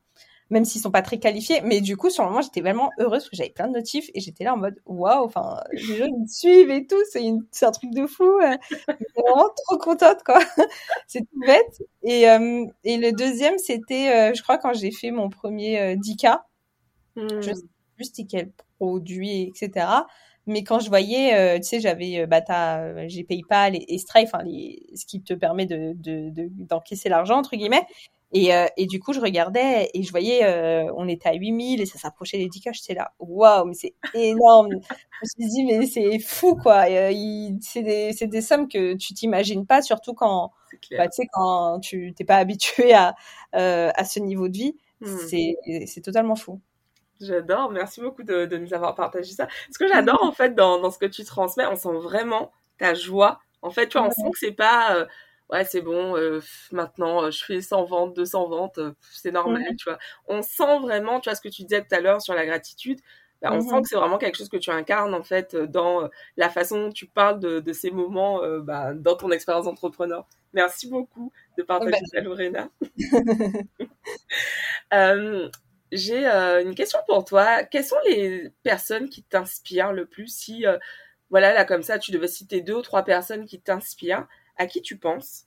même 0.50 0.66
s'ils 0.66 0.82
sont 0.82 0.92
pas 0.92 1.02
très 1.02 1.20
qualifiés. 1.20 1.62
Mais 1.64 1.82
du 1.82 1.98
coup, 1.98 2.10
sur 2.10 2.24
le 2.24 2.30
moment, 2.30 2.42
j'étais 2.42 2.62
vraiment 2.62 2.92
heureuse 3.00 3.24
parce 3.24 3.30
que 3.30 3.36
j'avais 3.38 3.50
plein 3.50 3.68
de 3.68 3.74
notifs 3.74 4.10
et 4.14 4.20
j'étais 4.22 4.44
là 4.44 4.54
en 4.54 4.58
mode 4.58 4.76
waouh, 4.86 5.26
enfin, 5.26 5.62
les 5.74 5.98
gens 5.98 6.06
me 6.06 6.28
suivent 6.28 6.70
et 6.72 6.86
tout, 6.88 6.96
c'est 7.12 7.66
un 7.66 7.72
truc 7.72 7.92
de 7.94 8.06
fou. 8.08 8.32
J'étais 8.72 9.22
vraiment 9.22 9.50
trop 9.66 9.78
contente, 9.78 10.24
quoi. 10.26 10.40
c'est 11.08 11.22
tout 11.22 11.40
bête. 11.46 11.82
Et, 12.04 12.30
euh, 12.30 12.66
et 12.84 12.98
le 12.98 13.12
deuxième, 13.12 13.58
c'était, 13.58 14.32
euh, 14.32 14.34
je 14.36 14.42
crois, 14.44 14.58
quand 14.58 14.74
j'ai 14.74 14.92
fait 14.92 15.12
mon 15.12 15.30
premier 15.30 15.80
euh, 15.80 15.96
10K. 15.96 16.40
Mmh. 17.16 17.28
Je 17.42 17.52
sais 17.54 17.62
plus 17.96 18.06
c'était 18.06 18.26
quel 18.26 18.52
produit, 18.78 19.52
etc. 19.56 19.88
Mais 20.46 20.64
quand 20.64 20.80
je 20.80 20.88
voyais, 20.90 21.36
euh, 21.36 21.58
tu 21.58 21.64
sais, 21.64 21.80
j'avais, 21.82 22.26
bah, 22.28 22.42
t'as, 22.42 23.08
j'ai 23.08 23.24
PayPal 23.24 23.76
et, 23.76 23.84
et 23.90 23.98
Stripe, 23.98 24.30
enfin, 24.34 24.44
les, 24.44 24.86
ce 24.96 25.06
qui 25.06 25.22
te 25.22 25.34
permet 25.34 25.66
de, 25.66 25.94
de, 25.96 26.30
de 26.30 26.48
d'encaisser 26.52 27.10
l'argent 27.10 27.38
entre 27.38 27.56
guillemets. 27.58 27.86
Et, 28.34 28.54
euh, 28.54 28.66
et 28.76 28.88
du 28.88 29.00
coup, 29.00 29.14
je 29.14 29.22
regardais 29.22 29.90
et 29.94 30.04
je 30.04 30.12
voyais, 30.12 30.44
euh, 30.44 30.92
on 30.98 31.08
était 31.08 31.30
à 31.30 31.34
8000 31.34 31.80
et 31.82 31.86
ça 31.86 31.98
s'approchait 31.98 32.38
des 32.38 32.50
10K. 32.50 32.74
J'étais 32.74 32.94
là, 32.94 33.14
waouh, 33.20 33.66
mais 33.66 33.74
c'est 33.74 33.96
énorme. 34.14 34.70
je 34.72 35.44
me 35.44 35.48
suis 35.48 35.50
dit, 35.50 35.64
mais 35.64 35.86
c'est 35.86 36.20
fou, 36.20 36.56
quoi. 36.56 36.86
Euh, 36.90 37.12
c'est 37.62 37.84
des, 37.84 38.42
sommes 38.42 38.68
que 38.68 38.96
tu 38.96 39.14
t'imagines 39.14 39.66
pas, 39.66 39.82
surtout 39.82 40.14
quand, 40.14 40.52
bah, 40.92 41.06
quand 41.32 41.80
tu 41.80 42.14
t'es 42.16 42.26
pas 42.26 42.36
habitué 42.36 42.94
à, 42.94 43.16
à 43.54 44.04
ce 44.04 44.20
niveau 44.20 44.50
de 44.50 44.58
vie. 44.58 44.76
Mmh. 45.00 45.18
C'est, 45.30 45.56
c'est 45.86 46.02
totalement 46.02 46.36
fou. 46.36 46.60
J'adore, 47.22 47.72
merci 47.72 48.02
beaucoup 48.02 48.24
de, 48.24 48.46
de, 48.46 48.58
nous 48.58 48.74
avoir 48.74 48.94
partagé 48.94 49.32
ça. 49.32 49.48
Ce 49.72 49.80
que 49.80 49.88
j'adore 49.94 50.24
en 50.24 50.32
fait 50.32 50.54
dans, 50.54 50.80
dans 50.80 50.92
ce 50.92 51.00
que 51.00 51.06
tu 51.06 51.24
transmets, 51.24 51.66
on 51.66 51.76
sent 51.76 51.94
vraiment 51.94 52.52
ta 52.78 52.94
joie. 52.94 53.40
En 53.62 53.72
fait, 53.72 53.88
tu 53.88 53.98
vois, 53.98 54.08
on 54.08 54.12
sent 54.12 54.30
que 54.32 54.40
c'est 54.40 54.52
pas, 54.52 55.08
ouais, 55.50 55.66
c'est 55.66 55.82
bon, 55.82 56.16
maintenant, 56.72 57.30
je 57.32 57.44
fais 57.44 57.62
100 57.62 57.86
ventes, 57.86 58.16
200 58.16 58.48
ventes, 58.48 58.80
c'est 59.12 59.32
normal, 59.32 59.64
mmh. 59.72 59.76
tu 59.76 59.90
vois. 59.90 59.98
On 60.28 60.42
sent 60.42 60.80
vraiment, 60.82 61.20
tu 61.20 61.30
vois, 61.30 61.36
ce 61.36 61.42
que 61.42 61.50
tu 61.50 61.64
disais 61.64 61.82
tout 61.82 61.96
à 61.96 62.00
l'heure 62.00 62.22
sur 62.22 62.34
la 62.34 62.46
gratitude, 62.46 63.00
bah, 63.42 63.50
on 63.54 63.62
sent 63.62 63.76
mmh 63.76 63.82
que 63.84 63.88
c'est 63.88 63.96
vraiment 63.96 64.18
quelque 64.18 64.36
chose 64.36 64.50
que 64.50 64.58
tu 64.58 64.72
incarnes 64.72 65.14
en 65.14 65.22
fait 65.22 65.56
dans 65.56 66.10
la 66.38 66.50
façon 66.50 66.86
dont 66.86 66.92
tu 66.92 67.06
parles 67.06 67.40
de, 67.40 67.74
ces 67.74 67.92
moments 67.92 68.42
bah, 68.60 68.96
dans 68.96 69.16
ton 69.16 69.32
expérience 69.32 69.66
d'entrepreneur. 69.66 70.28
Merci 70.54 70.90
beaucoup 70.90 71.32
de 71.58 71.64
partager 71.64 71.92
bah, 71.92 71.98
ça, 72.14 72.22
Lorena. 72.22 72.70
J'ai 75.92 76.26
une 76.26 76.76
question 76.76 77.00
pour 77.08 77.26
toi. 77.26 77.64
Quelles 77.64 77.86
sont 77.86 77.96
les 78.08 78.50
personnes 78.64 79.10
qui 79.10 79.24
t'inspirent 79.24 79.94
le 79.94 80.06
plus 80.06 80.28
Si, 80.28 80.66
voilà, 81.30 81.54
là 81.54 81.66
comme 81.66 81.84
ça, 81.84 82.00
tu 82.00 82.12
devais 82.12 82.28
citer 82.28 82.62
deux 82.62 82.76
ou 82.76 82.82
trois 82.82 83.04
personnes 83.04 83.46
qui 83.46 83.62
t'inspirent, 83.62 84.28
à 84.58 84.68
qui 84.68 84.82
tu 84.82 84.98
penses? 84.98 85.44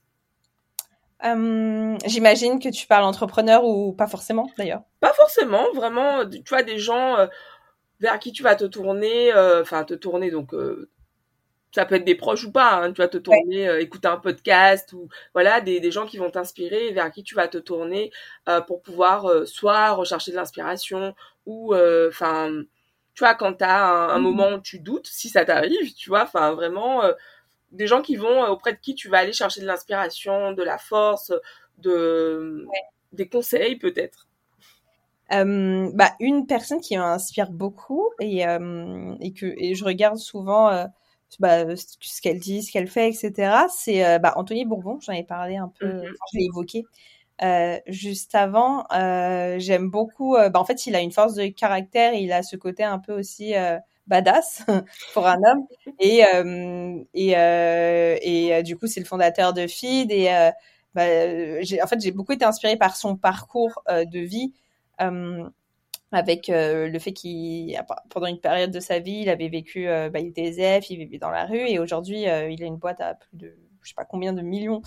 J'imagine 1.23 2.59
que 2.59 2.69
tu 2.69 2.87
parles 2.87 3.03
entrepreneur 3.03 3.63
ou 3.63 3.93
pas 3.93 4.07
forcément 4.07 4.49
d'ailleurs. 4.57 4.81
Pas 4.99 5.13
forcément, 5.13 5.71
vraiment, 5.73 6.27
tu 6.27 6.41
vois, 6.49 6.63
des 6.63 6.79
gens 6.79 7.27
vers 8.01 8.19
qui 8.19 8.33
tu 8.33 8.43
vas 8.43 8.55
te 8.55 8.65
tourner, 8.65 9.31
euh, 9.33 9.61
enfin 9.61 9.83
te 9.83 9.93
tourner 9.93 10.31
donc 10.31 10.53
euh, 10.53 10.89
ça 11.73 11.85
peut 11.85 11.95
être 11.95 12.03
des 12.03 12.15
proches 12.15 12.43
ou 12.43 12.51
pas, 12.51 12.81
hein, 12.81 12.91
tu 12.91 12.97
vas 12.99 13.07
te 13.07 13.17
tourner, 13.17 13.69
euh, 13.69 13.79
écouter 13.79 14.09
un 14.09 14.17
podcast 14.17 14.91
ou 14.91 15.07
voilà 15.33 15.61
des, 15.61 15.79
des 15.79 15.91
gens 15.91 16.05
qui 16.05 16.17
vont 16.17 16.29
t'inspirer, 16.29 16.91
vers 16.91 17.11
qui 17.11 17.23
tu 17.23 17.35
vas 17.35 17.47
te 17.47 17.59
tourner 17.59 18.11
pour 18.67 18.81
pouvoir 18.81 19.47
soit 19.47 19.91
rechercher 19.91 20.31
de 20.31 20.35
l'inspiration 20.35 21.15
ou 21.45 21.73
enfin 22.09 22.51
tu 23.13 23.23
vois 23.23 23.35
quand 23.35 23.53
tu 23.53 23.63
as 23.63 23.87
un, 23.87 24.19
mmh. 24.19 24.21
moment 24.21 24.49
où 24.53 24.59
tu 24.59 24.79
doutes, 24.79 25.07
si 25.07 25.29
ça 25.29 25.45
t'arrive, 25.45 25.93
tu 25.93 26.09
vois, 26.09 26.23
enfin 26.23 26.53
vraiment 26.53 27.03
des 27.71 27.87
gens 27.87 28.01
qui 28.01 28.15
vont 28.15 28.45
auprès 28.47 28.73
de 28.73 28.79
qui 28.79 28.95
tu 28.95 29.09
vas 29.09 29.19
aller 29.19 29.33
chercher 29.33 29.61
de 29.61 29.65
l'inspiration, 29.65 30.51
de 30.53 30.63
la 30.63 30.77
force, 30.77 31.33
de 31.77 32.67
des 33.13 33.27
conseils 33.27 33.77
peut-être. 33.77 34.27
Euh, 35.33 35.89
bah, 35.93 36.11
une 36.19 36.45
personne 36.45 36.81
qui 36.81 36.97
m'inspire 36.97 37.51
beaucoup 37.51 38.09
et, 38.19 38.45
euh, 38.45 39.15
et 39.21 39.31
que 39.31 39.45
et 39.57 39.75
je 39.75 39.85
regarde 39.85 40.17
souvent 40.17 40.69
euh, 40.69 40.85
bah, 41.39 41.63
ce 41.77 42.21
qu'elle 42.21 42.39
dit, 42.39 42.63
ce 42.63 42.71
qu'elle 42.71 42.87
fait, 42.87 43.07
etc. 43.07 43.53
C'est 43.69 44.19
bah, 44.19 44.33
Anthony 44.35 44.65
Bourbon. 44.65 44.99
J'en 44.99 45.13
ai 45.13 45.23
parlé 45.23 45.55
un 45.55 45.71
peu, 45.79 45.87
mmh 45.87 46.03
je 46.33 46.37
l'ai 46.37 46.45
évoqué 46.45 46.83
juste 47.87 48.35
avant. 48.35 48.85
J'aime 48.91 49.89
beaucoup. 49.89 50.33
bah, 50.33 50.51
en 50.55 50.65
fait, 50.65 50.85
il 50.85 50.95
a 50.95 50.99
une 50.99 51.11
force 51.11 51.35
de 51.35 51.47
caractère. 51.47 52.13
Et 52.13 52.19
il 52.19 52.31
a 52.33 52.43
ce 52.43 52.57
côté 52.57 52.83
un 52.83 52.99
peu 52.99 53.13
aussi 53.13 53.53
badass 54.11 54.63
pour 55.15 55.25
un 55.25 55.37
homme. 55.43 55.65
Et 55.99 56.21
et 57.13 57.31
et 57.31 58.63
du 58.63 58.77
coup, 58.77 58.85
c'est 58.87 58.99
le 58.99 59.07
fondateur 59.07 59.53
de 59.53 59.65
Feed 59.65 60.11
et 60.11 60.29
bah, 60.93 61.03
en 61.03 61.87
fait, 61.87 62.01
j'ai 62.01 62.11
beaucoup 62.11 62.33
été 62.33 62.45
inspirée 62.45 62.77
par 62.77 62.95
son 62.95 63.15
parcours 63.15 63.81
de 63.89 64.19
vie 64.19 64.53
euh, 65.01 65.49
avec 66.13 66.49
euh, 66.49 66.89
le 66.89 66.99
fait 66.99 67.13
qu'il, 67.13 67.79
pendant 68.09 68.27
une 68.27 68.41
période 68.41 68.71
de 68.71 68.81
sa 68.81 68.99
vie, 68.99 69.21
il 69.21 69.29
avait 69.29 69.47
vécu, 69.47 69.87
euh, 69.87 70.09
bah, 70.09 70.19
il 70.19 70.27
était 70.27 70.81
il 70.89 70.97
vivait 70.97 71.17
dans 71.19 71.29
la 71.29 71.45
rue, 71.45 71.69
et 71.69 71.79
aujourd'hui, 71.79 72.23
il 72.23 72.27
a 72.63 72.65
une 72.65 72.75
boîte 72.75 72.99
à 72.99 73.13
plus 73.15 73.37
de, 73.37 73.55
je 73.81 73.89
sais 73.89 73.95
pas 73.95 74.03
combien 74.03 74.33
de 74.33 74.41
millions 74.41 74.81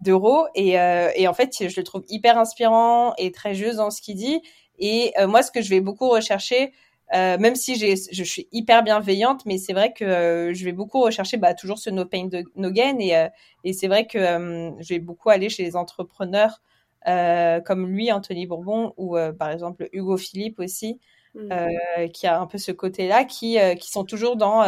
d'euros, 0.00 0.46
et, 0.54 0.76
et, 1.16 1.28
en 1.28 1.34
fait, 1.34 1.68
je 1.68 1.78
le 1.78 1.84
trouve 1.84 2.04
hyper 2.08 2.38
inspirant 2.38 3.12
et 3.18 3.32
très 3.32 3.54
juste 3.54 3.76
dans 3.76 3.90
ce 3.90 4.00
qu'il 4.00 4.16
dit. 4.16 4.40
Et 4.78 5.12
moi, 5.26 5.42
ce 5.42 5.50
que 5.50 5.60
je 5.60 5.68
vais 5.68 5.80
beaucoup 5.80 6.08
rechercher, 6.08 6.72
même 7.12 7.56
si 7.56 7.76
j'ai, 7.76 7.94
je 7.96 8.24
suis 8.24 8.48
hyper 8.52 8.82
bienveillante, 8.82 9.46
mais 9.46 9.58
c'est 9.58 9.72
vrai 9.72 9.92
que 9.92 10.52
je 10.54 10.64
vais 10.64 10.72
beaucoup 10.72 11.00
rechercher 11.00 11.36
bah, 11.36 11.54
toujours 11.54 11.78
ce 11.78 11.90
no 11.90 12.04
pain, 12.04 12.28
no 12.56 12.70
gain. 12.70 12.98
Et, 13.00 13.28
et 13.64 13.72
c'est 13.72 13.88
vrai 13.88 14.06
que 14.06 14.18
je 14.18 14.88
vais 14.88 15.00
beaucoup 15.00 15.30
aller 15.30 15.48
chez 15.48 15.64
les 15.64 15.76
entrepreneurs 15.76 16.60
euh, 17.06 17.60
comme 17.60 17.86
lui, 17.86 18.10
Anthony 18.12 18.46
Bourbon, 18.46 18.92
ou 18.96 19.16
euh, 19.16 19.32
par 19.32 19.50
exemple 19.50 19.88
Hugo 19.92 20.16
Philippe 20.16 20.58
aussi, 20.58 20.98
mmh. 21.34 21.52
euh, 21.52 22.08
qui 22.08 22.26
a 22.26 22.40
un 22.40 22.46
peu 22.46 22.58
ce 22.58 22.72
côté-là, 22.72 23.24
qui, 23.24 23.56
qui 23.78 23.90
sont 23.90 24.04
toujours 24.04 24.36
dans 24.36 24.64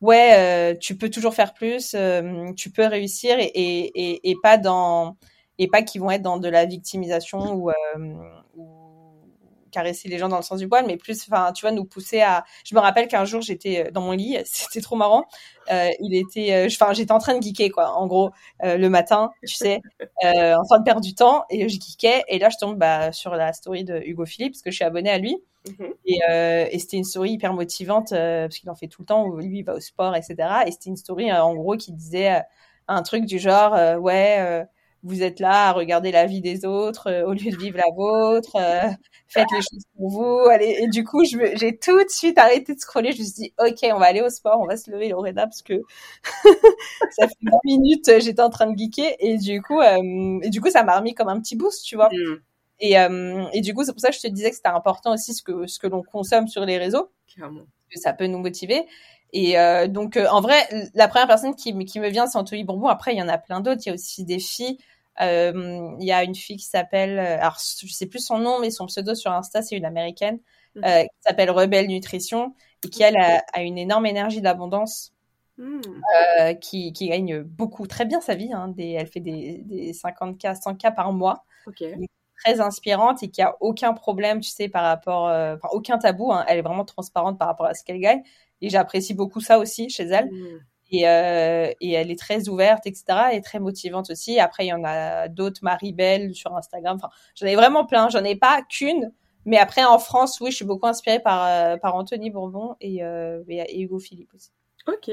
ouais, 0.00 0.76
tu 0.80 0.96
peux 0.96 1.10
toujours 1.10 1.34
faire 1.34 1.54
plus, 1.54 1.94
tu 2.56 2.70
peux 2.70 2.86
réussir, 2.86 3.36
et, 3.38 3.44
et, 3.44 4.30
et, 4.30 4.34
pas 4.42 4.58
dans 4.58 5.16
et 5.58 5.66
pas 5.66 5.82
qui 5.82 5.98
vont 5.98 6.10
être 6.10 6.22
dans 6.22 6.38
de 6.38 6.48
la 6.48 6.66
victimisation 6.66 7.52
ou, 7.54 7.70
ou 7.70 7.72
caresser 9.70 10.08
les 10.08 10.18
gens 10.18 10.28
dans 10.28 10.36
le 10.36 10.42
sens 10.42 10.58
du 10.58 10.68
poil, 10.68 10.84
mais 10.86 10.96
plus, 10.96 11.26
enfin, 11.30 11.52
tu 11.52 11.62
vois, 11.62 11.72
nous 11.72 11.84
pousser 11.84 12.20
à. 12.20 12.44
Je 12.64 12.74
me 12.74 12.80
rappelle 12.80 13.08
qu'un 13.08 13.24
jour 13.24 13.40
j'étais 13.40 13.86
euh, 13.86 13.90
dans 13.90 14.00
mon 14.00 14.12
lit, 14.12 14.38
c'était 14.44 14.80
trop 14.80 14.96
marrant. 14.96 15.24
Euh, 15.70 15.88
il 16.00 16.14
était, 16.14 16.54
euh, 16.54 16.66
enfin, 16.66 16.92
j'étais 16.92 17.12
en 17.12 17.18
train 17.18 17.36
de 17.36 17.42
geeker 17.42 17.70
quoi. 17.70 17.92
En 17.92 18.06
gros, 18.06 18.30
le 18.62 18.88
matin, 18.88 19.30
tu 19.46 19.54
sais, 19.54 19.80
en 20.24 20.64
train 20.64 20.78
de 20.78 20.84
perdre 20.84 21.00
du 21.00 21.14
temps 21.14 21.44
et 21.50 21.68
je 21.68 21.78
geekais 21.80 22.24
et 22.28 22.38
là 22.38 22.48
je 22.48 22.56
tombe 22.58 22.78
bah, 22.78 23.12
sur 23.12 23.34
la 23.34 23.52
story 23.52 23.84
de 23.84 24.00
Hugo 24.04 24.24
Philippe 24.24 24.52
parce 24.54 24.62
que 24.62 24.70
je 24.70 24.76
suis 24.76 24.84
abonnée 24.84 25.10
à 25.10 25.18
lui. 25.18 25.36
Mhm. 25.68 25.92
Et, 26.06 26.20
et 26.70 26.78
c'était 26.78 26.96
une 26.96 27.04
story 27.04 27.32
hyper 27.32 27.52
motivante 27.52 28.10
parce 28.10 28.58
qu'il 28.58 28.70
en 28.70 28.74
fait 28.74 28.88
tout 28.88 29.02
le 29.02 29.06
temps. 29.06 29.24
Où 29.26 29.36
lui, 29.36 29.58
il 29.58 29.64
va 29.64 29.74
au 29.74 29.80
sport, 29.80 30.16
etc. 30.16 30.36
Et 30.66 30.72
c'était 30.72 30.90
une 30.90 30.96
story 30.96 31.32
en 31.32 31.54
gros 31.54 31.76
qui 31.76 31.92
disait 31.92 32.40
un 32.86 33.02
truc 33.02 33.26
du 33.26 33.38
genre, 33.38 33.72
ouais 34.00 34.66
vous 35.02 35.22
êtes 35.22 35.40
là 35.40 35.68
à 35.68 35.72
regarder 35.72 36.10
la 36.10 36.26
vie 36.26 36.40
des 36.40 36.64
autres 36.64 37.08
euh, 37.08 37.26
au 37.26 37.32
lieu 37.32 37.50
de 37.50 37.56
vivre 37.56 37.76
la 37.76 37.90
vôtre. 37.94 38.56
Euh, 38.56 38.88
faites 39.28 39.46
les 39.52 39.60
choses 39.60 39.84
pour 39.96 40.10
vous. 40.10 40.48
Allez. 40.50 40.78
Et 40.80 40.88
du 40.88 41.04
coup, 41.04 41.24
j'ai 41.24 41.78
tout 41.78 42.02
de 42.02 42.08
suite 42.08 42.38
arrêté 42.38 42.74
de 42.74 42.80
scroller. 42.80 43.12
Je 43.12 43.20
me 43.20 43.24
suis 43.24 43.34
dit, 43.34 43.54
ok, 43.58 43.78
on 43.94 43.98
va 43.98 44.06
aller 44.06 44.22
au 44.22 44.28
sport, 44.28 44.60
on 44.60 44.66
va 44.66 44.76
se 44.76 44.90
lever, 44.90 45.08
Lorena, 45.08 45.46
parce 45.46 45.62
que 45.62 45.74
ça 47.10 47.28
fait 47.28 47.34
20 47.42 47.58
minutes, 47.64 48.10
j'étais 48.20 48.42
en 48.42 48.50
train 48.50 48.70
de 48.70 48.76
geeker. 48.76 49.14
Et 49.20 49.38
du 49.38 49.62
coup, 49.62 49.80
euh, 49.80 50.40
et 50.42 50.50
du 50.50 50.60
coup, 50.60 50.70
ça 50.70 50.82
m'a 50.82 50.98
remis 50.98 51.14
comme 51.14 51.28
un 51.28 51.40
petit 51.40 51.56
boost, 51.56 51.84
tu 51.84 51.96
vois. 51.96 52.08
Mm. 52.08 52.40
Et, 52.80 52.94
et 53.52 53.60
du 53.60 53.74
coup, 53.74 53.84
c'est 53.84 53.92
pour 53.92 54.00
ça 54.00 54.10
que 54.10 54.14
je 54.14 54.20
te 54.20 54.28
disais 54.28 54.50
que 54.50 54.56
c'était 54.56 54.68
important 54.68 55.12
aussi 55.12 55.34
ce 55.34 55.42
que, 55.42 55.66
ce 55.66 55.80
que 55.80 55.88
l'on 55.88 56.02
consomme 56.02 56.46
sur 56.46 56.64
les 56.64 56.78
réseaux. 56.78 57.10
Clairement. 57.32 57.66
Que 57.90 57.98
ça 57.98 58.12
peut 58.12 58.26
nous 58.26 58.38
motiver. 58.38 58.84
Et 59.32 59.56
donc, 59.88 60.16
en 60.16 60.40
vrai, 60.40 60.56
la 60.94 61.06
première 61.06 61.28
personne 61.28 61.54
qui, 61.54 61.76
qui 61.84 62.00
me 62.00 62.08
vient, 62.08 62.26
c'est 62.26 62.38
Anthony 62.38 62.64
Bourbon. 62.64 62.88
Après, 62.88 63.14
il 63.14 63.18
y 63.18 63.22
en 63.22 63.28
a 63.28 63.38
plein 63.38 63.60
d'autres. 63.60 63.82
Il 63.84 63.88
y 63.88 63.92
a 63.92 63.94
aussi 63.94 64.24
des 64.24 64.38
filles. 64.38 64.78
Euh, 65.20 65.96
il 65.98 66.06
y 66.06 66.12
a 66.12 66.22
une 66.22 66.34
fille 66.34 66.56
qui 66.56 66.66
s'appelle, 66.66 67.18
euh, 67.18 67.38
alors 67.40 67.58
je 67.58 67.92
sais 67.92 68.06
plus 68.06 68.24
son 68.24 68.38
nom, 68.38 68.60
mais 68.60 68.70
son 68.70 68.86
pseudo 68.86 69.14
sur 69.14 69.32
Insta, 69.32 69.62
c'est 69.62 69.76
une 69.76 69.84
américaine, 69.84 70.38
mhm. 70.76 70.84
euh, 70.84 71.02
qui 71.02 71.16
s'appelle 71.26 71.50
Rebelle 71.50 71.88
Nutrition 71.88 72.54
et 72.84 72.88
qui, 72.88 73.02
elle, 73.02 73.16
a, 73.16 73.62
une 73.62 73.78
énorme 73.78 74.06
énergie 74.06 74.40
d'abondance. 74.40 75.12
Hmm. 75.60 75.80
qui, 76.60 76.92
qui, 76.92 77.08
gagne 77.08 77.42
beaucoup, 77.42 77.88
très 77.88 78.04
bien 78.04 78.20
sa 78.20 78.36
vie. 78.36 78.52
Hein, 78.52 78.68
des, 78.68 78.92
elle 78.92 79.08
fait 79.08 79.18
des, 79.18 79.62
des 79.64 79.92
50K, 79.92 80.56
100K 80.56 80.94
par 80.94 81.12
mois. 81.12 81.44
très 82.44 82.60
inspirante 82.60 83.24
et 83.24 83.28
qui 83.28 83.42
a 83.42 83.56
aucun 83.58 83.92
problème, 83.92 84.38
tu 84.38 84.50
sais, 84.50 84.68
par 84.68 84.84
rapport, 84.84 85.24
enfin, 85.24 85.68
aucun 85.72 85.98
tabou. 85.98 86.32
Hein, 86.32 86.44
elle 86.46 86.58
est 86.58 86.62
vraiment 86.62 86.84
transparente 86.84 87.40
par 87.40 87.48
rapport 87.48 87.66
à 87.66 87.74
ce 87.74 87.82
qu'elle 87.82 87.98
gagne. 87.98 88.22
Et 88.60 88.70
j'apprécie 88.70 89.14
beaucoup 89.14 89.40
ça 89.40 89.58
aussi 89.58 89.88
chez 89.90 90.04
elle. 90.04 90.26
Hmm. 90.26 90.60
Et, 90.90 91.06
euh, 91.06 91.70
et, 91.80 91.92
elle 91.92 92.10
est 92.10 92.18
très 92.18 92.48
ouverte, 92.48 92.86
etc. 92.86 93.04
Et 93.32 93.42
très 93.42 93.58
motivante 93.58 94.10
aussi. 94.10 94.40
Après, 94.40 94.64
il 94.64 94.68
y 94.68 94.72
en 94.72 94.84
a 94.84 95.28
d'autres, 95.28 95.60
Marie 95.62 95.92
Belle 95.92 96.34
sur 96.34 96.56
Instagram. 96.56 96.96
Enfin, 96.96 97.10
j'en 97.34 97.46
ai 97.46 97.56
vraiment 97.56 97.84
plein. 97.84 98.08
J'en 98.08 98.24
ai 98.24 98.36
pas 98.36 98.62
qu'une. 98.62 99.12
Mais 99.44 99.58
après, 99.58 99.84
en 99.84 99.98
France, 99.98 100.40
oui, 100.40 100.50
je 100.50 100.56
suis 100.56 100.64
beaucoup 100.64 100.86
inspirée 100.86 101.20
par, 101.20 101.46
euh, 101.46 101.76
par 101.76 101.94
Anthony 101.94 102.30
Bourbon 102.30 102.76
et, 102.80 103.02
euh, 103.02 103.42
et, 103.48 103.80
Hugo 103.80 103.98
Philippe 103.98 104.34
aussi. 104.34 104.50
Ok, 104.86 105.10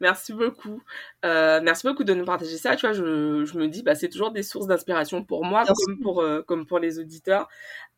merci 0.00 0.34
beaucoup. 0.34 0.82
Euh, 1.24 1.60
merci 1.62 1.86
beaucoup 1.86 2.04
de 2.04 2.12
nous 2.12 2.24
partager 2.24 2.58
ça. 2.58 2.76
Tu 2.76 2.86
vois, 2.86 2.92
je, 2.92 3.44
je 3.44 3.58
me 3.58 3.68
dis, 3.68 3.82
bah, 3.82 3.94
c'est 3.94 4.08
toujours 4.08 4.30
des 4.32 4.42
sources 4.42 4.66
d'inspiration 4.66 5.24
pour 5.24 5.44
moi 5.44 5.64
comme 5.64 6.00
pour, 6.00 6.20
euh, 6.20 6.42
comme 6.42 6.66
pour 6.66 6.78
les 6.78 6.98
auditeurs. 6.98 7.48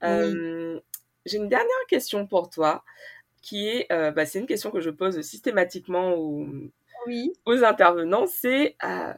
Euh, 0.05 0.81
J'ai 1.25 1.39
une 1.39 1.49
dernière 1.49 1.87
question 1.89 2.27
pour 2.27 2.49
toi 2.49 2.85
qui 3.43 3.69
est, 3.69 3.87
bah, 4.13 4.27
c'est 4.27 4.39
une 4.41 4.47
question 4.47 4.71
que 4.71 4.81
je 4.81 4.91
pose 4.91 5.21
systématiquement 5.23 6.15
aux, 6.15 6.47
aux 7.45 7.65
intervenants, 7.65 8.27
c'est 8.27 8.77
euh, 8.85 9.13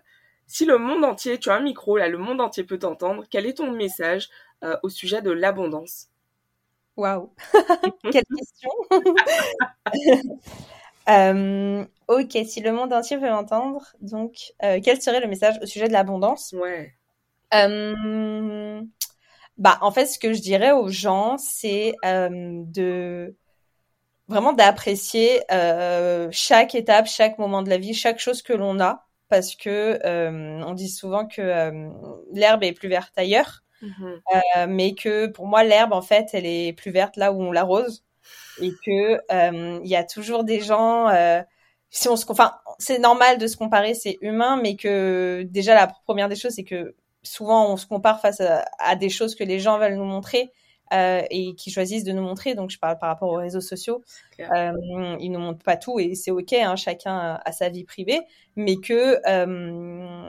si 0.47 0.65
le 0.65 0.79
monde 0.79 1.05
entier, 1.05 1.39
tu 1.39 1.51
as 1.51 1.55
un 1.55 1.61
micro 1.61 1.97
là, 1.97 2.09
le 2.09 2.19
monde 2.19 2.41
entier 2.41 2.65
peut 2.65 2.79
t'entendre, 2.79 3.25
quel 3.31 3.47
est 3.47 3.55
ton 3.55 3.71
message 3.71 4.29
euh, 4.65 4.77
au 4.83 4.89
sujet 4.89 5.23
de 5.23 5.31
l'abondance? 5.31 6.09
Waouh. 6.97 7.31
Quelle 8.11 8.25
question. 8.37 8.71
Euh, 11.09 11.87
Ok, 12.07 12.37
si 12.47 12.61
le 12.61 12.71
monde 12.71 12.93
entier 12.93 13.17
veut 13.17 13.31
m'entendre, 13.31 13.83
donc 14.03 14.53
quel 14.61 15.01
serait 15.01 15.21
le 15.21 15.27
message 15.27 15.59
au 15.63 15.67
sujet 15.67 15.89
de 15.89 15.93
l'abondance? 15.95 16.53
Ouais. 16.53 16.93
bah, 19.57 19.79
en 19.81 19.91
fait, 19.91 20.05
ce 20.07 20.19
que 20.19 20.35
je 20.35 20.41
dirais 20.43 20.73
aux 20.73 20.89
gens, 20.89 21.39
c'est 21.39 21.95
de 22.05 23.35
vraiment 24.29 24.53
d'apprécier 24.53 25.43
euh, 25.51 26.29
chaque 26.31 26.75
étape, 26.75 27.07
chaque 27.07 27.39
moment 27.39 27.63
de 27.63 27.71
la 27.71 27.79
vie, 27.79 27.95
chaque 27.95 28.19
chose 28.19 28.43
que 28.43 28.53
l'on 28.53 28.79
a, 28.81 29.07
parce 29.29 29.55
que 29.55 29.99
euh, 30.05 30.63
on 30.65 30.75
dit 30.75 30.89
souvent 30.89 31.27
que 31.27 31.41
euh, 31.41 31.91
l'herbe 32.33 32.63
est 32.63 32.73
plus 32.73 32.89
verte 32.89 33.13
ailleurs, 33.17 33.63
euh, 33.83 34.67
mais 34.69 34.95
que 34.95 35.27
pour 35.29 35.47
moi 35.47 35.65
l'herbe 35.65 35.93
en 35.93 36.03
fait 36.03 36.31
elle 36.33 36.47
est 36.47 36.73
plus 36.73 36.91
verte 36.91 37.17
là 37.17 37.33
où 37.33 37.43
on 37.43 37.53
l'arrose, 37.53 38.05
et 38.61 38.71
que 38.85 39.21
euh, 39.33 39.81
il 39.83 39.89
y 39.89 39.97
a 39.97 40.05
toujours 40.05 40.45
des 40.45 40.61
gens 40.61 41.09
si 41.91 42.09
on 42.09 42.17
se, 42.17 42.27
enfin, 42.29 42.53
c'est 42.79 42.99
normal 42.99 43.39
de 43.39 43.47
se 43.47 43.57
comparer, 43.57 43.95
c'est 43.95 44.19
humain, 44.21 44.59
mais 44.63 44.77
que 44.77 45.43
déjà 45.49 45.75
la 45.75 45.87
première 46.05 46.29
des 46.29 46.37
choses, 46.37 46.53
c'est 46.53 46.65
que 46.65 46.95
souvent 47.23 47.73
on 47.73 47.77
se 47.77 47.87
compare 47.87 48.21
face 48.21 48.41
à, 48.41 48.97
des 48.97 49.09
choses 49.09 49.35
que 49.35 49.45
les 49.45 49.59
gens 49.59 49.79
veulent 49.79 49.97
nous 49.97 50.05
montrer 50.05 50.53
euh, 50.93 51.23
et 51.31 51.55
qui 51.55 51.71
choisissent 51.71 52.05
de 52.05 52.13
nous 52.13 52.23
montrer. 52.23 52.55
Donc 52.55 52.71
je 52.71 52.79
parle 52.79 52.99
par 52.99 53.09
rapport 53.09 53.31
aux 53.31 53.37
réseaux 53.37 53.61
sociaux, 53.61 54.03
euh, 54.41 54.73
ils 55.21 55.31
nous 55.31 55.39
montrent 55.39 55.65
pas 55.65 55.77
tout 55.77 55.99
et 55.99 56.15
c'est 56.15 56.31
ok, 56.31 56.53
hein, 56.53 56.77
chacun 56.77 57.41
a 57.45 57.53
sa 57.53 57.69
vie 57.69 57.85
privée, 57.85 58.21
mais 58.57 58.77
que 58.77 59.21
euh, 59.29 60.29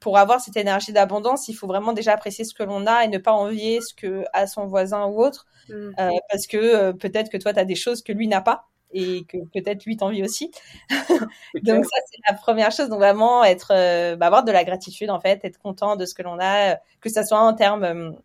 pour 0.00 0.18
avoir 0.18 0.40
cette 0.40 0.56
énergie 0.56 0.92
d'abondance, 0.92 1.48
il 1.48 1.54
faut 1.54 1.66
vraiment 1.66 1.92
déjà 1.92 2.12
apprécier 2.12 2.44
ce 2.44 2.54
que 2.54 2.62
l'on 2.62 2.86
a 2.86 3.04
et 3.04 3.08
ne 3.08 3.18
pas 3.18 3.32
envier 3.32 3.80
ce 3.80 3.94
que 3.94 4.24
a 4.32 4.46
son 4.46 4.66
voisin 4.66 5.06
ou 5.06 5.22
autre, 5.22 5.46
mmh. 5.68 5.74
euh, 5.98 6.10
parce 6.30 6.46
que 6.46 6.92
peut-être 6.92 7.30
que 7.30 7.38
toi 7.38 7.52
tu 7.52 7.58
as 7.58 7.64
des 7.64 7.74
choses 7.74 8.02
que 8.02 8.12
lui 8.12 8.28
n'a 8.28 8.40
pas 8.40 8.68
et 8.92 9.24
que 9.24 9.38
peut-être 9.52 9.84
lui 9.84 9.96
t'envie 9.96 10.22
aussi. 10.22 10.50
Donc 10.90 11.84
ça 11.84 11.96
c'est 12.10 12.20
la 12.28 12.34
première 12.34 12.70
chose. 12.72 12.88
Donc 12.88 12.98
vraiment 12.98 13.44
être, 13.44 13.72
euh, 13.74 14.16
bah, 14.16 14.26
avoir 14.26 14.44
de 14.44 14.52
la 14.52 14.64
gratitude 14.64 15.10
en 15.10 15.20
fait, 15.20 15.44
être 15.44 15.58
content 15.58 15.96
de 15.96 16.06
ce 16.06 16.14
que 16.14 16.22
l'on 16.22 16.38
a, 16.40 16.76
que 17.00 17.10
ça 17.10 17.24
soit 17.24 17.40
en 17.40 17.54
termes 17.54 18.16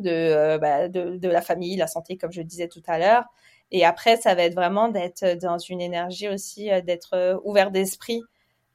de, 0.00 0.10
euh, 0.10 0.58
bah, 0.58 0.88
de, 0.88 1.16
de 1.16 1.28
la 1.28 1.40
famille, 1.40 1.76
la 1.76 1.86
santé 1.86 2.16
comme 2.16 2.32
je 2.32 2.42
disais 2.42 2.68
tout 2.68 2.82
à 2.86 2.98
l'heure. 2.98 3.24
Et 3.70 3.84
après 3.84 4.16
ça 4.16 4.34
va 4.34 4.42
être 4.42 4.54
vraiment 4.54 4.88
d'être 4.88 5.38
dans 5.40 5.58
une 5.58 5.80
énergie 5.80 6.28
aussi, 6.28 6.68
d'être 6.84 7.40
ouvert 7.44 7.70
d'esprit. 7.70 8.22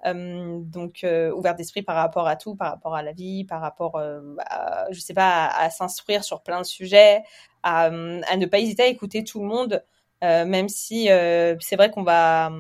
donc 0.03 1.05
ouvert 1.05 1.55
d'esprit 1.55 1.83
par 1.83 1.95
rapport 1.95 2.27
à 2.27 2.35
tout, 2.35 2.55
par 2.55 2.71
rapport 2.71 2.95
à 2.95 3.03
la 3.03 3.13
vie, 3.13 3.45
par 3.45 3.61
rapport, 3.61 3.97
à, 3.97 4.87
je 4.91 4.99
sais 4.99 5.13
pas, 5.13 5.47
à, 5.47 5.69
s'instruire 5.69 6.23
sur 6.23 6.41
plein 6.41 6.59
de 6.61 6.65
sujets, 6.65 7.23
à, 7.63 7.89
ne 7.91 8.45
pas 8.45 8.59
hésiter 8.59 8.83
à 8.83 8.87
écouter 8.87 9.23
tout 9.23 9.39
le 9.41 9.47
monde. 9.47 9.83
Euh, 10.23 10.45
même 10.45 10.67
si 10.67 11.09
euh, 11.09 11.55
c'est 11.61 11.77
vrai 11.77 11.91
qu'on 11.91 12.03
va 12.03 12.51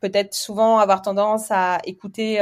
peut-être 0.00 0.34
souvent 0.34 0.78
avoir 0.78 1.00
tendance 1.00 1.50
à 1.50 1.78
écouter 1.84 2.40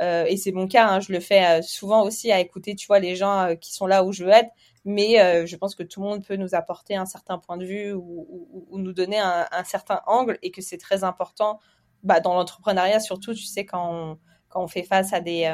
euh, 0.00 0.24
et 0.26 0.36
c'est 0.36 0.52
mon 0.52 0.68
cas, 0.68 0.86
hein, 0.86 1.00
je 1.00 1.12
le 1.12 1.20
fais 1.20 1.62
souvent 1.62 2.02
aussi 2.02 2.30
à 2.30 2.40
écouter, 2.40 2.74
tu 2.74 2.86
vois, 2.86 2.98
les 2.98 3.16
gens 3.16 3.56
qui 3.58 3.72
sont 3.72 3.86
là 3.86 4.04
où 4.04 4.12
je 4.12 4.24
veux 4.24 4.30
être. 4.30 4.50
Mais 4.88 5.46
je 5.46 5.56
pense 5.56 5.74
que 5.74 5.82
tout 5.82 6.00
le 6.00 6.06
monde 6.06 6.24
peut 6.24 6.36
nous 6.36 6.54
apporter 6.54 6.96
un 6.96 7.06
certain 7.06 7.38
point 7.38 7.56
de 7.56 7.66
vue 7.66 7.92
ou, 7.92 8.66
ou, 8.70 8.78
nous 8.78 8.92
donner 8.92 9.18
un, 9.18 9.46
un, 9.50 9.64
certain 9.64 10.00
angle 10.06 10.38
et 10.42 10.50
que 10.52 10.62
c'est 10.62 10.78
très 10.78 11.02
important 11.02 11.58
bah, 12.04 12.20
dans 12.20 12.34
l'entrepreneuriat, 12.34 13.00
surtout, 13.00 13.34
tu 13.34 13.42
sais, 13.42 13.66
quand 13.66 13.90
on, 13.92 14.18
quand 14.48 14.62
on 14.62 14.68
fait 14.68 14.84
face 14.84 15.12
à 15.12 15.20
des, 15.20 15.52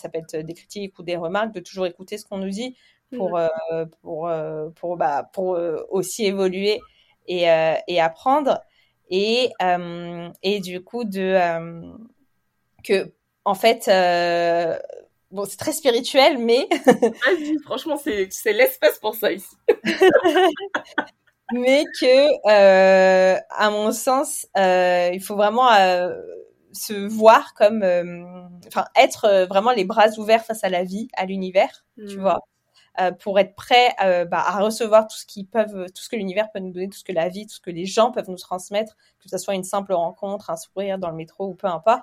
ça 0.00 0.08
peut 0.08 0.18
être 0.18 0.36
des 0.36 0.54
critiques 0.54 0.98
ou 0.98 1.02
des 1.02 1.16
remarques, 1.16 1.52
de 1.52 1.60
toujours 1.60 1.86
écouter 1.86 2.18
ce 2.18 2.24
qu'on 2.24 2.38
nous 2.38 2.50
dit 2.50 2.76
pour, 3.10 3.36
mmh. 3.38 3.86
pour, 4.00 4.30
pour, 4.76 4.96
bah, 4.96 5.28
pour 5.32 5.58
aussi 5.90 6.24
évoluer 6.24 6.80
et, 7.28 7.48
euh, 7.48 7.74
et 7.86 8.00
apprendre. 8.00 8.60
Et, 9.10 9.50
euh, 9.62 10.28
et 10.42 10.60
du 10.60 10.82
coup, 10.82 11.04
de 11.04 11.20
euh, 11.20 11.82
que, 12.82 13.12
en 13.44 13.54
fait, 13.54 13.88
bon, 15.30 15.44
c'est 15.44 15.56
très 15.56 15.72
spirituel, 15.72 16.38
mais. 16.38 16.68
franchement, 17.64 17.96
c'est, 17.96 18.28
c'est 18.30 18.52
l'espace 18.52 18.98
pour 18.98 19.14
ça 19.14 19.32
ici. 19.32 19.56
mais 21.52 21.84
que, 22.00 22.48
euh, 22.50 23.38
à 23.50 23.70
mon 23.70 23.92
sens, 23.92 24.46
euh, 24.56 25.10
il 25.12 25.22
faut 25.22 25.36
vraiment 25.36 25.72
euh, 25.72 26.14
se 26.72 26.94
voir 26.94 27.54
comme, 27.54 27.82
enfin, 28.66 28.84
être 28.96 29.46
vraiment 29.48 29.72
les 29.72 29.84
bras 29.84 30.08
ouverts 30.18 30.44
face 30.44 30.64
à 30.64 30.68
la 30.68 30.84
vie, 30.84 31.08
à 31.16 31.26
l'univers, 31.26 31.84
tu 31.96 32.16
mmh. 32.16 32.20
vois. 32.20 32.40
Euh, 33.00 33.12
pour 33.12 33.38
être 33.38 33.54
prêt 33.54 33.94
euh, 34.04 34.24
bah, 34.24 34.42
à 34.44 34.58
recevoir 34.58 35.06
tout 35.06 35.16
ce 35.16 35.24
qu'ils 35.24 35.46
peuvent, 35.46 35.86
tout 35.94 36.02
ce 36.02 36.08
que 36.08 36.16
l'univers 36.16 36.50
peut 36.50 36.58
nous 36.58 36.72
donner, 36.72 36.88
tout 36.88 36.98
ce 36.98 37.04
que 37.04 37.12
la 37.12 37.28
vie, 37.28 37.46
tout 37.46 37.54
ce 37.54 37.60
que 37.60 37.70
les 37.70 37.86
gens 37.86 38.10
peuvent 38.10 38.28
nous 38.28 38.38
transmettre, 38.38 38.96
que 39.20 39.28
ce 39.28 39.38
soit 39.38 39.54
une 39.54 39.62
simple 39.62 39.92
rencontre, 39.92 40.50
un 40.50 40.56
sourire 40.56 40.98
dans 40.98 41.08
le 41.10 41.14
métro 41.14 41.46
ou 41.46 41.54
peu 41.54 41.68
importe, 41.68 42.02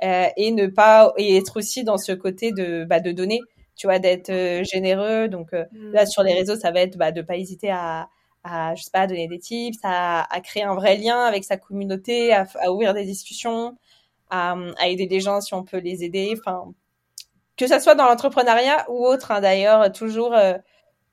et 0.00 0.50
ne 0.50 0.66
pas 0.66 1.12
et 1.16 1.36
être 1.36 1.58
aussi 1.58 1.84
dans 1.84 1.98
ce 1.98 2.12
côté 2.12 2.52
de 2.52 2.84
bah, 2.84 3.00
de 3.00 3.12
donner, 3.12 3.40
tu 3.76 3.86
vois, 3.86 3.98
d'être 3.98 4.30
généreux. 4.64 5.28
Donc 5.28 5.50
là 5.72 6.06
sur 6.06 6.22
les 6.22 6.34
réseaux, 6.34 6.56
ça 6.56 6.70
va 6.70 6.80
être 6.80 6.96
bah, 6.96 7.12
de 7.12 7.22
pas 7.22 7.36
hésiter 7.36 7.70
à 7.70 8.08
à 8.44 8.74
je 8.74 8.82
sais 8.82 8.90
pas 8.92 9.06
donner 9.06 9.26
des 9.26 9.38
tips, 9.38 9.78
à, 9.82 10.32
à 10.32 10.40
créer 10.40 10.62
un 10.62 10.74
vrai 10.74 10.96
lien 10.96 11.24
avec 11.24 11.44
sa 11.44 11.56
communauté, 11.56 12.32
à, 12.32 12.46
à 12.60 12.70
ouvrir 12.70 12.92
des 12.94 13.04
discussions, 13.04 13.76
à, 14.30 14.54
à, 14.78 14.88
aider 14.88 15.06
des 15.06 15.20
gens 15.20 15.40
si 15.40 15.54
on 15.54 15.64
peut 15.64 15.78
les 15.78 16.04
aider. 16.04 16.34
Enfin, 16.38 16.74
que 17.56 17.66
ça 17.66 17.80
soit 17.80 17.94
dans 17.94 18.06
l'entrepreneuriat 18.06 18.86
ou 18.90 19.06
autre 19.06 19.30
hein, 19.30 19.40
d'ailleurs 19.40 19.92
toujours 19.92 20.34
euh, 20.34 20.54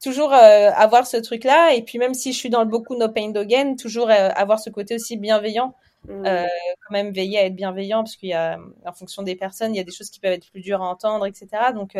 toujours 0.03 0.33
euh, 0.33 0.71
avoir 0.75 1.05
ce 1.05 1.17
truc 1.17 1.43
là 1.43 1.73
et 1.73 1.83
puis 1.83 1.99
même 1.99 2.13
si 2.13 2.33
je 2.33 2.37
suis 2.37 2.49
dans 2.49 2.63
le 2.63 2.69
beaucoup 2.69 2.95
no 2.95 3.09
pain 3.09 3.31
no 3.31 3.45
gain 3.45 3.75
toujours 3.75 4.09
euh, 4.09 4.29
avoir 4.35 4.59
ce 4.59 4.69
côté 4.69 4.95
aussi 4.95 5.17
bienveillant 5.17 5.75
mmh. 6.07 6.23
quand 6.23 6.91
même 6.91 7.11
veiller 7.11 7.39
à 7.39 7.45
être 7.45 7.55
bienveillant 7.55 8.03
parce 8.03 8.15
qu'il 8.15 8.29
y 8.29 8.33
a 8.33 8.59
en 8.85 8.93
fonction 8.93 9.23
des 9.23 9.35
personnes 9.35 9.73
il 9.73 9.77
y 9.77 9.81
a 9.81 9.83
des 9.83 9.91
choses 9.91 10.09
qui 10.09 10.19
peuvent 10.19 10.31
être 10.33 10.49
plus 10.49 10.61
dures 10.61 10.81
à 10.81 10.87
entendre 10.87 11.25
etc 11.25 11.47
donc 11.73 11.97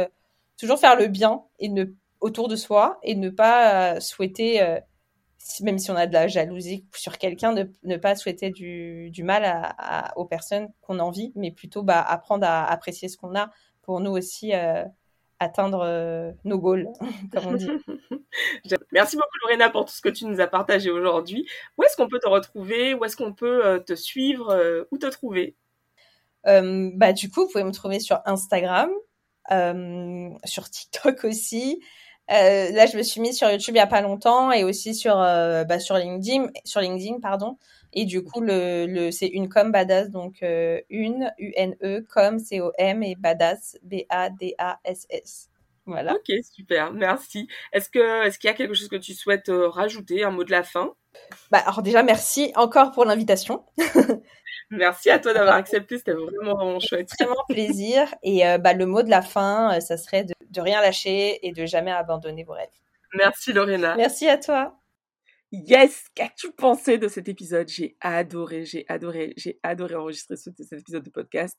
toujours 0.57 0.79
faire 0.79 0.95
le 0.95 1.07
bien 1.07 1.43
et 1.59 1.69
ne 1.69 1.85
autour 2.19 2.47
de 2.47 2.55
soi 2.55 2.99
et 3.03 3.15
ne 3.15 3.29
pas 3.29 3.99
souhaiter 3.99 4.79
même 5.61 5.79
si 5.79 5.91
on 5.91 5.95
a 5.95 6.07
de 6.07 6.13
la 6.13 6.27
jalousie 6.27 6.85
sur 6.95 7.17
quelqu'un, 7.17 7.53
ne, 7.53 7.63
ne 7.83 7.97
pas 7.97 8.15
souhaiter 8.15 8.49
du, 8.49 9.09
du 9.11 9.23
mal 9.23 9.43
à, 9.45 10.13
aux 10.17 10.25
personnes 10.25 10.69
qu'on 10.81 10.99
envie, 10.99 11.31
mais 11.35 11.51
plutôt 11.51 11.83
bah, 11.83 12.01
apprendre 12.01 12.45
à 12.45 12.65
apprécier 12.65 13.09
ce 13.09 13.17
qu'on 13.17 13.35
a, 13.35 13.49
pour 13.81 13.99
nous 13.99 14.11
aussi 14.11 14.53
euh, 14.53 14.85
atteindre 15.41 15.81
euh, 15.83 16.31
nos 16.43 16.59
goals, 16.59 16.87
comme 17.33 17.47
on 17.47 17.53
dit. 17.53 17.67
Merci 18.91 19.15
beaucoup 19.15 19.37
Lorena 19.43 19.71
pour 19.71 19.85
tout 19.85 19.91
ce 19.91 20.01
que 20.01 20.09
tu 20.09 20.25
nous 20.25 20.39
as 20.39 20.47
partagé 20.47 20.91
aujourd'hui. 20.91 21.47
Où 21.77 21.83
est-ce 21.83 21.97
qu'on 21.97 22.07
peut 22.07 22.19
te 22.19 22.29
retrouver? 22.29 22.93
Où 22.93 23.03
est-ce 23.03 23.17
qu'on 23.17 23.33
peut 23.33 23.65
euh, 23.65 23.79
te 23.79 23.95
suivre 23.95 24.85
Où 24.91 24.97
te 24.99 25.07
trouver? 25.07 25.55
Bah, 26.45 27.13
Du 27.13 27.29
coup, 27.29 27.41
vous 27.41 27.51
pouvez 27.51 27.63
me 27.63 27.71
trouver 27.71 27.99
sur 27.99 28.19
Instagram, 28.25 28.91
sur 30.45 30.69
TikTok 30.69 31.23
aussi. 31.23 31.81
là, 32.29 32.85
je 32.85 32.95
me 32.95 33.01
suis 33.01 33.19
mise 33.19 33.35
sur 33.35 33.49
YouTube 33.49 33.75
il 33.75 33.79
y 33.79 33.81
a 33.81 33.87
pas 33.87 34.01
longtemps 34.01 34.51
et 34.51 34.63
aussi 34.63 34.93
sur 34.93 35.15
bah, 35.15 35.79
sur 35.79 35.97
LinkedIn, 35.97 36.49
sur 36.65 36.81
LinkedIn 36.81 37.19
pardon. 37.19 37.57
Et 37.93 38.05
du 38.05 38.23
coup, 38.23 38.41
le, 38.41 38.85
le 38.85 39.11
c'est 39.11 39.27
une 39.27 39.49
com 39.49 39.71
badass, 39.71 40.09
donc 40.09 40.43
euh, 40.43 40.79
une, 40.89 41.31
U-N-E, 41.37 42.05
com, 42.09 42.39
C-O-M, 42.39 43.03
et 43.03 43.15
badass, 43.15 43.77
B-A-D-A-S-S. 43.83 45.49
Voilà. 45.85 46.13
Ok, 46.13 46.31
super, 46.43 46.93
merci. 46.93 47.47
Est-ce 47.73 47.89
que 47.89 48.25
est-ce 48.25 48.37
qu'il 48.37 48.47
y 48.47 48.51
a 48.51 48.53
quelque 48.53 48.73
chose 48.73 48.87
que 48.87 48.95
tu 48.95 49.13
souhaites 49.13 49.49
euh, 49.49 49.67
rajouter, 49.67 50.23
un 50.23 50.31
mot 50.31 50.43
de 50.43 50.51
la 50.51 50.63
fin? 50.63 50.93
Bah 51.51 51.57
alors 51.65 51.81
déjà 51.81 52.03
merci 52.03 52.53
encore 52.55 52.91
pour 52.91 53.03
l'invitation. 53.03 53.65
merci 54.69 55.09
à 55.09 55.19
toi 55.19 55.33
d'avoir 55.33 55.55
accepté, 55.55 55.97
c'était 55.97 56.13
vraiment, 56.13 56.55
vraiment 56.55 56.79
chouette. 56.79 57.09
Vraiment 57.19 57.43
plaisir. 57.49 58.13
Et 58.23 58.47
euh, 58.47 58.57
bah 58.57 58.73
le 58.73 58.85
mot 58.85 59.01
de 59.01 59.09
la 59.09 59.21
fin, 59.21 59.79
ça 59.81 59.97
serait 59.97 60.23
de, 60.23 60.33
de 60.49 60.61
rien 60.61 60.81
lâcher 60.81 61.45
et 61.45 61.51
de 61.51 61.65
jamais 61.65 61.91
abandonner 61.91 62.43
vos 62.43 62.53
rêves. 62.53 62.69
Merci 63.15 63.51
Lorena. 63.51 63.95
Merci 63.97 64.29
à 64.29 64.37
toi. 64.37 64.80
Yes, 65.53 66.07
qu'as-tu 66.15 66.51
pensé 66.53 66.97
de 66.97 67.09
cet 67.09 67.27
épisode? 67.27 67.67
J'ai 67.67 67.97
adoré, 67.99 68.63
j'ai 68.65 68.85
adoré, 68.87 69.33
j'ai 69.35 69.59
adoré 69.63 69.95
enregistrer 69.95 70.37
ce, 70.37 70.49
cet 70.57 70.79
épisode 70.79 71.03
de 71.03 71.09
podcast 71.09 71.57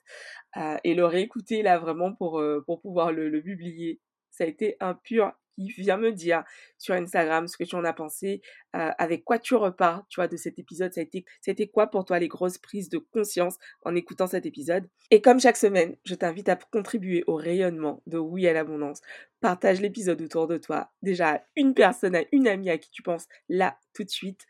euh, 0.57 0.79
et 0.83 0.95
le 0.95 1.05
réécouter 1.05 1.63
là 1.63 1.79
vraiment 1.79 2.15
pour, 2.15 2.41
euh, 2.41 2.63
pour 2.67 2.81
pouvoir 2.81 3.13
le, 3.13 3.29
le 3.29 3.43
publier. 3.43 4.01
Ça 4.31 4.45
a 4.45 4.47
été 4.47 4.77
un 4.81 4.95
pur 4.95 5.31
qui 5.55 5.69
vient 5.69 5.97
me 5.97 6.13
dire 6.13 6.45
sur 6.79 6.95
Instagram 6.95 7.47
ce 7.49 7.57
que 7.57 7.65
tu 7.65 7.75
en 7.75 7.85
as 7.85 7.93
pensé, 7.93 8.43
euh, 8.77 8.91
avec 8.99 9.25
quoi 9.25 9.39
tu 9.39 9.55
repars, 9.55 10.05
tu 10.09 10.21
vois, 10.21 10.29
de 10.29 10.37
cet 10.37 10.59
épisode. 10.59 10.93
Ça 10.93 11.01
a 11.01 11.05
été, 11.05 11.25
c'était 11.41 11.67
quoi 11.67 11.89
pour 11.89 12.05
toi 12.05 12.19
les 12.19 12.29
grosses 12.29 12.59
prises 12.59 12.89
de 12.89 12.99
conscience 12.99 13.57
en 13.85 13.95
écoutant 13.95 14.27
cet 14.27 14.47
épisode? 14.47 14.89
Et 15.11 15.21
comme 15.21 15.41
chaque 15.41 15.57
semaine, 15.57 15.97
je 16.05 16.15
t'invite 16.15 16.49
à 16.49 16.57
contribuer 16.57 17.25
au 17.27 17.35
rayonnement 17.35 18.03
de 18.07 18.19
Oui 18.19 18.47
à 18.47 18.53
l'abondance. 18.53 19.01
Partage 19.41 19.81
l'épisode 19.81 20.23
autour 20.23 20.47
de 20.47 20.57
toi, 20.57 20.91
déjà 21.03 21.35
à 21.35 21.41
une 21.57 21.75
personne, 21.75 22.15
à 22.15 22.23
une 22.33 22.49
amie 22.49 22.71
à 22.71 22.79
qui 22.79 22.91
tu 22.91 23.03
penses 23.03 23.27
là 23.49 23.77
tout 23.95 24.05
de 24.05 24.11
suite. 24.11 24.47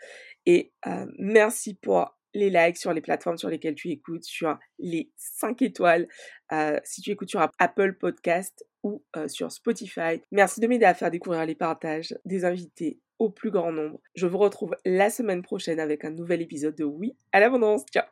Et 0.47 0.73
euh, 0.87 1.07
merci 1.19 1.75
pour 1.75 2.17
les 2.35 2.51
likes 2.51 2.77
sur 2.77 2.93
les 2.93 3.01
plateformes 3.01 3.39
sur 3.39 3.49
lesquelles 3.49 3.75
tu 3.75 3.91
écoutes, 3.91 4.25
sur 4.25 4.59
les 4.79 5.11
5 5.17 5.63
étoiles, 5.63 6.09
euh, 6.53 6.79
si 6.85 7.03
tu 7.03 7.11
écoutes 7.11 7.31
sur 7.31 7.47
Apple 7.59 7.95
Podcast 7.95 8.65
ou 8.83 9.05
euh, 9.17 9.29
sur 9.29 9.53
Spotify. 9.53 10.21
Merci 10.31 10.61
de 10.61 10.67
m'aider 10.67 10.85
à 10.85 10.95
faire 10.95 11.11
découvrir 11.11 11.45
les 11.47 11.55
partages 11.55 12.17
des 12.25 12.45
invités 12.45 12.99
au 13.19 13.31
plus 13.31 13.51
grand 13.51 13.71
nombre. 13.71 14.01
Je 14.15 14.27
vous 14.27 14.39
retrouve 14.39 14.77
la 14.85 15.09
semaine 15.09 15.43
prochaine 15.43 15.79
avec 15.79 16.05
un 16.05 16.11
nouvel 16.11 16.43
épisode 16.43 16.75
de 16.75 16.85
Oui 16.85 17.17
à 17.31 17.41
l'abondance. 17.41 17.85
Ciao 17.93 18.01